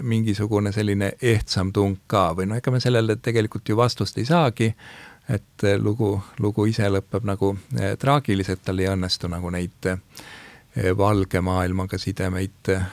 mingisugune 0.02 0.72
selline 0.74 1.12
ehtsam 1.22 1.72
tung 1.74 2.00
ka 2.08 2.32
või 2.38 2.50
noh, 2.50 2.58
ega 2.58 2.74
me 2.74 2.82
sellele 2.84 3.16
tegelikult 3.22 3.70
ju 3.70 3.78
vastust 3.78 4.18
ei 4.18 4.26
saagi, 4.26 4.72
et 5.30 5.66
lugu, 5.82 6.16
lugu 6.40 6.66
ise 6.70 6.90
lõpeb 6.90 7.26
nagu 7.26 7.54
eh, 7.80 7.96
traagiliselt, 8.02 8.64
tal 8.66 8.82
ei 8.82 8.90
õnnestu 8.92 9.30
nagu 9.32 9.50
neid 9.54 9.90
eh, 9.90 10.02
valge 10.98 11.42
maailmaga 11.42 11.98
sidemeid 12.02 12.74
eh, 12.74 12.90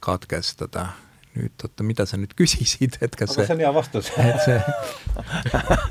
katkestada 0.00 0.88
nüüd 1.32 1.64
oota, 1.64 1.84
mida 1.86 2.04
sa 2.08 2.18
nüüd 2.20 2.34
küsisid, 2.36 2.98
et 3.04 3.14
kas 3.16 3.32
see, 3.32 3.46
see 3.48 3.54
on 3.54 3.62
hea 3.64 3.70
vastus 3.72 4.10
et 4.20 4.42
see, 4.44 4.58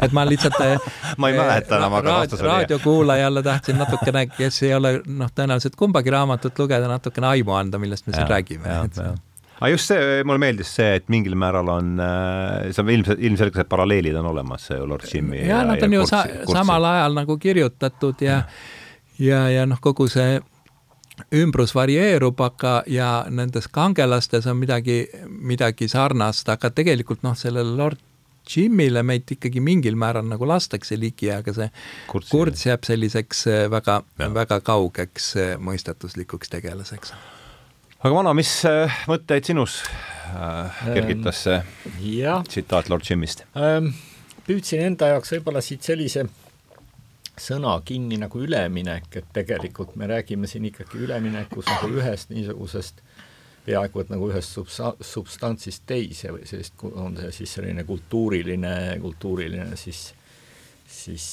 et 0.05 0.13
ma 0.13 0.25
lihtsalt 0.27 0.59
ma 1.21 1.31
ei 1.31 1.37
mäleta 1.39 1.79
enam, 1.79 1.97
aga 1.97 2.19
vastus 2.19 2.43
oli 2.43 2.51
raadiokuulajale 2.51 3.43
tahtsin 3.47 3.81
natukene, 3.81 4.27
kes 4.35 4.61
ei 4.67 4.75
ole 4.77 4.93
noh, 5.07 5.33
tõenäoliselt 5.33 5.77
kumbagi 5.79 6.13
raamatut 6.13 6.61
lugeda, 6.61 6.89
natukene 6.91 7.31
aimu 7.33 7.57
anda, 7.57 7.81
millest 7.81 8.07
me 8.07 8.15
siin 8.17 8.29
räägime. 8.29 8.77
aga 9.61 9.71
just 9.73 9.89
see, 9.89 10.21
mulle 10.29 10.41
meeldis 10.41 10.75
see, 10.77 10.93
et 10.99 11.09
mingil 11.13 11.33
määral 11.39 11.73
on, 11.73 11.95
äh, 12.01 12.69
see 12.69 12.85
on 12.85 12.93
ilmselt, 12.99 13.25
ilmselgelt 13.25 13.69
paralleelid 13.71 14.21
on 14.21 14.29
olemas, 14.35 14.69
see 14.69 14.77
Lord 14.77 15.09
Jimmy. 15.09 15.41
ja 15.47 15.63
nad 15.65 15.81
on 15.81 15.97
ju 15.97 16.05
kursi, 16.05 16.15
sa, 16.15 16.23
kursi. 16.45 16.59
samal 16.59 16.85
ajal 16.93 17.17
nagu 17.17 17.37
kirjutatud 17.41 18.21
ja, 18.21 18.43
ja, 19.17 19.25
ja, 19.25 19.43
ja 19.57 19.67
noh, 19.69 19.81
kogu 19.81 20.05
see 20.11 20.37
ümbrus 21.35 21.75
varieerub, 21.75 22.39
aga, 22.41 22.81
ja 22.87 23.25
nendes 23.29 23.67
kangelastes 23.71 24.47
on 24.47 24.59
midagi, 24.61 25.03
midagi 25.27 25.87
sarnast, 25.91 26.49
aga 26.49 26.71
tegelikult 26.75 27.23
noh, 27.23 27.35
sellele 27.37 27.75
Lord 27.77 27.99
Jimile 28.49 29.03
meid 29.05 29.29
ikkagi 29.31 29.61
mingil 29.63 29.95
määral 29.99 30.25
nagu 30.27 30.47
lastakse 30.49 30.97
ligi, 30.99 31.29
aga 31.31 31.53
see 31.55 31.67
kurts, 32.09 32.31
kurts 32.33 32.65
jääb 32.65 32.87
selliseks 32.87 33.45
äh, 33.47 33.65
väga, 33.71 34.01
väga 34.33 34.59
kaugeks 34.65 35.35
äh, 35.37 35.51
mõistatuslikuks 35.61 36.49
tegelaseks. 36.51 37.13
aga 38.01 38.13
vana, 38.15 38.33
mis 38.37 38.53
äh, 38.65 39.01
mõtteid 39.11 39.45
sinus 39.51 39.81
äh, 40.33 40.81
kergitas 40.89 41.43
see 41.45 41.59
ähm, 41.61 42.47
tsitaat 42.49 42.89
Lord 42.89 43.05
Jimist 43.07 43.45
ähm,? 43.55 43.93
püüdsin 44.41 44.81
enda 44.89 45.11
jaoks 45.13 45.35
võib-olla 45.35 45.61
siit 45.61 45.85
sellise 45.85 46.25
sõna 47.41 47.73
kinni 47.85 48.19
nagu 48.21 48.39
üleminek, 48.41 49.09
et 49.17 49.27
tegelikult 49.33 49.95
me 49.99 50.07
räägime 50.11 50.47
siin 50.47 50.65
ikkagi 50.69 51.01
üleminekus 51.05 51.67
nagu 51.69 51.89
ühest 51.97 52.31
niisugusest 52.33 53.01
peaaegu 53.65 54.01
et 54.01 54.09
nagu 54.13 54.29
ühest 54.31 54.55
substa-, 54.55 54.95
substantsist 55.05 55.85
teise 55.89 56.33
või 56.33 56.47
sellist, 56.49 56.77
on 56.91 57.17
see 57.19 57.31
siis 57.41 57.57
selline 57.59 57.85
kultuuriline, 57.87 58.75
kultuuriline 59.01 59.69
siis 59.79 60.11
siis 60.91 61.25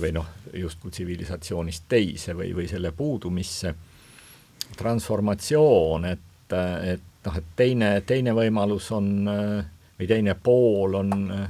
või 0.00 0.10
noh, 0.16 0.26
justkui 0.52 0.90
tsivilisatsioonist 0.90 1.84
teise 1.88 2.34
või, 2.34 2.50
või 2.56 2.66
selle 2.68 2.90
puudumisse, 2.92 3.70
transformatsioon, 4.76 6.08
et, 6.10 6.56
et 6.90 7.28
noh, 7.28 7.36
et 7.38 7.52
teine, 7.56 7.90
teine 8.06 8.34
võimalus 8.34 8.90
on 8.96 9.12
või 9.98 10.08
teine 10.08 10.34
pool 10.34 10.94
on 10.94 11.12
äh, 11.32 11.46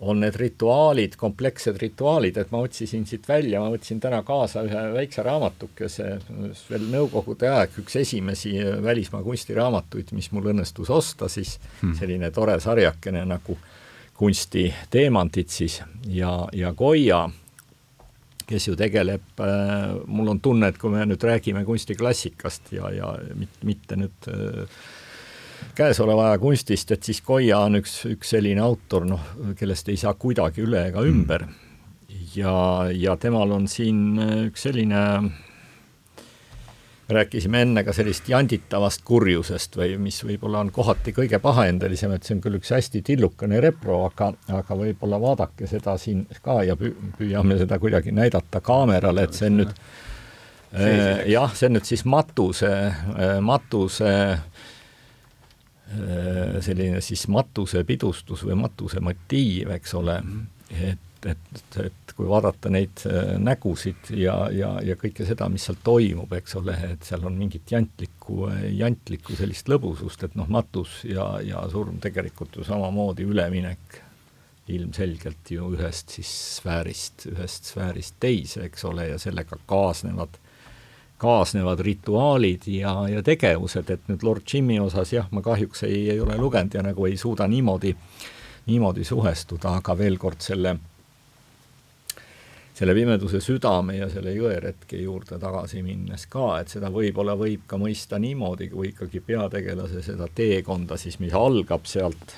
on 0.00 0.20
need 0.20 0.36
rituaalid, 0.38 1.16
komplekssed 1.18 1.78
rituaalid, 1.80 2.36
et 2.38 2.52
ma 2.54 2.60
otsisin 2.62 3.06
siit 3.06 3.24
välja, 3.28 3.58
ma 3.60 3.72
võtsin 3.72 3.98
täna 4.00 4.20
kaasa 4.26 4.62
ühe 4.66 4.82
väikse 4.94 5.24
raamatukese, 5.26 6.10
veel 6.70 6.86
nõukogude 6.92 7.50
aeg, 7.50 7.80
üks 7.82 7.98
esimesi 7.98 8.54
välismaa 8.84 9.24
kunstiraamatuid, 9.26 10.12
mis 10.14 10.30
mul 10.32 10.52
õnnestus 10.52 10.92
osta, 10.94 11.30
siis 11.32 11.56
hmm. 11.80 11.96
selline 11.98 12.30
tore 12.34 12.60
sarjakene 12.62 13.24
nagu 13.26 13.58
kunstiteemantid 14.18 15.50
siis 15.50 15.80
ja, 16.10 16.32
ja 16.54 16.72
Goya, 16.78 17.24
kes 18.48 18.68
ju 18.70 18.78
tegeleb 18.78 19.42
äh,, 19.42 19.98
mul 20.06 20.30
on 20.30 20.40
tunne, 20.42 20.70
et 20.70 20.78
kui 20.78 20.94
me 20.94 21.04
nüüd 21.06 21.26
räägime 21.26 21.64
kunstiklassikast 21.66 22.72
ja, 22.78 22.90
ja 22.94 23.12
mitte, 23.34 23.66
mitte 23.66 23.98
nüüd 23.98 24.30
äh, 24.30 24.80
käesoleva 25.78 26.28
aja 26.28 26.38
kunstist, 26.42 26.90
et 26.94 27.06
siis 27.06 27.20
Koia 27.24 27.60
on 27.66 27.78
üks, 27.78 28.00
üks 28.10 28.34
selline 28.34 28.62
autor, 28.64 29.06
noh, 29.08 29.32
kellest 29.58 29.90
ei 29.92 29.98
saa 30.00 30.14
kuidagi 30.18 30.64
üle 30.66 30.88
ega 30.90 31.04
ümber. 31.06 31.46
ja, 32.34 32.54
ja 32.92 33.16
temal 33.16 33.52
on 33.54 33.68
siin 33.70 34.18
üks 34.48 34.66
selline, 34.66 35.02
rääkisime 37.08 37.62
enne 37.64 37.84
ka 37.86 37.94
sellist 37.96 38.28
janditavast 38.28 39.04
kurjusest 39.08 39.78
või 39.80 39.94
mis 40.02 40.18
võib-olla 40.26 40.60
on 40.66 40.72
kohati 40.74 41.14
kõige 41.16 41.40
pahaendelisem, 41.40 42.12
et 42.12 42.26
see 42.26 42.36
on 42.36 42.42
küll 42.44 42.58
üks 42.58 42.74
hästi 42.74 43.02
tillukene 43.06 43.62
repro, 43.64 44.02
aga, 44.10 44.32
aga 44.60 44.78
võib-olla 44.82 45.20
vaadake 45.22 45.70
seda 45.70 45.96
siin 45.98 46.26
ka 46.42 46.60
ja 46.68 46.76
püüame 46.76 47.56
seda 47.62 47.78
kuidagi 47.80 48.12
näidata 48.12 48.60
kaamerale, 48.60 49.24
et 49.24 49.38
see 49.38 49.48
on 49.48 49.62
nüüd 49.62 49.74
jah, 51.32 51.54
see 51.56 51.70
on 51.70 51.78
nüüd 51.78 51.86
siis 51.88 52.04
matuse, 52.04 52.74
matuse 53.40 54.12
Äh, 54.12 54.38
selline 56.60 57.00
siis 57.00 57.22
matuse 57.32 57.80
pidustus 57.88 58.42
või 58.44 58.58
matuse 58.60 59.00
motiiv, 59.00 59.70
eks 59.72 59.94
ole, 59.96 60.18
et, 60.70 61.26
et, 61.26 61.78
et 61.84 62.12
kui 62.16 62.26
vaadata 62.28 62.70
neid 62.72 63.04
äh, 63.06 63.36
nägusid 63.40 64.10
ja, 64.18 64.34
ja, 64.54 64.72
ja 64.84 64.96
kõike 64.98 65.26
seda, 65.28 65.48
mis 65.52 65.64
seal 65.68 65.78
toimub, 65.84 66.32
eks 66.38 66.58
ole, 66.60 66.74
et 66.92 67.06
seal 67.06 67.24
on 67.28 67.38
mingit 67.38 67.70
jantlikku, 67.72 68.48
jantlikku 68.74 69.38
sellist 69.38 69.70
lõbusust, 69.70 70.26
et 70.26 70.36
noh, 70.38 70.50
matus 70.50 71.00
ja, 71.08 71.30
ja 71.44 71.62
surm 71.72 72.00
tegelikult 72.02 72.58
ju 72.58 72.66
samamoodi 72.66 73.26
üleminek 73.28 74.02
ilmselgelt 74.68 75.48
ju 75.54 75.70
ühest 75.78 76.12
siis 76.18 76.30
sfäärist, 76.58 77.24
ühest 77.30 77.70
sfäärist 77.70 78.18
teise, 78.20 78.66
eks 78.68 78.84
ole, 78.84 79.08
ja 79.14 79.22
sellega 79.22 79.56
kaasnevad 79.70 80.36
kaasnevad 81.18 81.80
rituaalid 81.80 82.66
ja, 82.66 82.92
ja 83.08 83.22
tegevused, 83.22 83.90
et 83.90 84.10
nüüd 84.10 84.22
Lord 84.26 84.46
Jimmy 84.52 84.78
osas 84.80 85.12
jah, 85.12 85.26
ma 85.34 85.42
kahjuks 85.42 85.82
ei, 85.88 86.04
ei 86.12 86.20
ole 86.20 86.36
lugenud 86.38 86.74
ja 86.74 86.84
nagu 86.86 87.06
ei 87.06 87.16
suuda 87.18 87.48
niimoodi, 87.50 87.94
niimoodi 88.66 89.04
suhestuda, 89.04 89.78
aga 89.80 89.96
veel 89.98 90.18
kord 90.18 90.44
selle, 90.44 90.76
selle 92.78 92.94
pimeduse 92.94 93.40
südame 93.42 93.98
ja 93.98 94.10
selle 94.12 94.34
jõeretke 94.36 95.00
juurde 95.02 95.40
tagasi 95.42 95.82
minnes 95.82 96.28
ka, 96.30 96.52
et 96.60 96.70
seda 96.74 96.92
võib-olla 96.94 97.34
võib 97.38 97.66
ka 97.66 97.80
mõista 97.82 98.22
niimoodi, 98.22 98.70
kui 98.70 98.92
ikkagi 98.92 99.24
peategelase 99.26 100.04
seda 100.06 100.30
teekonda 100.34 100.96
siis, 101.00 101.18
mis 101.18 101.34
algab 101.34 101.90
sealt 101.90 102.36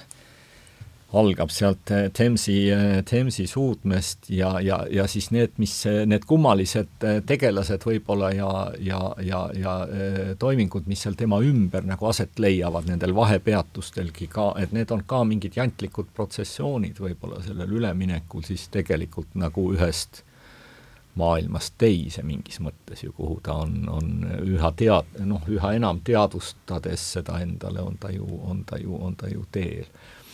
algab 1.12 1.50
sealt 1.50 1.90
eh, 1.90 2.08
Thamesi, 2.14 2.70
eh, 2.70 3.46
suudmest 3.46 4.30
ja, 4.30 4.60
ja, 4.60 4.86
ja 4.90 5.06
siis 5.10 5.30
need, 5.34 5.56
mis, 5.58 5.74
need 6.06 6.24
kummalised 6.28 7.04
eh, 7.06 7.18
tegelased 7.26 7.82
võib-olla 7.86 8.30
ja, 8.34 8.50
ja, 8.78 9.00
ja, 9.24 9.40
ja 9.54 9.74
toimingud, 10.38 10.86
mis 10.86 11.02
seal 11.02 11.18
tema 11.18 11.40
ümber 11.42 11.86
nagu 11.86 12.06
aset 12.06 12.38
leiavad, 12.38 12.86
nendel 12.86 13.14
vahepeatustelgi 13.16 14.30
ka, 14.30 14.52
et 14.62 14.74
need 14.76 14.90
on 14.94 15.02
ka 15.06 15.24
mingid 15.26 15.58
jantlikud 15.58 16.12
protsessioonid 16.14 17.02
võib-olla 17.02 17.42
sellel 17.42 17.78
üleminekul 17.80 18.46
siis 18.46 18.68
tegelikult 18.70 19.34
nagu 19.34 19.70
ühest 19.74 20.22
maailmast 21.18 21.74
teise 21.78 22.22
mingis 22.22 22.60
mõttes 22.62 23.02
ju, 23.02 23.10
kuhu 23.16 23.40
ta 23.42 23.58
on, 23.64 23.82
on 23.90 24.12
üha 24.46 24.70
tead-, 24.78 25.18
noh, 25.26 25.42
üha 25.50 25.74
enam 25.74 25.98
teadvustades 26.06 27.02
seda 27.16 27.40
endale, 27.42 27.82
on 27.82 27.98
ta 27.98 28.14
ju, 28.14 28.28
on 28.46 28.62
ta 28.64 28.78
ju, 28.78 28.94
on 28.94 29.18
ta 29.18 29.28
ju 29.28 29.42
teel 29.50 29.90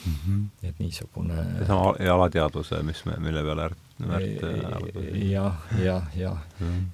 mm. 0.07 0.13
-hmm. 0.27 0.69
et 0.69 0.79
niisugune 0.79 1.45
seesama 1.59 1.95
alateadvuse, 2.15 2.83
mis 2.83 3.05
me, 3.05 3.19
mille 3.19 3.43
peale 3.43 3.65
Ärt, 3.71 3.79
Märt 3.99 4.43
jah, 5.31 5.55
jah, 5.81 6.03
jah, 6.17 6.41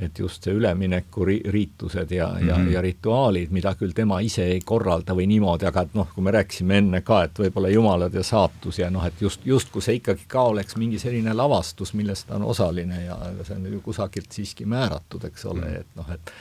et 0.01 0.19
just 0.19 0.45
see 0.47 0.55
ülemineku 0.55 1.25
ri-, 1.27 1.41
riitused 1.51 2.11
ja 2.15 2.29
mm, 2.29 2.39
-hmm. 2.39 2.49
ja, 2.49 2.73
ja 2.73 2.81
rituaalid, 2.81 3.51
mida 3.51 3.75
küll 3.75 3.91
tema 3.95 4.21
ise 4.21 4.45
ei 4.47 4.61
korralda 4.61 5.17
või 5.19 5.27
niimoodi, 5.27 5.67
aga 5.67 5.83
et 5.83 5.95
noh, 5.99 6.09
kui 6.15 6.23
me 6.23 6.31
rääkisime 6.31 6.79
enne 6.79 7.01
ka, 7.01 7.25
et 7.25 7.39
võib-olla 7.39 7.69
jumalad 7.75 8.15
ja 8.15 8.23
saatus 8.23 8.79
ja 8.79 8.91
noh, 8.91 9.07
et 9.07 9.21
just, 9.21 9.47
justkui 9.47 9.83
see 9.83 9.99
ikkagi 9.99 10.29
ka 10.29 10.43
oleks 10.55 10.77
mingi 10.77 10.99
selline 10.99 11.35
lavastus, 11.35 11.95
milles 11.95 12.25
ta 12.25 12.37
on 12.39 12.43
osaline 12.55 13.05
ja 13.05 13.19
see 13.43 13.57
on 13.57 13.67
ju 13.73 13.81
kusagilt 13.81 14.33
siiski 14.33 14.65
määratud, 14.65 15.25
eks 15.25 15.45
ole 15.45 15.61
mm, 15.61 15.67
-hmm. 15.67 15.81
et 15.81 15.87
noh, 15.97 16.11
et 16.11 16.33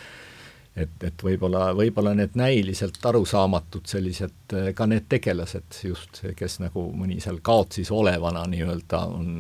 et, 0.76 1.04
et 1.04 1.24
võib-olla, 1.24 1.72
võib-olla 1.76 2.14
need 2.16 2.38
näiliselt 2.40 3.06
arusaamatud 3.06 3.90
sellised, 3.90 4.56
ka 4.76 4.88
need 4.88 5.10
tegelased 5.12 5.82
just, 5.84 6.24
kes 6.38 6.60
nagu 6.64 6.88
mõni 6.96 7.20
seal 7.24 7.42
kaotsis 7.44 7.92
olevana 7.92 8.46
nii-öelda 8.52 9.04
on, 9.12 9.36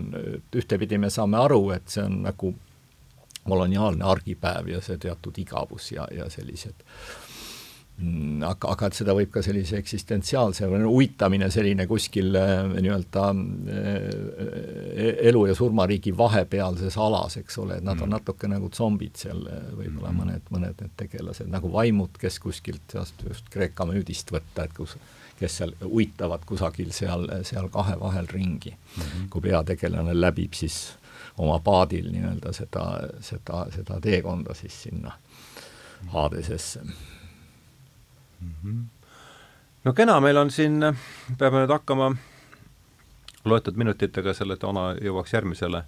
ühtepidi 0.55 0.99
me 0.99 1.09
saame 1.09 1.39
aru, 1.39 1.63
et 1.77 1.88
see 1.88 2.03
on 2.03 2.21
nagu 2.27 2.53
koloniaalne 3.41 4.05
argipäev 4.05 4.67
ja 4.69 4.82
see 4.86 4.99
teatud 5.01 5.38
igavus 5.41 5.91
ja, 5.95 6.05
ja 6.13 6.29
sellised 6.29 6.84
Mm, 6.86 7.30
aga, 8.48 8.72
aga 8.74 8.88
et 8.89 8.98
seda 8.98 9.14
võib 9.16 9.30
ka 9.34 9.44
sellise 9.46 9.78
eksistentsiaalse 9.78 10.68
uitamine 10.89 11.50
selline 11.54 11.86
kuskil 11.89 12.36
äh, 12.38 12.64
nii-öelda 12.74 13.26
äh, 13.76 15.18
elu 15.30 15.44
ja 15.50 15.56
surmariigi 15.58 16.14
vahepealses 16.18 16.98
alas, 17.02 17.38
eks 17.42 17.60
ole, 17.62 17.78
et 17.78 17.86
nad 17.86 18.00
on 18.00 18.10
mm. 18.10 18.16
natuke 18.18 18.50
nagu 18.50 18.72
zombid 18.74 19.20
seal, 19.22 19.44
äh, 19.46 19.68
võib-olla 19.78 20.12
mm. 20.12 20.22
mõned, 20.22 20.48
mõned 20.56 20.82
need 20.82 20.96
tegelased, 21.04 21.50
nagu 21.52 21.72
vaimud, 21.74 22.18
kes 22.22 22.39
kuskilt 22.42 22.98
just, 22.98 23.22
just 23.28 23.52
Kreeka 23.54 23.86
müüdist 23.89 24.34
võtta, 24.34 24.66
et 24.66 24.76
kus, 24.78 24.98
kes 25.39 25.60
seal 25.62 25.76
uitavad 25.86 26.46
kusagil 26.50 26.92
seal, 26.96 27.28
seal 27.48 27.70
kahe 27.74 28.00
vahel 28.02 28.30
ringi 28.34 28.74
mm. 28.74 29.04
-hmm. 29.04 29.30
kui 29.30 29.46
peategelane 29.50 30.18
läbib 30.18 30.58
siis 30.58 30.98
oma 31.38 31.60
paadil 31.64 32.12
nii-öelda 32.12 32.54
seda, 32.54 32.86
seda, 33.22 33.66
seda 33.76 34.02
teekonda 34.02 34.58
siis 34.58 34.84
sinna 34.84 35.18
Hadesesse 36.12 36.80
-hmm. 36.80 37.20
No 39.84 39.94
kena, 39.94 40.20
meil 40.20 40.38
on 40.38 40.52
siin, 40.52 40.80
peame 41.38 41.64
nüüd 41.64 41.74
hakkama 41.74 42.12
loetud 43.46 43.78
minutitega 43.78 44.34
selle 44.38 44.58
toona 44.62 44.92
jõuaks 45.02 45.34
järgmisele, 45.34 45.84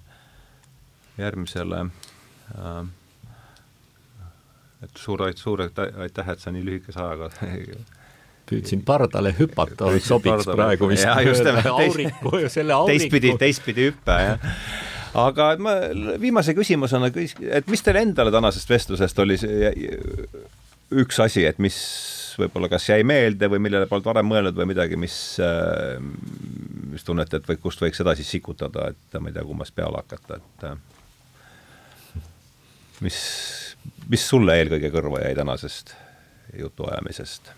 järgmisele 1.18 1.86
äh, 1.86 2.86
et 4.84 4.98
suur, 4.98 5.26
suur 5.36 5.62
aitäh, 5.66 6.30
et 6.30 6.40
sa 6.40 6.52
nii 6.52 6.66
lühikese 6.66 7.02
ajaga 7.04 7.30
püüdsin 8.50 8.82
pardale 8.86 9.32
hüpata, 9.38 9.92
sobiks 10.04 10.44
pardale. 10.44 10.58
praegu 10.60 10.90
vist 10.92 11.06
ja, 11.08 11.20
just, 11.24 11.46
auriku, 11.74 12.34
selle 12.56 12.76
auriku. 12.76 12.98
teistpidi, 12.98 13.36
teistpidi 13.40 13.88
hüppe, 13.90 14.18
jah. 14.28 14.58
aga 15.24 15.54
ma 15.64 15.78
viimase 16.22 16.56
küsimusena, 16.58 17.12
et 17.14 17.72
mis 17.72 17.86
teil 17.86 18.02
endale 18.04 18.34
tänasest 18.36 18.74
vestlusest 18.74 19.24
oli 19.24 19.40
see 19.40 19.72
üks 21.04 21.22
asi, 21.24 21.46
et 21.48 21.62
mis 21.64 21.78
võib-olla 22.40 22.70
kas 22.72 22.90
jäi 22.90 23.04
meelde 23.08 23.50
või 23.52 23.60
millele 23.64 23.88
polnud 23.90 24.06
varem 24.08 24.28
mõelnud 24.30 24.56
või 24.58 24.68
midagi, 24.74 24.96
mis, 25.00 25.16
mis 26.92 27.04
tunnete, 27.08 27.38
et 27.40 27.50
või 27.50 27.58
kust 27.62 27.82
võiks 27.84 28.02
edasi 28.04 28.24
sikutada, 28.28 28.90
et 28.94 29.20
ma 29.20 29.30
ei 29.30 29.36
tea, 29.36 29.46
kummast 29.48 29.76
peale 29.76 29.98
hakata, 30.02 30.40
et 30.40 30.60
mis, 33.04 33.18
mis 34.10 34.30
sulle 34.30 34.58
eelkõige 34.60 34.90
kõrva 34.94 35.26
jäi 35.26 35.36
tänasest 35.40 35.88
jutuajamisest? 36.60 37.52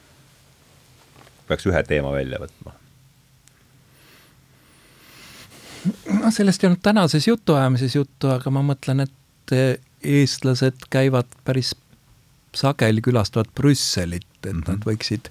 peaks 1.45 1.67
ühe 1.69 1.81
teema 1.85 2.09
välja 2.09 2.39
võtma? 2.41 2.73
no 6.09 6.31
sellest 6.33 6.63
ei 6.63 6.67
olnud 6.71 6.81
tänases 6.81 7.27
jutuajamises 7.27 7.95
juttu, 7.95 8.31
aga 8.33 8.49
ma 8.53 8.63
mõtlen, 8.65 9.05
et 9.05 9.53
eestlased 10.05 10.87
käivad 10.89 11.29
päris 11.45 11.75
sageli, 12.55 13.03
külastavad 13.05 13.51
Brüsselit, 13.55 14.27
et 14.45 14.53
mm 14.53 14.61
-hmm. 14.61 14.71
nad 14.71 14.85
võiksid, 14.85 15.29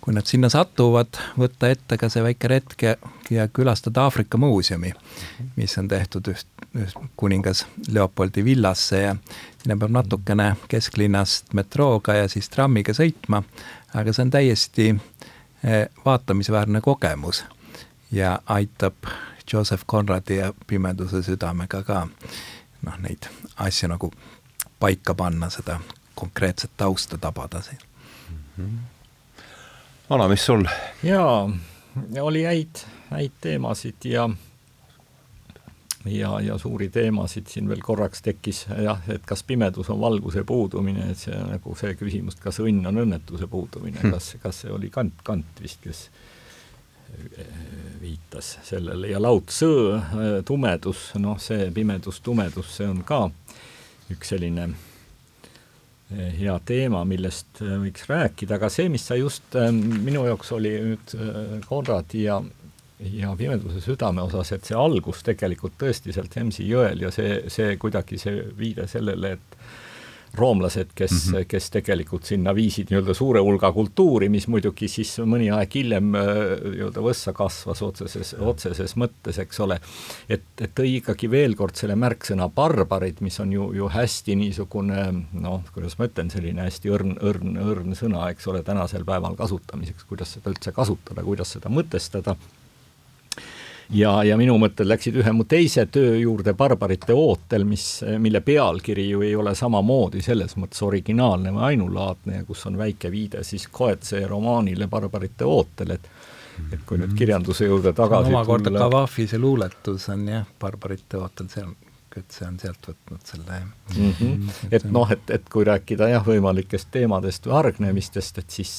kui 0.00 0.14
nad 0.14 0.26
sinna 0.26 0.48
satuvad, 0.48 1.18
võtta 1.38 1.70
ette 1.70 1.98
ka 1.98 2.08
see 2.08 2.22
väike 2.22 2.48
retk 2.48 2.82
ja, 3.30 3.48
külastada 3.48 4.02
Aafrika 4.02 4.38
muuseumi, 4.38 4.92
mis 5.56 5.78
on 5.78 5.88
tehtud 5.88 6.28
üht, 6.28 6.46
üht 6.76 6.96
kuningas 7.16 7.66
Leopoldi 7.88 8.44
villasse 8.44 9.00
ja 9.00 9.16
sinna 9.62 9.76
peab 9.76 9.90
natukene 9.90 10.56
kesklinnast 10.68 11.52
metrooga 11.52 12.14
ja 12.14 12.28
siis 12.28 12.48
trammiga 12.48 12.92
sõitma, 12.92 13.42
aga 13.94 14.12
see 14.12 14.22
on 14.22 14.30
täiesti 14.30 14.96
Eh, 15.64 15.88
vaatamisväärne 16.04 16.80
kogemus 16.80 17.44
ja 18.12 18.38
aitab 18.46 18.94
Joseph 19.52 19.84
Conradi 19.90 20.36
ja 20.36 20.54
Pimeduse 20.66 21.22
südamega 21.22 21.82
ka 21.82 22.06
noh, 22.82 22.98
neid 22.98 23.26
asju 23.56 23.88
nagu 23.90 24.12
paika 24.78 25.14
panna, 25.14 25.50
seda 25.50 25.80
konkreetset 26.14 26.70
tausta 26.76 27.18
tabada 27.18 27.62
siin 27.62 27.87
-hmm. 28.58 28.78
Vana, 30.10 30.28
mis 30.28 30.44
sul? 30.46 30.64
jaa, 31.02 31.50
oli 32.20 32.44
häid, 32.44 32.84
häid 33.10 33.32
teemasid 33.40 34.04
ja 34.04 34.28
ja, 36.04 36.40
ja 36.40 36.58
suuri 36.58 36.88
teemasid 36.88 37.46
siin 37.46 37.68
veel 37.68 37.82
korraks 37.82 38.22
tekkis 38.22 38.66
jah, 38.82 39.00
et 39.08 39.26
kas 39.26 39.42
pimedus 39.42 39.90
on 39.90 40.00
valguse 40.00 40.44
puudumine, 40.44 41.10
et 41.10 41.18
see 41.18 41.36
nagu 41.36 41.74
see 41.76 41.94
küsimus, 41.98 42.38
kas 42.40 42.60
õnn 42.64 42.86
on 42.88 43.02
õnnetuse 43.04 43.48
puudumine 43.50 44.00
hmm., 44.00 44.14
kas, 44.14 44.34
kas 44.42 44.62
see 44.64 44.72
oli 44.72 44.90
Kant, 44.94 45.20
Kant 45.24 45.62
vist, 45.62 45.80
kes 45.84 46.04
äh, 47.38 47.46
viitas 48.00 48.58
sellele 48.64 49.12
ja 49.12 49.22
Lao-Tzu 49.22 49.72
äh, 49.94 50.28
tumedus, 50.44 51.10
noh, 51.18 51.38
see 51.42 51.70
pimedus, 51.74 52.22
tumedus, 52.24 52.76
see 52.78 52.88
on 52.88 53.02
ka 53.06 53.26
üks 54.14 54.32
selline 54.34 54.70
hea 56.10 56.54
teema, 56.64 57.02
millest 57.04 57.60
võiks 57.60 58.06
rääkida, 58.08 58.56
aga 58.56 58.70
see, 58.72 58.88
mis 58.88 59.04
sa 59.04 59.18
just, 59.18 59.56
minu 59.76 60.24
jaoks 60.24 60.54
oli 60.56 60.72
nüüd 60.80 61.12
Konradi 61.68 62.22
ja 62.24 62.38
ja 62.98 63.34
Pimeduse 63.38 63.80
südame 63.80 64.22
osas, 64.26 64.52
et 64.52 64.64
see 64.66 64.76
algus 64.78 65.22
tegelikult 65.26 65.76
tõesti 65.78 66.14
sealt 66.14 66.34
Hemsi 66.34 66.66
jõel 66.66 67.04
ja 67.04 67.12
see, 67.14 67.44
see 67.52 67.76
kuidagi 67.78 68.18
see 68.18 68.40
viide 68.58 68.88
sellele, 68.90 69.36
et 69.36 69.58
roomlased, 70.34 70.92
kes 70.94 71.12
mm, 71.12 71.34
-hmm. 71.34 71.44
kes 71.48 71.70
tegelikult 71.70 72.24
sinna 72.24 72.54
viisid 72.54 72.90
nii-öelda 72.90 73.14
suure 73.14 73.40
hulga 73.40 73.72
kultuuri, 73.72 74.28
mis 74.28 74.48
muidugi 74.48 74.88
siis 74.88 75.14
mõni 75.24 75.50
aeg 75.54 75.74
hiljem 75.74 76.14
äh, 76.14 76.30
nii-öelda 76.64 77.04
võssa 77.04 77.32
kasvas 77.32 77.82
otseses, 77.82 78.34
otseses 78.38 78.96
mõttes, 78.96 79.38
eks 79.38 79.60
ole, 79.60 79.80
et, 80.28 80.44
et 80.60 80.74
tõi 80.74 80.98
ikkagi 80.98 81.30
veel 81.30 81.56
kord 81.56 81.76
selle 81.76 81.96
märksõna 81.96 82.48
barbarid, 82.48 83.22
mis 83.24 83.40
on 83.40 83.52
ju, 83.52 83.72
ju 83.72 83.88
hästi 83.88 84.36
niisugune 84.36 85.08
noh, 85.32 85.62
kuidas 85.74 85.98
ma 85.98 86.08
ütlen, 86.10 86.30
selline 86.30 86.66
hästi 86.68 86.92
õrn, 86.92 87.18
õrn, 87.22 87.58
õrn 87.64 87.98
sõna, 87.98 88.28
eks 88.30 88.46
ole, 88.46 88.62
tänasel 88.62 89.04
päeval 89.08 89.36
kasutamiseks, 89.36 90.04
kuidas 90.08 90.36
seda 90.36 90.52
üldse 90.52 90.72
kasutada, 90.72 91.24
kuidas 91.24 91.56
seda 91.56 91.72
mõtestada 91.72 92.36
ja, 93.90 94.12
ja 94.24 94.36
minu 94.36 94.58
mõtted 94.60 94.88
läksid 94.88 95.16
ühe 95.22 95.32
mu 95.32 95.46
teise 95.48 95.86
töö 95.92 96.16
juurde 96.20 96.54
Barbarite 96.54 97.16
ootel, 97.16 97.64
mis, 97.68 97.86
mille 98.18 98.40
pealkiri 98.44 99.08
ju 99.10 99.22
ei 99.26 99.34
ole 99.36 99.54
samamoodi 99.58 100.22
selles 100.24 100.56
mõttes 100.60 100.82
originaalne 100.84 101.52
või 101.54 101.64
ainulaadne 101.72 102.42
ja 102.42 102.46
kus 102.48 102.66
on 102.68 102.78
väike 102.78 103.10
viide 103.12 103.44
siis 103.44 103.68
Coetzee 103.72 104.26
romaanile 104.26 104.88
Barbarite 104.88 105.48
ootel, 105.48 105.96
et 105.98 106.10
et 106.72 106.80
kui 106.86 106.98
nüüd 106.98 107.12
kirjanduse 107.14 107.68
juurde 107.68 107.92
tagasi 107.94 108.32
omakorda 108.32 108.72
Kavafi 108.74 109.28
see 109.30 109.38
luuletus 109.38 110.08
on 110.10 110.24
jah, 110.26 110.48
Barbarite 110.60 111.20
ootel, 111.20 111.46
see 111.52 111.62
on 111.62 111.76
et 112.18 112.38
see 112.38 112.46
on 112.48 112.58
sealt 112.60 112.88
võtnud 112.90 113.24
selle 113.24 113.60
mm. 113.60 114.14
-hmm. 114.20 114.72
et 114.78 114.88
noh, 114.92 115.10
et, 115.12 115.30
et 115.34 115.52
kui 115.52 115.66
rääkida 115.68 116.10
jah, 116.12 116.24
võimalikest 116.26 116.90
teemadest 116.94 117.46
või 117.46 117.58
hargnemistest, 117.58 118.38
et 118.42 118.58
siis 118.60 118.74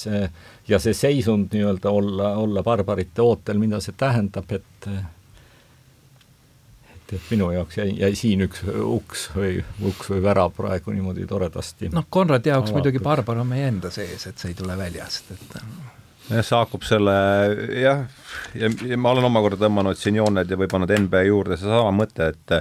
ja 0.67 0.79
see 0.79 0.93
seisund 0.93 1.55
nii-öelda 1.55 1.91
olla, 1.91 2.35
olla 2.37 2.63
barbarite 2.63 3.21
ootel, 3.25 3.57
mida 3.61 3.79
see 3.83 3.95
tähendab, 3.97 4.51
et 4.51 4.89
et, 7.09 7.13
et 7.17 7.31
minu 7.31 7.51
jaoks 7.51 7.77
jäi, 7.77 7.93
jäi 7.99 8.15
siin 8.17 8.43
üks 8.45 8.63
uks 8.69 9.29
või 9.35 9.59
uks 9.89 10.11
või 10.13 10.21
värav 10.23 10.53
praegu 10.57 10.93
niimoodi 10.93 11.27
toredasti 11.29 11.89
noh, 11.93 12.05
Konradi 12.09 12.51
jaoks 12.51 12.69
avatud. 12.69 12.79
muidugi 12.79 13.03
barbar 13.03 13.41
on 13.41 13.49
meie 13.49 13.69
enda 13.71 13.91
sees, 13.93 14.27
et 14.29 14.37
see 14.37 14.53
ei 14.53 14.57
tule 14.57 14.77
väljast, 14.77 15.31
et 15.33 15.57
jah, 16.29 16.43
see 16.45 16.55
haakub 16.55 16.85
selle 16.87 17.15
jah, 17.79 18.05
ja, 18.57 18.71
ja 18.85 18.99
ma 19.01 19.13
olen 19.15 19.29
omakorda 19.29 19.65
tõmmanud 19.65 19.99
siin 19.99 20.19
jooned 20.19 20.49
ja 20.49 20.59
või 20.59 20.69
pannud 20.71 20.93
NB 20.99 21.25
juurde 21.29 21.57
seesama 21.57 21.93
mõte, 22.03 22.31
et 22.33 22.57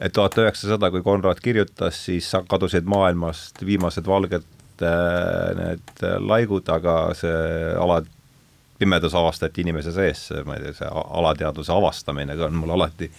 et 0.00 0.12
tuhat 0.16 0.38
üheksasada, 0.40 0.90
kui 0.90 1.02
Konrad 1.04 1.42
kirjutas, 1.44 1.98
siis 2.06 2.30
kadusid 2.48 2.88
maailmast 2.88 3.60
viimased 3.66 4.06
valged 4.08 4.46
äh, 4.82 5.50
need 5.58 6.04
laigud, 6.24 6.68
aga 6.72 6.96
see 7.18 7.34
ala, 7.76 8.00
pimedus 8.80 9.14
avastati 9.14 9.60
inimese 9.60 9.92
sees, 9.92 10.30
ma 10.48 10.56
ei 10.56 10.64
tea, 10.64 10.78
see 10.80 10.88
alateadvuse 11.20 11.72
avastamine 11.74 12.38
on 12.46 12.56
mul 12.62 12.72
alati 12.78 13.10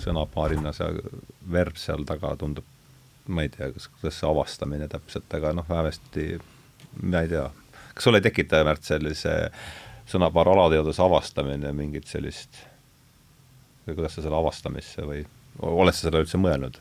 sõnapaarina 0.00 0.72
see 0.74 0.88
verb 1.52 1.76
seal 1.78 2.06
taga 2.08 2.32
tundub, 2.40 2.66
ma 3.28 3.44
ei 3.44 3.52
tea, 3.52 3.68
kas, 3.74 3.90
kuidas 3.92 4.18
see 4.20 4.28
avastamine 4.30 4.88
täpselt, 4.90 5.28
aga 5.36 5.52
noh, 5.56 5.68
vähemasti 5.68 6.28
ma 7.02 7.24
ei 7.24 7.32
tea, 7.34 7.48
kas 7.92 8.08
sul 8.08 8.18
ei 8.18 8.24
tekita, 8.24 8.64
Märt, 8.66 8.86
sellise 8.88 9.34
sõnapaar 10.10 10.52
alateadvuse 10.54 11.02
avastamine 11.04 11.72
mingit 11.76 12.08
sellist 12.08 12.64
või 13.86 13.94
kuidas 13.94 14.16
sa 14.16 14.22
selle 14.24 14.36
avastamisse 14.36 15.04
või 15.06 15.24
oled 15.62 15.94
sa 15.94 16.08
seda 16.08 16.22
üldse 16.22 16.40
mõelnud? 16.40 16.80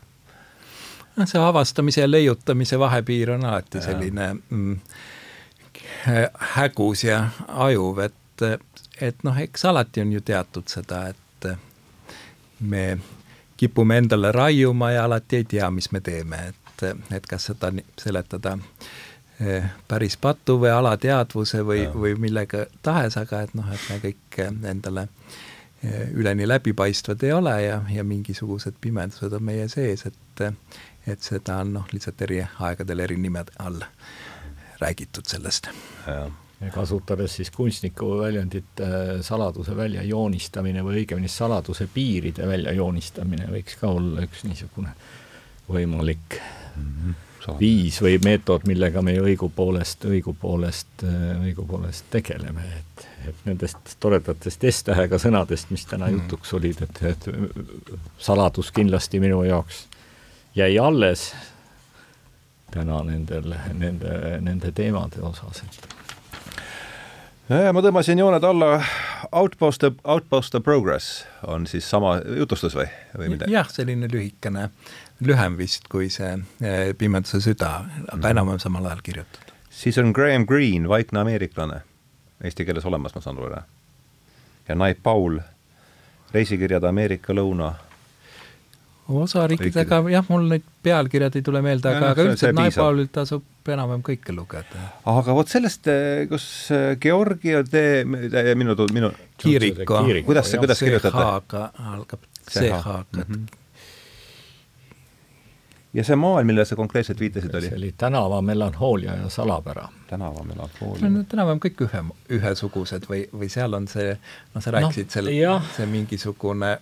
noh, 1.15 1.27
see 1.29 1.41
avastamise 1.41 2.01
ja 2.01 2.09
leiutamise 2.09 2.79
vahepiir 2.79 3.35
on 3.35 3.45
alati 3.45 3.77
ja. 3.77 3.83
selline 3.83 4.29
mm, 4.49 4.79
hägus 6.55 7.03
ja 7.03 7.27
ajuv, 7.47 7.99
et, 7.99 8.45
et 9.01 9.23
noh, 9.23 9.37
eks 9.37 9.65
alati 9.65 10.01
on 10.01 10.13
ju 10.13 10.21
teatud 10.25 10.67
seda, 10.67 11.05
et 11.13 11.47
me 12.59 12.97
kipume 13.57 13.97
endale 13.97 14.31
raiuma 14.31 14.91
ja 14.91 15.05
alati 15.05 15.41
ei 15.41 15.43
tea, 15.43 15.69
mis 15.71 15.91
me 15.91 16.01
teeme, 16.01 16.39
et, 16.49 16.83
et 17.13 17.29
kas 17.29 17.45
seda 17.51 17.69
seletada 17.99 18.57
eh, 19.39 19.69
päris 19.87 20.17
patu 20.17 20.57
või 20.59 20.73
alateadvuse 20.73 21.61
või, 21.61 21.85
või 21.93 22.15
millega 22.19 22.65
tahes, 22.81 23.17
aga 23.21 23.45
et 23.45 23.53
noh, 23.53 23.69
et 23.73 23.89
me 23.89 23.99
kõik 24.07 24.39
endale 24.73 25.07
äh, 25.07 25.41
üleni 26.13 26.47
läbipaistvad 26.47 27.23
ei 27.23 27.33
ole 27.33 27.55
ja, 27.61 27.81
ja 27.91 28.03
mingisugused 28.03 28.77
pimedused 28.81 29.33
on 29.33 29.43
meie 29.43 29.67
sees, 29.67 30.05
et 30.05 30.45
et 31.07 31.19
seda 31.19 31.57
on 31.59 31.73
noh, 31.75 31.89
lihtsalt 31.91 32.21
eri 32.23 32.39
aegadel 32.43 33.03
eri 33.03 33.17
nimede 33.19 33.51
all 33.59 33.81
räägitud 34.79 35.27
sellest. 35.27 35.67
ja 36.61 36.69
kasutades 36.71 37.35
siis 37.35 37.51
kunstniku 37.51 38.17
väljendit 38.21 38.79
äh, 38.79 39.19
saladuse 39.21 39.75
väljajoonistamine 39.75 40.83
või 40.83 41.01
õigemini 41.01 41.27
saladuse 41.27 41.89
piiride 41.93 42.47
väljajoonistamine 42.47 43.49
võiks 43.51 43.75
ka 43.81 43.91
olla 43.91 44.23
üks 44.23 44.45
niisugune 44.47 44.95
võimalik 45.67 46.39
mm 46.39 46.87
-hmm 46.87 47.32
viis 47.59 48.01
või 48.01 48.17
meetod, 48.23 48.67
millega 48.67 49.01
me 49.01 49.15
õigupoolest, 49.21 50.05
õigupoolest, 50.09 51.05
õigupoolest 51.43 52.05
tegeleme, 52.13 52.65
et, 52.79 53.07
et 53.29 53.47
nendest 53.47 53.95
toredatest 54.03 54.67
S-tähega 54.69 55.19
sõnadest, 55.19 55.71
mis 55.73 55.85
täna 55.89 56.07
mm. 56.09 56.21
jutuks 56.21 56.53
olid, 56.53 56.83
et, 56.85 57.01
et 57.13 57.29
saladus 58.17 58.71
kindlasti 58.71 59.19
minu 59.23 59.43
jaoks 59.47 59.87
jäi 60.55 60.77
alles. 60.79 61.33
täna 62.71 63.03
nendel, 63.03 63.53
nende, 63.73 64.39
nende 64.41 64.71
teemade 64.71 65.21
osas, 65.21 65.61
et 65.61 65.93
ma 67.49 67.81
tõmbasin 67.83 68.19
jooned 68.19 68.43
alla, 68.47 68.77
Outpost, 69.35 69.83
Outpost 70.03 70.55
of 70.55 70.63
Progress 70.63 71.25
on 71.47 71.67
siis 71.67 71.89
sama 71.89 72.15
jutustus 72.37 72.75
või, 72.77 72.87
või 73.17 73.33
midagi? 73.33 73.53
jah, 73.53 73.69
selline 73.69 74.07
lühikene, 74.11 74.69
lühem 75.21 75.57
vist 75.57 75.87
kui 75.91 76.09
see 76.09 76.33
eh, 76.61 76.93
Pimeduse 76.97 77.41
süda, 77.43 77.71
aga 78.07 78.17
mm. 78.17 78.29
enam-vähem 78.31 78.59
samal 78.59 78.85
ajal 78.89 79.03
kirjutatud. 79.03 79.53
siis 79.69 79.97
on 79.97 80.11
Graham 80.11 80.45
Greene, 80.45 80.89
Vaikne 80.89 81.19
ameeriklane, 81.19 81.81
eesti 82.43 82.65
keeles 82.65 82.85
olemas, 82.85 83.15
ma 83.15 83.21
saan 83.21 83.37
aru, 83.37 83.53
jah? 83.53 83.65
ja 84.67 84.75
Naip 84.75 85.03
Paul, 85.03 85.39
reisikirjad 86.33 86.83
Ameerika 86.89 87.33
lõuna 87.33 87.73
osariikidega 89.11 89.99
jah, 90.13 90.27
mul 90.31 90.45
neid 90.51 90.63
pealkirjad 90.83 91.35
ei 91.35 91.43
tule 91.45 91.61
meelde, 91.63 91.91
aga, 91.91 92.13
aga 92.13 92.27
üldiselt 92.27 92.55
Naipaulilt 92.55 93.11
tasub 93.15 93.71
enam-vähem 93.73 94.03
kõike 94.05 94.35
lugeda. 94.35 94.85
aga 95.11 95.35
vot 95.35 95.51
sellest, 95.51 95.87
eh, 95.91 96.23
kus 96.31 96.45
eh, 96.71 96.93
Georgia 97.03 97.63
tee, 97.67 98.03
minu, 98.07 98.77
minu 98.95 99.11
Kiriko, 99.43 99.99
kuidas 100.25 100.51
see, 100.51 100.61
kuidas 100.61 100.79
kirjutate? 100.79 101.17
CH-ga 101.19 101.65
algab, 101.93 102.23
CH-ga 102.47 103.03
mm. 103.03 103.27
-hmm. 103.27 103.62
Ja 105.93 106.03
see 106.03 106.15
maal, 106.17 106.43
millele 106.47 106.65
sa 106.65 106.75
konkreetselt 106.75 107.19
viitasid, 107.19 107.53
oli? 107.55 107.69
see 107.69 107.77
oli 107.77 107.93
tänava 107.97 108.41
melanhoolia 108.41 109.15
ja 109.21 109.29
salapära. 109.29 109.87
tänava 110.09 110.43
melanhoolia. 110.43 111.09
no 111.09 111.23
enam-vähem 111.23 111.61
kõik 111.67 111.85
ühe, 111.87 112.03
ühesugused 112.39 113.07
või, 113.09 113.25
või 113.33 113.49
seal 113.53 113.77
on 113.77 113.87
see, 113.91 114.15
noh, 114.53 114.63
sa 114.63 114.73
rääkisid 114.73 115.09
no, 115.09 115.15
seal, 115.17 115.59
see 115.77 115.89
mingisugune 115.91 116.77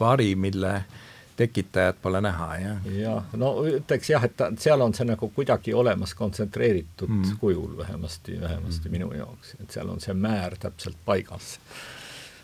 vari, 0.00 0.34
mille 0.36 0.80
tekitajat 1.36 2.00
pole 2.02 2.20
näha, 2.24 2.48
jah? 2.56 2.88
jah, 2.96 3.36
no 3.36 3.52
ütleks 3.68 4.10
jah, 4.10 4.24
et 4.24 4.36
ta, 4.36 4.50
seal 4.58 4.82
on 4.82 4.94
see 4.96 5.06
nagu 5.08 5.28
kuidagi 5.36 5.74
olemas 5.76 6.14
kontsentreeritud 6.16 7.12
mm. 7.12 7.36
kujul 7.40 7.76
vähemasti, 7.78 8.40
vähemasti 8.40 8.88
mm. 8.88 8.98
minu 8.98 9.12
jaoks, 9.12 9.54
et 9.60 9.70
seal 9.70 9.92
on 9.92 10.00
see 10.00 10.16
määr 10.16 10.56
täpselt 10.60 10.98
paigas. 11.04 11.56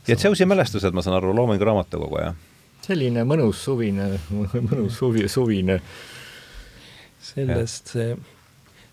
ja 0.07 0.17
Zeussi 0.17 0.47
mälestused, 0.47 0.95
ma 0.95 1.03
saan 1.03 1.17
aru, 1.19 1.35
Loomingu 1.37 1.65
raamatukogu, 1.65 2.21
jah? 2.21 2.41
selline 2.83 3.25
mõnus 3.29 3.63
suvine, 3.65 4.09
mõnus 4.71 4.99
suvi, 4.99 5.29
suvine. 5.31 5.81
Sellest 7.23 7.95
see, 7.95 8.17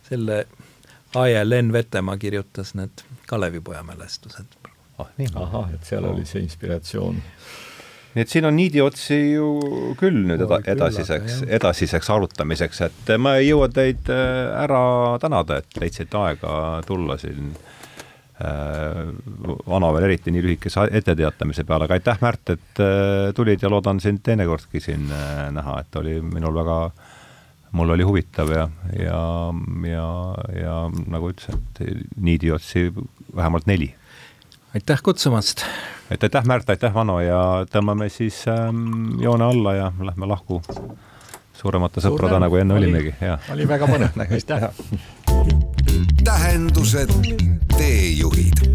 selle 0.10 0.44
A.L.N. 1.18 1.74
Vetemaa 1.74 2.18
kirjutas 2.22 2.76
need 2.78 3.06
Kalevipoja 3.30 3.84
mälestused. 3.84 4.60
ah, 4.98 5.10
nii. 5.18 5.32
ahah, 5.36 5.74
et 5.74 5.90
seal 5.90 6.06
oh. 6.06 6.14
oli 6.14 6.26
see 6.30 6.44
inspiratsioon 6.46 7.18
nii 8.16 8.26
et 8.26 8.32
siin 8.32 8.48
on 8.50 8.56
niidiotsi 8.58 9.18
ju 9.36 9.50
küll 10.00 10.24
nüüd 10.26 10.42
eda, 10.46 10.60
edasiseks, 10.74 11.44
edasiseks 11.60 12.10
arutamiseks, 12.14 12.82
et 12.88 13.12
ma 13.22 13.36
ei 13.38 13.52
jõua 13.52 13.70
teid 13.74 14.10
äh, 14.14 14.50
ära 14.64 15.18
tänada, 15.22 15.60
et 15.62 15.78
leidsite 15.80 16.18
aega 16.18 16.54
tulla 16.88 17.20
siin 17.22 17.52
äh, 18.42 19.04
vana 19.70 19.92
veel 19.94 20.10
eriti 20.10 20.34
nii 20.34 20.46
lühikese 20.48 20.88
etteteatamise 21.00 21.68
peale, 21.70 21.86
aga 21.86 22.00
aitäh, 22.00 22.22
Märt, 22.26 22.56
et 22.56 22.82
äh, 22.82 23.30
tulid 23.38 23.62
ja 23.62 23.70
loodan 23.70 24.02
sind 24.02 24.24
teinekordki 24.26 24.82
siin 24.82 25.06
näha, 25.54 25.80
et 25.84 26.02
oli 26.02 26.18
minul 26.26 26.58
väga, 26.58 26.80
mul 27.72 27.96
oli 27.96 28.04
huvitav 28.04 28.52
ja, 28.54 28.68
ja, 28.98 29.22
ja, 29.90 30.10
ja 30.62 30.76
nagu 31.08 31.32
ütlesin, 31.34 31.60
et 31.60 32.12
niidiotsi 32.18 32.90
vähemalt 33.36 33.68
neli. 33.70 33.94
aitäh 34.74 35.02
kutsumast 35.04 35.66
et 36.12 36.24
aitäh, 36.24 36.46
Märt, 36.46 36.70
aitäh, 36.70 36.94
Vano 36.94 37.20
ja 37.22 37.66
tõmbame 37.72 38.10
siis 38.10 38.42
ähm, 38.48 39.22
joone 39.22 39.46
alla 39.46 39.74
ja 39.78 39.92
lähme 40.00 40.30
lahku 40.30 40.62
suuremate 41.60 42.02
sõpradena, 42.04 42.50
kui 42.50 42.62
enne 42.64 42.78
oli, 42.78 42.88
olimegi, 42.88 43.14
jah. 43.22 43.52
oli 43.54 43.68
väga 43.68 43.90
põnev, 43.90 44.16
aitäh. 44.30 44.70
tähendused, 46.24 47.14
teejuhid 47.76 48.66